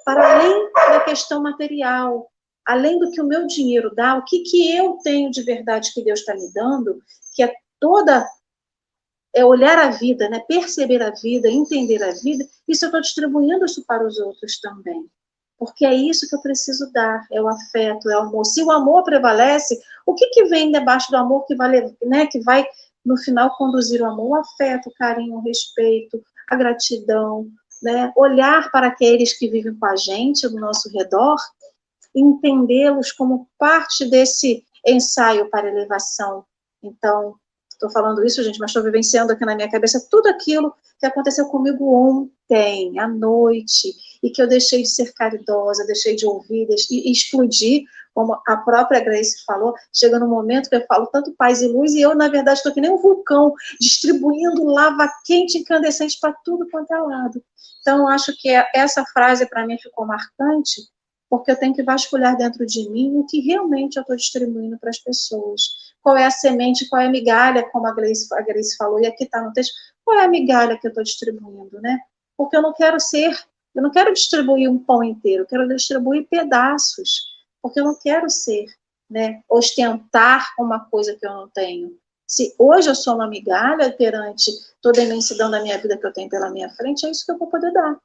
para 0.04 0.34
além 0.34 0.69
da 0.90 1.00
questão 1.00 1.42
material, 1.42 2.30
além 2.66 2.98
do 2.98 3.10
que 3.10 3.20
o 3.20 3.26
meu 3.26 3.46
dinheiro 3.46 3.94
dá, 3.94 4.16
o 4.16 4.24
que, 4.24 4.40
que 4.40 4.76
eu 4.76 4.98
tenho 5.02 5.30
de 5.30 5.42
verdade 5.42 5.92
que 5.92 6.04
Deus 6.04 6.20
está 6.20 6.34
me 6.34 6.52
dando, 6.52 7.00
que 7.34 7.42
é 7.42 7.52
toda 7.78 8.26
é 9.34 9.44
olhar 9.44 9.78
a 9.78 9.90
vida, 9.90 10.28
né? 10.28 10.40
perceber 10.48 11.02
a 11.02 11.10
vida, 11.10 11.48
entender 11.48 12.02
a 12.02 12.12
vida, 12.12 12.44
isso 12.66 12.84
eu 12.84 12.88
estou 12.88 13.00
distribuindo 13.00 13.64
isso 13.64 13.84
para 13.86 14.04
os 14.04 14.18
outros 14.18 14.58
também. 14.58 15.06
Porque 15.56 15.84
é 15.84 15.94
isso 15.94 16.28
que 16.28 16.34
eu 16.34 16.40
preciso 16.40 16.90
dar, 16.90 17.26
é 17.30 17.40
o 17.40 17.46
afeto, 17.46 18.10
é 18.10 18.16
o 18.16 18.22
amor. 18.22 18.44
Se 18.44 18.62
o 18.62 18.70
amor 18.70 19.04
prevalece, 19.04 19.78
o 20.06 20.14
que, 20.14 20.26
que 20.28 20.44
vem 20.46 20.72
debaixo 20.72 21.10
do 21.10 21.16
amor 21.16 21.44
que 21.46 21.54
vai, 21.54 21.94
né, 22.02 22.26
que 22.26 22.40
vai, 22.40 22.66
no 23.04 23.16
final, 23.16 23.54
conduzir 23.56 24.00
o 24.00 24.06
amor? 24.06 24.30
O 24.30 24.34
afeto, 24.36 24.88
o 24.88 24.94
carinho, 24.94 25.36
o 25.36 25.42
respeito, 25.42 26.20
a 26.48 26.56
gratidão, 26.56 27.46
né? 27.82 28.12
olhar 28.16 28.70
para 28.70 28.88
aqueles 28.88 29.36
que 29.36 29.48
vivem 29.48 29.74
com 29.74 29.86
a 29.86 29.96
gente, 29.96 30.48
no 30.48 30.60
nosso 30.60 30.90
redor, 30.90 31.36
entendê-los 32.14 33.12
como 33.12 33.48
parte 33.58 34.08
desse 34.08 34.64
ensaio 34.86 35.48
para 35.50 35.68
elevação. 35.68 36.44
Então, 36.82 37.34
estou 37.70 37.90
falando 37.90 38.24
isso, 38.24 38.42
gente, 38.42 38.58
mas 38.58 38.70
estou 38.70 38.82
vivenciando 38.82 39.32
aqui 39.32 39.44
na 39.44 39.54
minha 39.54 39.70
cabeça 39.70 40.06
tudo 40.10 40.28
aquilo 40.28 40.74
que 40.98 41.06
aconteceu 41.06 41.46
comigo 41.46 41.94
ontem, 41.94 42.98
à 42.98 43.08
noite, 43.08 43.94
e 44.22 44.30
que 44.30 44.42
eu 44.42 44.46
deixei 44.46 44.82
de 44.82 44.88
ser 44.88 45.14
caridosa, 45.14 45.86
deixei 45.86 46.14
de 46.14 46.26
ouvir, 46.26 46.68
e 46.90 47.10
explodir, 47.10 47.84
como 48.12 48.38
a 48.46 48.56
própria 48.58 49.00
Grace 49.00 49.42
falou, 49.46 49.72
chega 49.94 50.18
no 50.18 50.28
momento 50.28 50.68
que 50.68 50.76
eu 50.76 50.84
falo 50.86 51.06
tanto 51.06 51.32
paz 51.38 51.62
e 51.62 51.68
luz, 51.68 51.94
e 51.94 52.02
eu, 52.02 52.14
na 52.14 52.28
verdade, 52.28 52.58
estou 52.58 52.72
que 52.72 52.80
nem 52.80 52.90
um 52.90 52.98
vulcão, 52.98 53.54
distribuindo 53.80 54.64
lava 54.64 55.10
quente, 55.24 55.58
incandescente 55.58 56.18
para 56.20 56.34
tudo 56.44 56.68
quanto 56.70 56.92
é 56.92 57.00
lado. 57.00 57.42
Então, 57.80 58.06
acho 58.08 58.34
que 58.38 58.48
essa 58.74 59.04
frase, 59.06 59.46
para 59.46 59.66
mim, 59.66 59.78
ficou 59.78 60.06
marcante, 60.06 60.82
porque 61.30 61.50
eu 61.50 61.56
tenho 61.56 61.74
que 61.74 61.82
vasculhar 61.82 62.36
dentro 62.36 62.66
de 62.66 62.90
mim 62.90 63.16
o 63.16 63.24
que 63.24 63.40
realmente 63.40 63.96
eu 63.96 64.02
estou 64.02 64.16
distribuindo 64.16 64.78
para 64.78 64.90
as 64.90 64.98
pessoas. 64.98 65.62
Qual 66.02 66.16
é 66.16 66.26
a 66.26 66.30
semente, 66.30 66.88
qual 66.88 67.00
é 67.00 67.06
a 67.06 67.10
migalha, 67.10 67.68
como 67.70 67.86
a 67.86 67.94
Grace, 67.94 68.26
a 68.34 68.42
Grace 68.42 68.76
falou, 68.76 69.00
e 69.00 69.06
aqui 69.06 69.24
está 69.24 69.40
no 69.40 69.52
texto, 69.52 69.72
qual 70.04 70.18
é 70.18 70.24
a 70.24 70.28
migalha 70.28 70.76
que 70.76 70.86
eu 70.86 70.90
estou 70.90 71.04
distribuindo, 71.04 71.80
né? 71.80 71.98
Porque 72.36 72.56
eu 72.56 72.62
não 72.62 72.72
quero 72.72 72.98
ser, 72.98 73.32
eu 73.74 73.82
não 73.82 73.90
quero 73.90 74.12
distribuir 74.12 74.68
um 74.68 74.78
pão 74.78 75.04
inteiro, 75.04 75.44
eu 75.44 75.46
quero 75.46 75.68
distribuir 75.68 76.26
pedaços, 76.28 77.22
porque 77.62 77.78
eu 77.78 77.84
não 77.84 77.94
quero 77.94 78.28
ser, 78.28 78.66
né, 79.08 79.42
ostentar 79.48 80.52
uma 80.58 80.80
coisa 80.80 81.16
que 81.16 81.26
eu 81.26 81.32
não 81.32 81.48
tenho. 81.48 81.96
Se 82.30 82.54
hoje 82.56 82.88
eu 82.88 82.94
sou 82.94 83.16
uma 83.16 83.26
migalha 83.26 83.90
perante 83.90 84.52
toda 84.80 85.00
a 85.00 85.04
imensidão 85.04 85.50
da 85.50 85.60
minha 85.60 85.76
vida 85.78 85.98
que 85.98 86.06
eu 86.06 86.12
tenho 86.12 86.28
pela 86.28 86.48
minha 86.48 86.70
frente, 86.70 87.04
é 87.04 87.10
isso 87.10 87.26
que 87.26 87.32
eu 87.32 87.38
vou 87.38 87.48
poder 87.48 87.72
dar. 87.72 87.96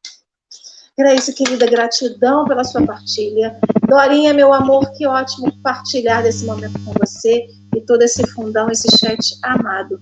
Grace, 0.97 1.31
querida, 1.31 1.67
gratidão 1.67 2.43
pela 2.45 2.63
sua 2.63 2.83
partilha. 2.83 3.55
Dorinha, 3.87 4.33
meu 4.33 4.51
amor, 4.51 4.91
que 4.93 5.05
ótimo 5.05 5.61
partilhar 5.61 6.23
desse 6.23 6.43
momento 6.43 6.73
com 6.83 6.91
você 6.93 7.45
e 7.75 7.81
todo 7.85 8.01
esse 8.01 8.25
fundão, 8.31 8.71
esse 8.71 8.89
chat 8.97 9.37
amado. 9.43 9.99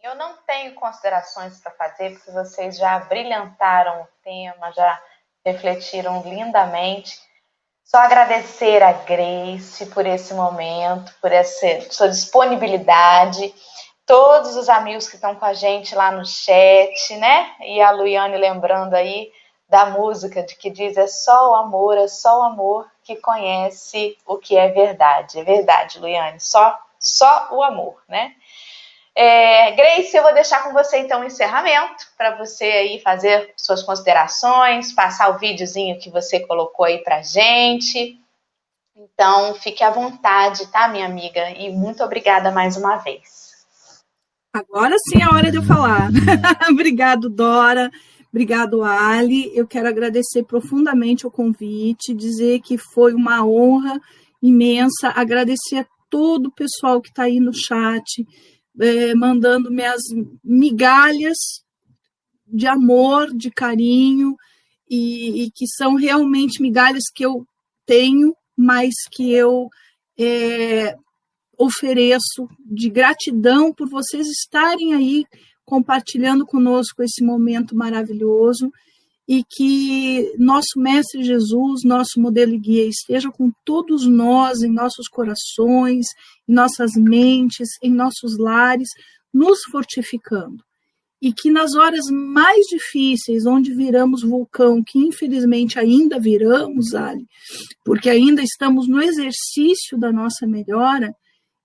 Eu 0.00 0.14
não 0.14 0.34
tenho 0.46 0.72
considerações 0.74 1.58
para 1.58 1.72
fazer, 1.72 2.12
porque 2.12 2.30
vocês 2.30 2.78
já 2.78 3.00
brilhantaram 3.00 4.02
o 4.02 4.08
tema, 4.22 4.70
já 4.70 5.02
refletiram 5.44 6.22
lindamente. 6.22 7.18
Só 7.90 7.98
agradecer 7.98 8.84
a 8.84 8.92
Grace 8.92 9.84
por 9.86 10.06
esse 10.06 10.32
momento, 10.32 11.12
por 11.20 11.32
essa 11.32 11.90
sua 11.90 12.08
disponibilidade, 12.08 13.52
todos 14.06 14.54
os 14.54 14.68
amigos 14.68 15.08
que 15.08 15.16
estão 15.16 15.34
com 15.34 15.44
a 15.44 15.54
gente 15.54 15.92
lá 15.96 16.12
no 16.12 16.24
chat, 16.24 17.16
né? 17.16 17.50
E 17.62 17.82
a 17.82 17.90
Luiane 17.90 18.36
lembrando 18.36 18.94
aí 18.94 19.32
da 19.68 19.86
música 19.86 20.40
de 20.40 20.54
que 20.54 20.70
diz 20.70 20.96
é 20.96 21.08
só 21.08 21.50
o 21.50 21.56
amor, 21.56 21.98
é 21.98 22.06
só 22.06 22.38
o 22.38 22.44
amor 22.44 22.86
que 23.02 23.16
conhece 23.16 24.16
o 24.24 24.38
que 24.38 24.56
é 24.56 24.68
verdade. 24.68 25.40
É 25.40 25.42
verdade, 25.42 25.98
Luiane, 25.98 26.38
só 26.38 26.78
só 26.96 27.48
o 27.50 27.60
amor, 27.60 28.00
né? 28.06 28.36
É, 29.22 29.72
Grace, 29.72 30.16
eu 30.16 30.22
vou 30.22 30.32
deixar 30.32 30.64
com 30.64 30.72
você 30.72 30.96
então 30.96 31.20
o 31.20 31.24
encerramento 31.24 32.06
para 32.16 32.38
você 32.38 32.64
aí 32.64 33.00
fazer 33.02 33.52
suas 33.54 33.82
considerações, 33.82 34.94
passar 34.94 35.28
o 35.28 35.38
videozinho 35.38 35.98
que 35.98 36.08
você 36.08 36.40
colocou 36.40 36.86
aí 36.86 37.04
para 37.04 37.20
gente. 37.20 38.18
Então, 38.96 39.54
fique 39.56 39.84
à 39.84 39.90
vontade, 39.90 40.66
tá, 40.68 40.88
minha 40.88 41.04
amiga? 41.04 41.50
E 41.50 41.70
muito 41.70 42.02
obrigada 42.02 42.50
mais 42.50 42.78
uma 42.78 42.96
vez. 42.96 43.66
Agora 44.54 44.96
sim 45.10 45.20
é 45.20 45.24
a 45.24 45.34
hora 45.34 45.50
de 45.50 45.58
eu 45.58 45.62
falar. 45.64 46.08
Obrigado, 46.72 47.28
Dora. 47.28 47.90
Obrigado, 48.32 48.82
Ali. 48.82 49.54
Eu 49.54 49.66
quero 49.66 49.86
agradecer 49.86 50.44
profundamente 50.44 51.26
o 51.26 51.30
convite, 51.30 52.14
dizer 52.14 52.60
que 52.60 52.78
foi 52.78 53.12
uma 53.12 53.44
honra 53.44 54.00
imensa, 54.42 55.12
agradecer 55.14 55.80
a 55.80 55.86
todo 56.08 56.46
o 56.46 56.52
pessoal 56.52 57.02
que 57.02 57.08
está 57.08 57.24
aí 57.24 57.38
no 57.38 57.52
chat, 57.54 58.26
é, 58.78 59.14
mandando 59.14 59.70
minhas 59.70 60.02
migalhas 60.44 61.38
de 62.46 62.66
amor, 62.66 63.34
de 63.34 63.50
carinho, 63.50 64.36
e, 64.88 65.44
e, 65.44 65.50
que 65.52 65.66
são 65.68 65.94
realmente 65.94 66.60
migalhas 66.60 67.04
que 67.14 67.24
eu 67.24 67.46
tenho, 67.86 68.34
mas 68.56 68.92
que 69.12 69.32
eu 69.32 69.68
é, 70.18 70.96
ofereço 71.56 72.48
de 72.66 72.90
gratidão 72.90 73.72
por 73.72 73.88
vocês 73.88 74.26
estarem 74.26 74.94
aí 74.94 75.24
compartilhando 75.64 76.44
conosco 76.44 77.02
esse 77.02 77.22
momento 77.24 77.76
maravilhoso 77.76 78.70
e 79.30 79.44
que 79.48 80.34
nosso 80.36 80.76
Mestre 80.76 81.22
Jesus, 81.22 81.84
nosso 81.84 82.20
modelo 82.20 82.52
e 82.52 82.58
guia, 82.58 82.84
esteja 82.84 83.30
com 83.30 83.52
todos 83.64 84.04
nós 84.04 84.60
em 84.60 84.72
nossos 84.72 85.06
corações, 85.06 86.06
em 86.48 86.52
nossas 86.52 86.96
mentes, 86.96 87.68
em 87.80 87.94
nossos 87.94 88.36
lares, 88.36 88.88
nos 89.32 89.60
fortificando. 89.70 90.56
E 91.22 91.32
que 91.32 91.48
nas 91.48 91.76
horas 91.76 92.06
mais 92.10 92.66
difíceis, 92.66 93.46
onde 93.46 93.72
viramos 93.72 94.22
vulcão, 94.22 94.82
que 94.84 94.98
infelizmente 94.98 95.78
ainda 95.78 96.18
viramos, 96.18 96.92
Ali, 96.92 97.24
porque 97.84 98.10
ainda 98.10 98.42
estamos 98.42 98.88
no 98.88 99.00
exercício 99.00 99.96
da 99.96 100.10
nossa 100.10 100.44
melhora, 100.44 101.14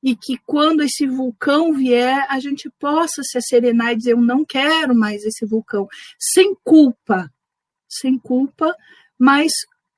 e 0.03 0.15
que 0.15 0.37
quando 0.45 0.83
esse 0.83 1.07
vulcão 1.07 1.73
vier, 1.73 2.27
a 2.29 2.39
gente 2.39 2.69
possa 2.79 3.23
se 3.23 3.41
serenar 3.41 3.93
e 3.93 3.95
dizer: 3.95 4.11
Eu 4.11 4.21
não 4.21 4.45
quero 4.45 4.93
mais 4.93 5.23
esse 5.23 5.47
vulcão, 5.47 5.87
sem 6.19 6.53
culpa, 6.63 7.27
sem 7.99 8.17
culpa, 8.17 8.73
mas 9.17 9.51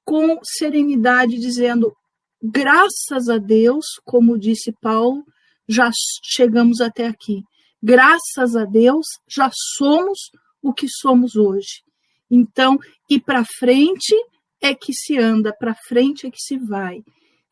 com 0.05 0.39
serenidade, 0.43 1.37
dizendo: 1.37 1.95
graças 2.41 3.29
a 3.29 3.37
Deus, 3.37 3.85
como 4.05 4.39
disse 4.39 4.71
Paulo, 4.81 5.23
já 5.67 5.89
chegamos 6.23 6.79
até 6.79 7.07
aqui. 7.07 7.43
Graças 7.81 8.55
a 8.55 8.65
Deus, 8.65 9.05
já 9.29 9.51
somos 9.77 10.17
o 10.61 10.73
que 10.73 10.87
somos 10.89 11.35
hoje. 11.35 11.83
Então, 12.29 12.77
ir 13.09 13.21
para 13.21 13.45
frente 13.59 14.15
é 14.61 14.73
que 14.73 14.93
se 14.93 15.17
anda, 15.17 15.53
para 15.53 15.75
frente 15.87 16.25
é 16.25 16.31
que 16.31 16.41
se 16.41 16.57
vai. 16.57 17.03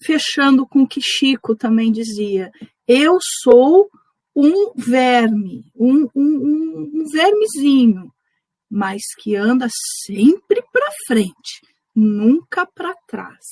Fechando 0.03 0.65
com 0.65 0.83
o 0.83 0.87
que 0.87 0.99
Chico 1.01 1.55
também 1.55 1.91
dizia: 1.91 2.51
eu 2.87 3.17
sou 3.43 3.89
um 4.35 4.73
verme, 4.75 5.63
um, 5.75 6.07
um, 6.13 6.91
um 6.93 7.03
vermezinho, 7.11 8.11
mas 8.75 9.01
que 9.19 9.37
anda 9.37 9.69
sempre 10.05 10.61
para 10.73 10.91
frente, 11.07 11.61
nunca 11.95 12.65
para 12.65 12.93
trás. 13.07 13.45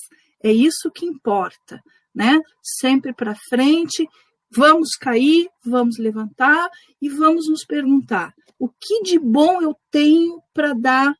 É 0.44 0.52
isso 0.52 0.92
que 0.94 1.06
importa, 1.06 1.82
né? 2.14 2.42
Sempre 2.62 3.14
para 3.14 3.34
frente, 3.48 4.06
vamos 4.54 4.90
cair, 5.00 5.48
vamos 5.66 5.98
levantar 5.98 6.70
e 7.02 7.08
vamos 7.08 7.48
nos 7.48 7.64
perguntar: 7.64 8.34
o 8.60 8.68
que 8.68 9.02
de 9.04 9.18
bom 9.18 9.62
eu 9.62 9.74
tenho 9.90 10.42
para 10.54 10.74
dar 10.74 11.16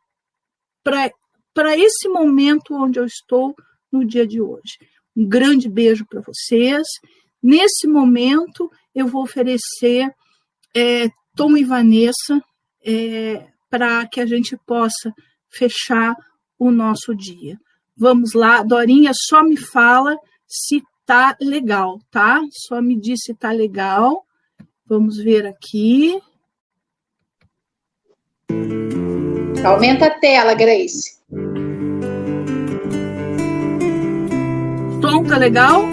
para 1.54 1.78
esse 1.78 2.10
momento 2.10 2.74
onde 2.74 3.00
eu 3.00 3.06
estou 3.06 3.56
no 3.90 4.06
dia 4.06 4.28
de 4.28 4.42
hoje? 4.42 4.80
Um 5.16 5.26
grande 5.26 5.70
beijo 5.70 6.06
para 6.06 6.20
vocês. 6.20 6.86
Nesse 7.42 7.88
momento, 7.88 8.70
eu 8.94 9.08
vou 9.08 9.24
oferecer 9.24 10.14
é, 10.76 11.08
Tom 11.38 11.56
e 11.56 11.64
Vanessa 11.64 12.44
é, 12.86 13.53
para 13.74 14.06
que 14.06 14.22
a 14.22 14.26
gente 14.28 14.56
possa 14.68 15.12
fechar 15.50 16.16
o 16.60 16.70
nosso 16.70 17.16
dia. 17.16 17.58
Vamos 17.98 18.34
lá, 18.36 18.62
Dorinha, 18.62 19.12
só 19.16 19.44
me 19.44 19.58
fala 19.58 20.16
se 20.48 20.84
tá 21.04 21.36
legal, 21.42 22.00
tá? 22.12 22.40
Só 22.68 22.80
me 22.84 22.96
diz 22.96 23.22
se 23.24 23.34
tá 23.34 23.52
legal. 23.52 24.24
Vamos 24.86 25.18
ver 25.18 25.48
aqui. 25.48 26.22
Aumenta 29.66 30.06
a 30.06 30.20
tela, 30.20 30.54
Grace. 30.54 31.18
Tom, 35.02 35.24
tá 35.24 35.38
legal? 35.40 35.93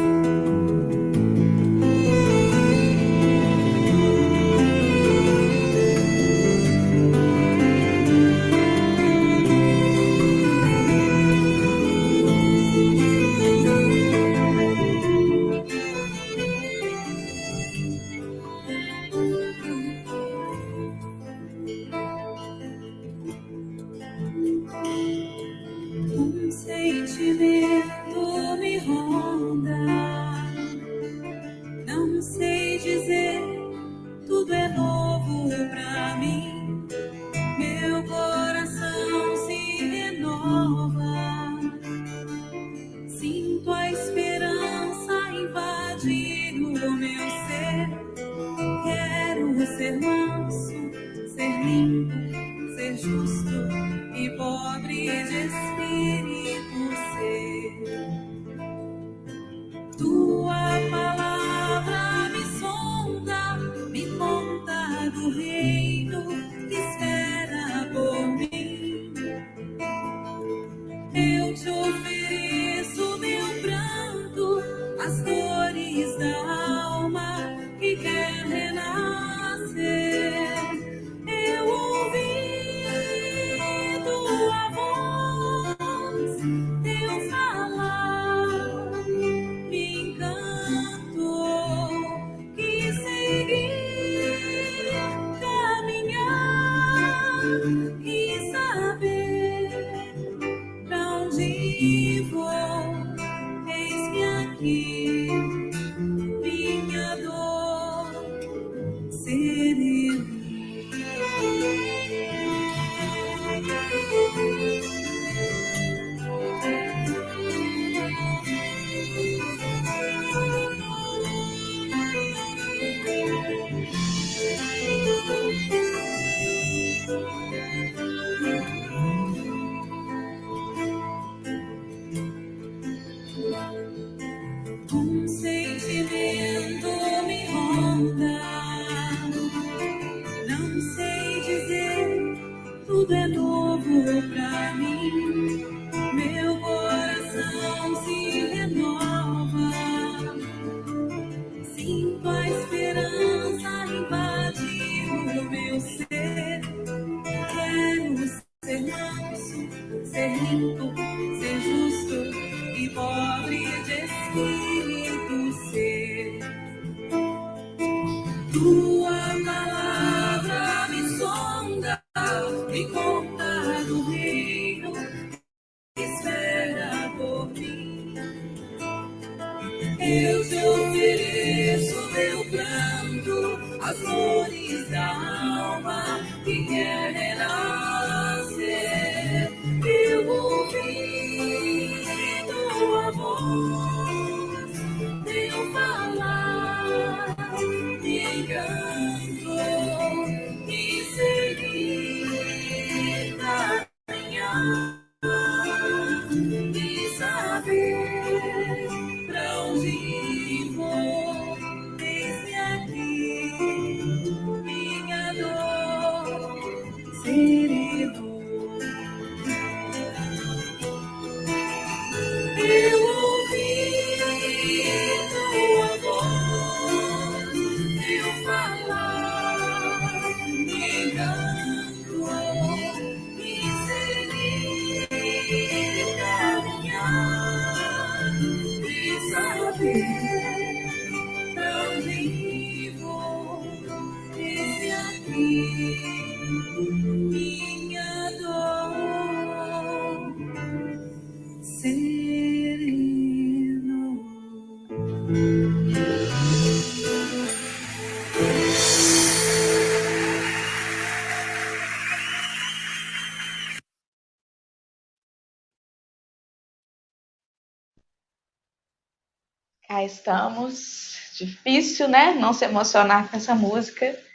Cá 269.91 270.05
estamos. 270.05 271.17
Difícil, 271.37 272.07
né? 272.07 272.33
Não 272.35 272.53
se 272.53 272.65
emocionar 272.65 273.29
com 273.29 273.37
essa 273.37 273.57
música. 273.57 274.30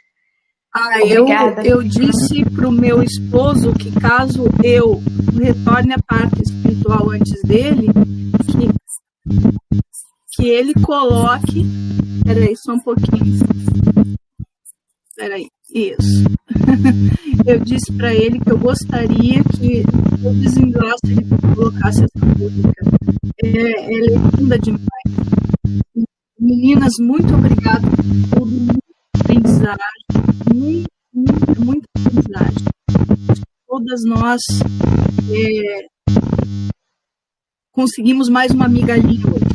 Ah, 0.78 1.00
eu, 1.06 1.26
eu 1.64 1.82
disse 1.82 2.44
para 2.54 2.68
o 2.68 2.70
meu 2.70 3.02
esposo 3.02 3.72
que 3.72 3.90
caso 3.92 4.44
eu 4.62 5.02
retorne 5.42 5.94
à 5.94 5.98
parte 6.06 6.42
espiritual 6.42 7.12
antes 7.12 7.42
dele, 7.44 7.86
que, 8.46 8.68
que 10.34 10.48
ele 10.50 10.74
coloque. 10.74 11.64
Peraí, 12.22 12.54
só 12.58 12.74
um 12.74 12.80
pouquinho. 12.80 13.38
Peraí, 15.16 15.46
isso. 15.74 16.24
Eu 17.46 17.60
disse 17.60 17.92
para 17.92 18.12
ele 18.12 18.40
que 18.40 18.50
eu 18.50 18.58
gostaria 18.58 19.44
que 19.44 19.84
o 20.24 20.34
desenlace 20.34 20.98
ele 21.04 21.24
colocasse 21.54 22.02
essa 22.02 22.26
música. 22.36 22.72
É, 23.44 23.94
ela 23.94 24.10
é 24.10 24.36
linda 24.36 24.58
demais. 24.58 24.82
Meninas, 26.40 26.92
muito 26.98 27.32
obrigada 27.32 27.88
por 28.30 28.48
tudo, 28.48 28.78
aprendizagem, 29.14 29.78
muito, 30.56 30.88
muita, 31.12 31.60
muita 31.60 31.86
aprendizagem. 31.98 32.64
Todas 33.66 34.04
nós 34.04 34.40
é, 35.30 35.86
conseguimos 37.72 38.28
mais 38.28 38.52
uma 38.52 38.68
migalhinha 38.68 39.26
hoje. 39.26 39.46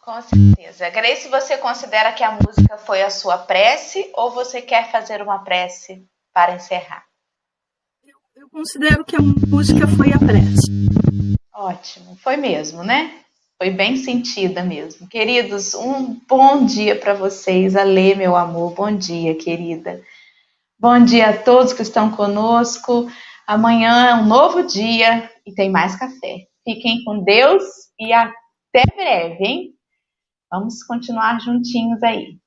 Com 0.00 0.22
certeza. 0.22 0.90
Grace, 0.90 1.28
você 1.28 1.58
considera 1.58 2.12
que 2.12 2.22
a 2.22 2.32
música 2.32 2.78
foi 2.78 3.02
a 3.02 3.10
sua 3.10 3.38
prece 3.38 4.10
ou 4.14 4.30
você 4.30 4.62
quer 4.62 4.90
fazer 4.90 5.20
uma 5.20 5.40
prece 5.40 6.06
para 6.32 6.54
encerrar? 6.54 7.04
Eu, 8.02 8.16
eu 8.42 8.48
considero 8.50 9.04
que 9.04 9.16
a 9.16 9.20
música 9.20 9.86
foi 9.86 10.12
a 10.12 10.18
prece. 10.18 10.70
Ótimo, 11.52 12.16
foi 12.16 12.36
mesmo, 12.36 12.82
né? 12.82 13.23
Foi 13.56 13.70
bem 13.70 13.96
sentida 13.96 14.64
mesmo. 14.64 15.08
Queridos, 15.08 15.74
um 15.74 16.20
bom 16.28 16.66
dia 16.66 16.98
para 16.98 17.14
vocês. 17.14 17.76
Alê, 17.76 18.14
meu 18.14 18.34
amor, 18.34 18.74
bom 18.74 18.94
dia, 18.94 19.36
querida. 19.36 20.02
Bom 20.78 20.98
dia 21.04 21.30
a 21.30 21.42
todos 21.42 21.72
que 21.72 21.82
estão 21.82 22.10
conosco. 22.10 23.08
Amanhã 23.46 24.08
é 24.08 24.14
um 24.14 24.26
novo 24.26 24.64
dia 24.66 25.30
e 25.46 25.54
tem 25.54 25.70
mais 25.70 25.94
café. 25.94 26.48
Fiquem 26.64 27.04
com 27.04 27.22
Deus 27.22 27.62
e 27.98 28.12
até 28.12 28.82
breve, 28.96 29.44
hein? 29.44 29.74
Vamos 30.50 30.82
continuar 30.82 31.40
juntinhos 31.40 32.02
aí. 32.02 32.38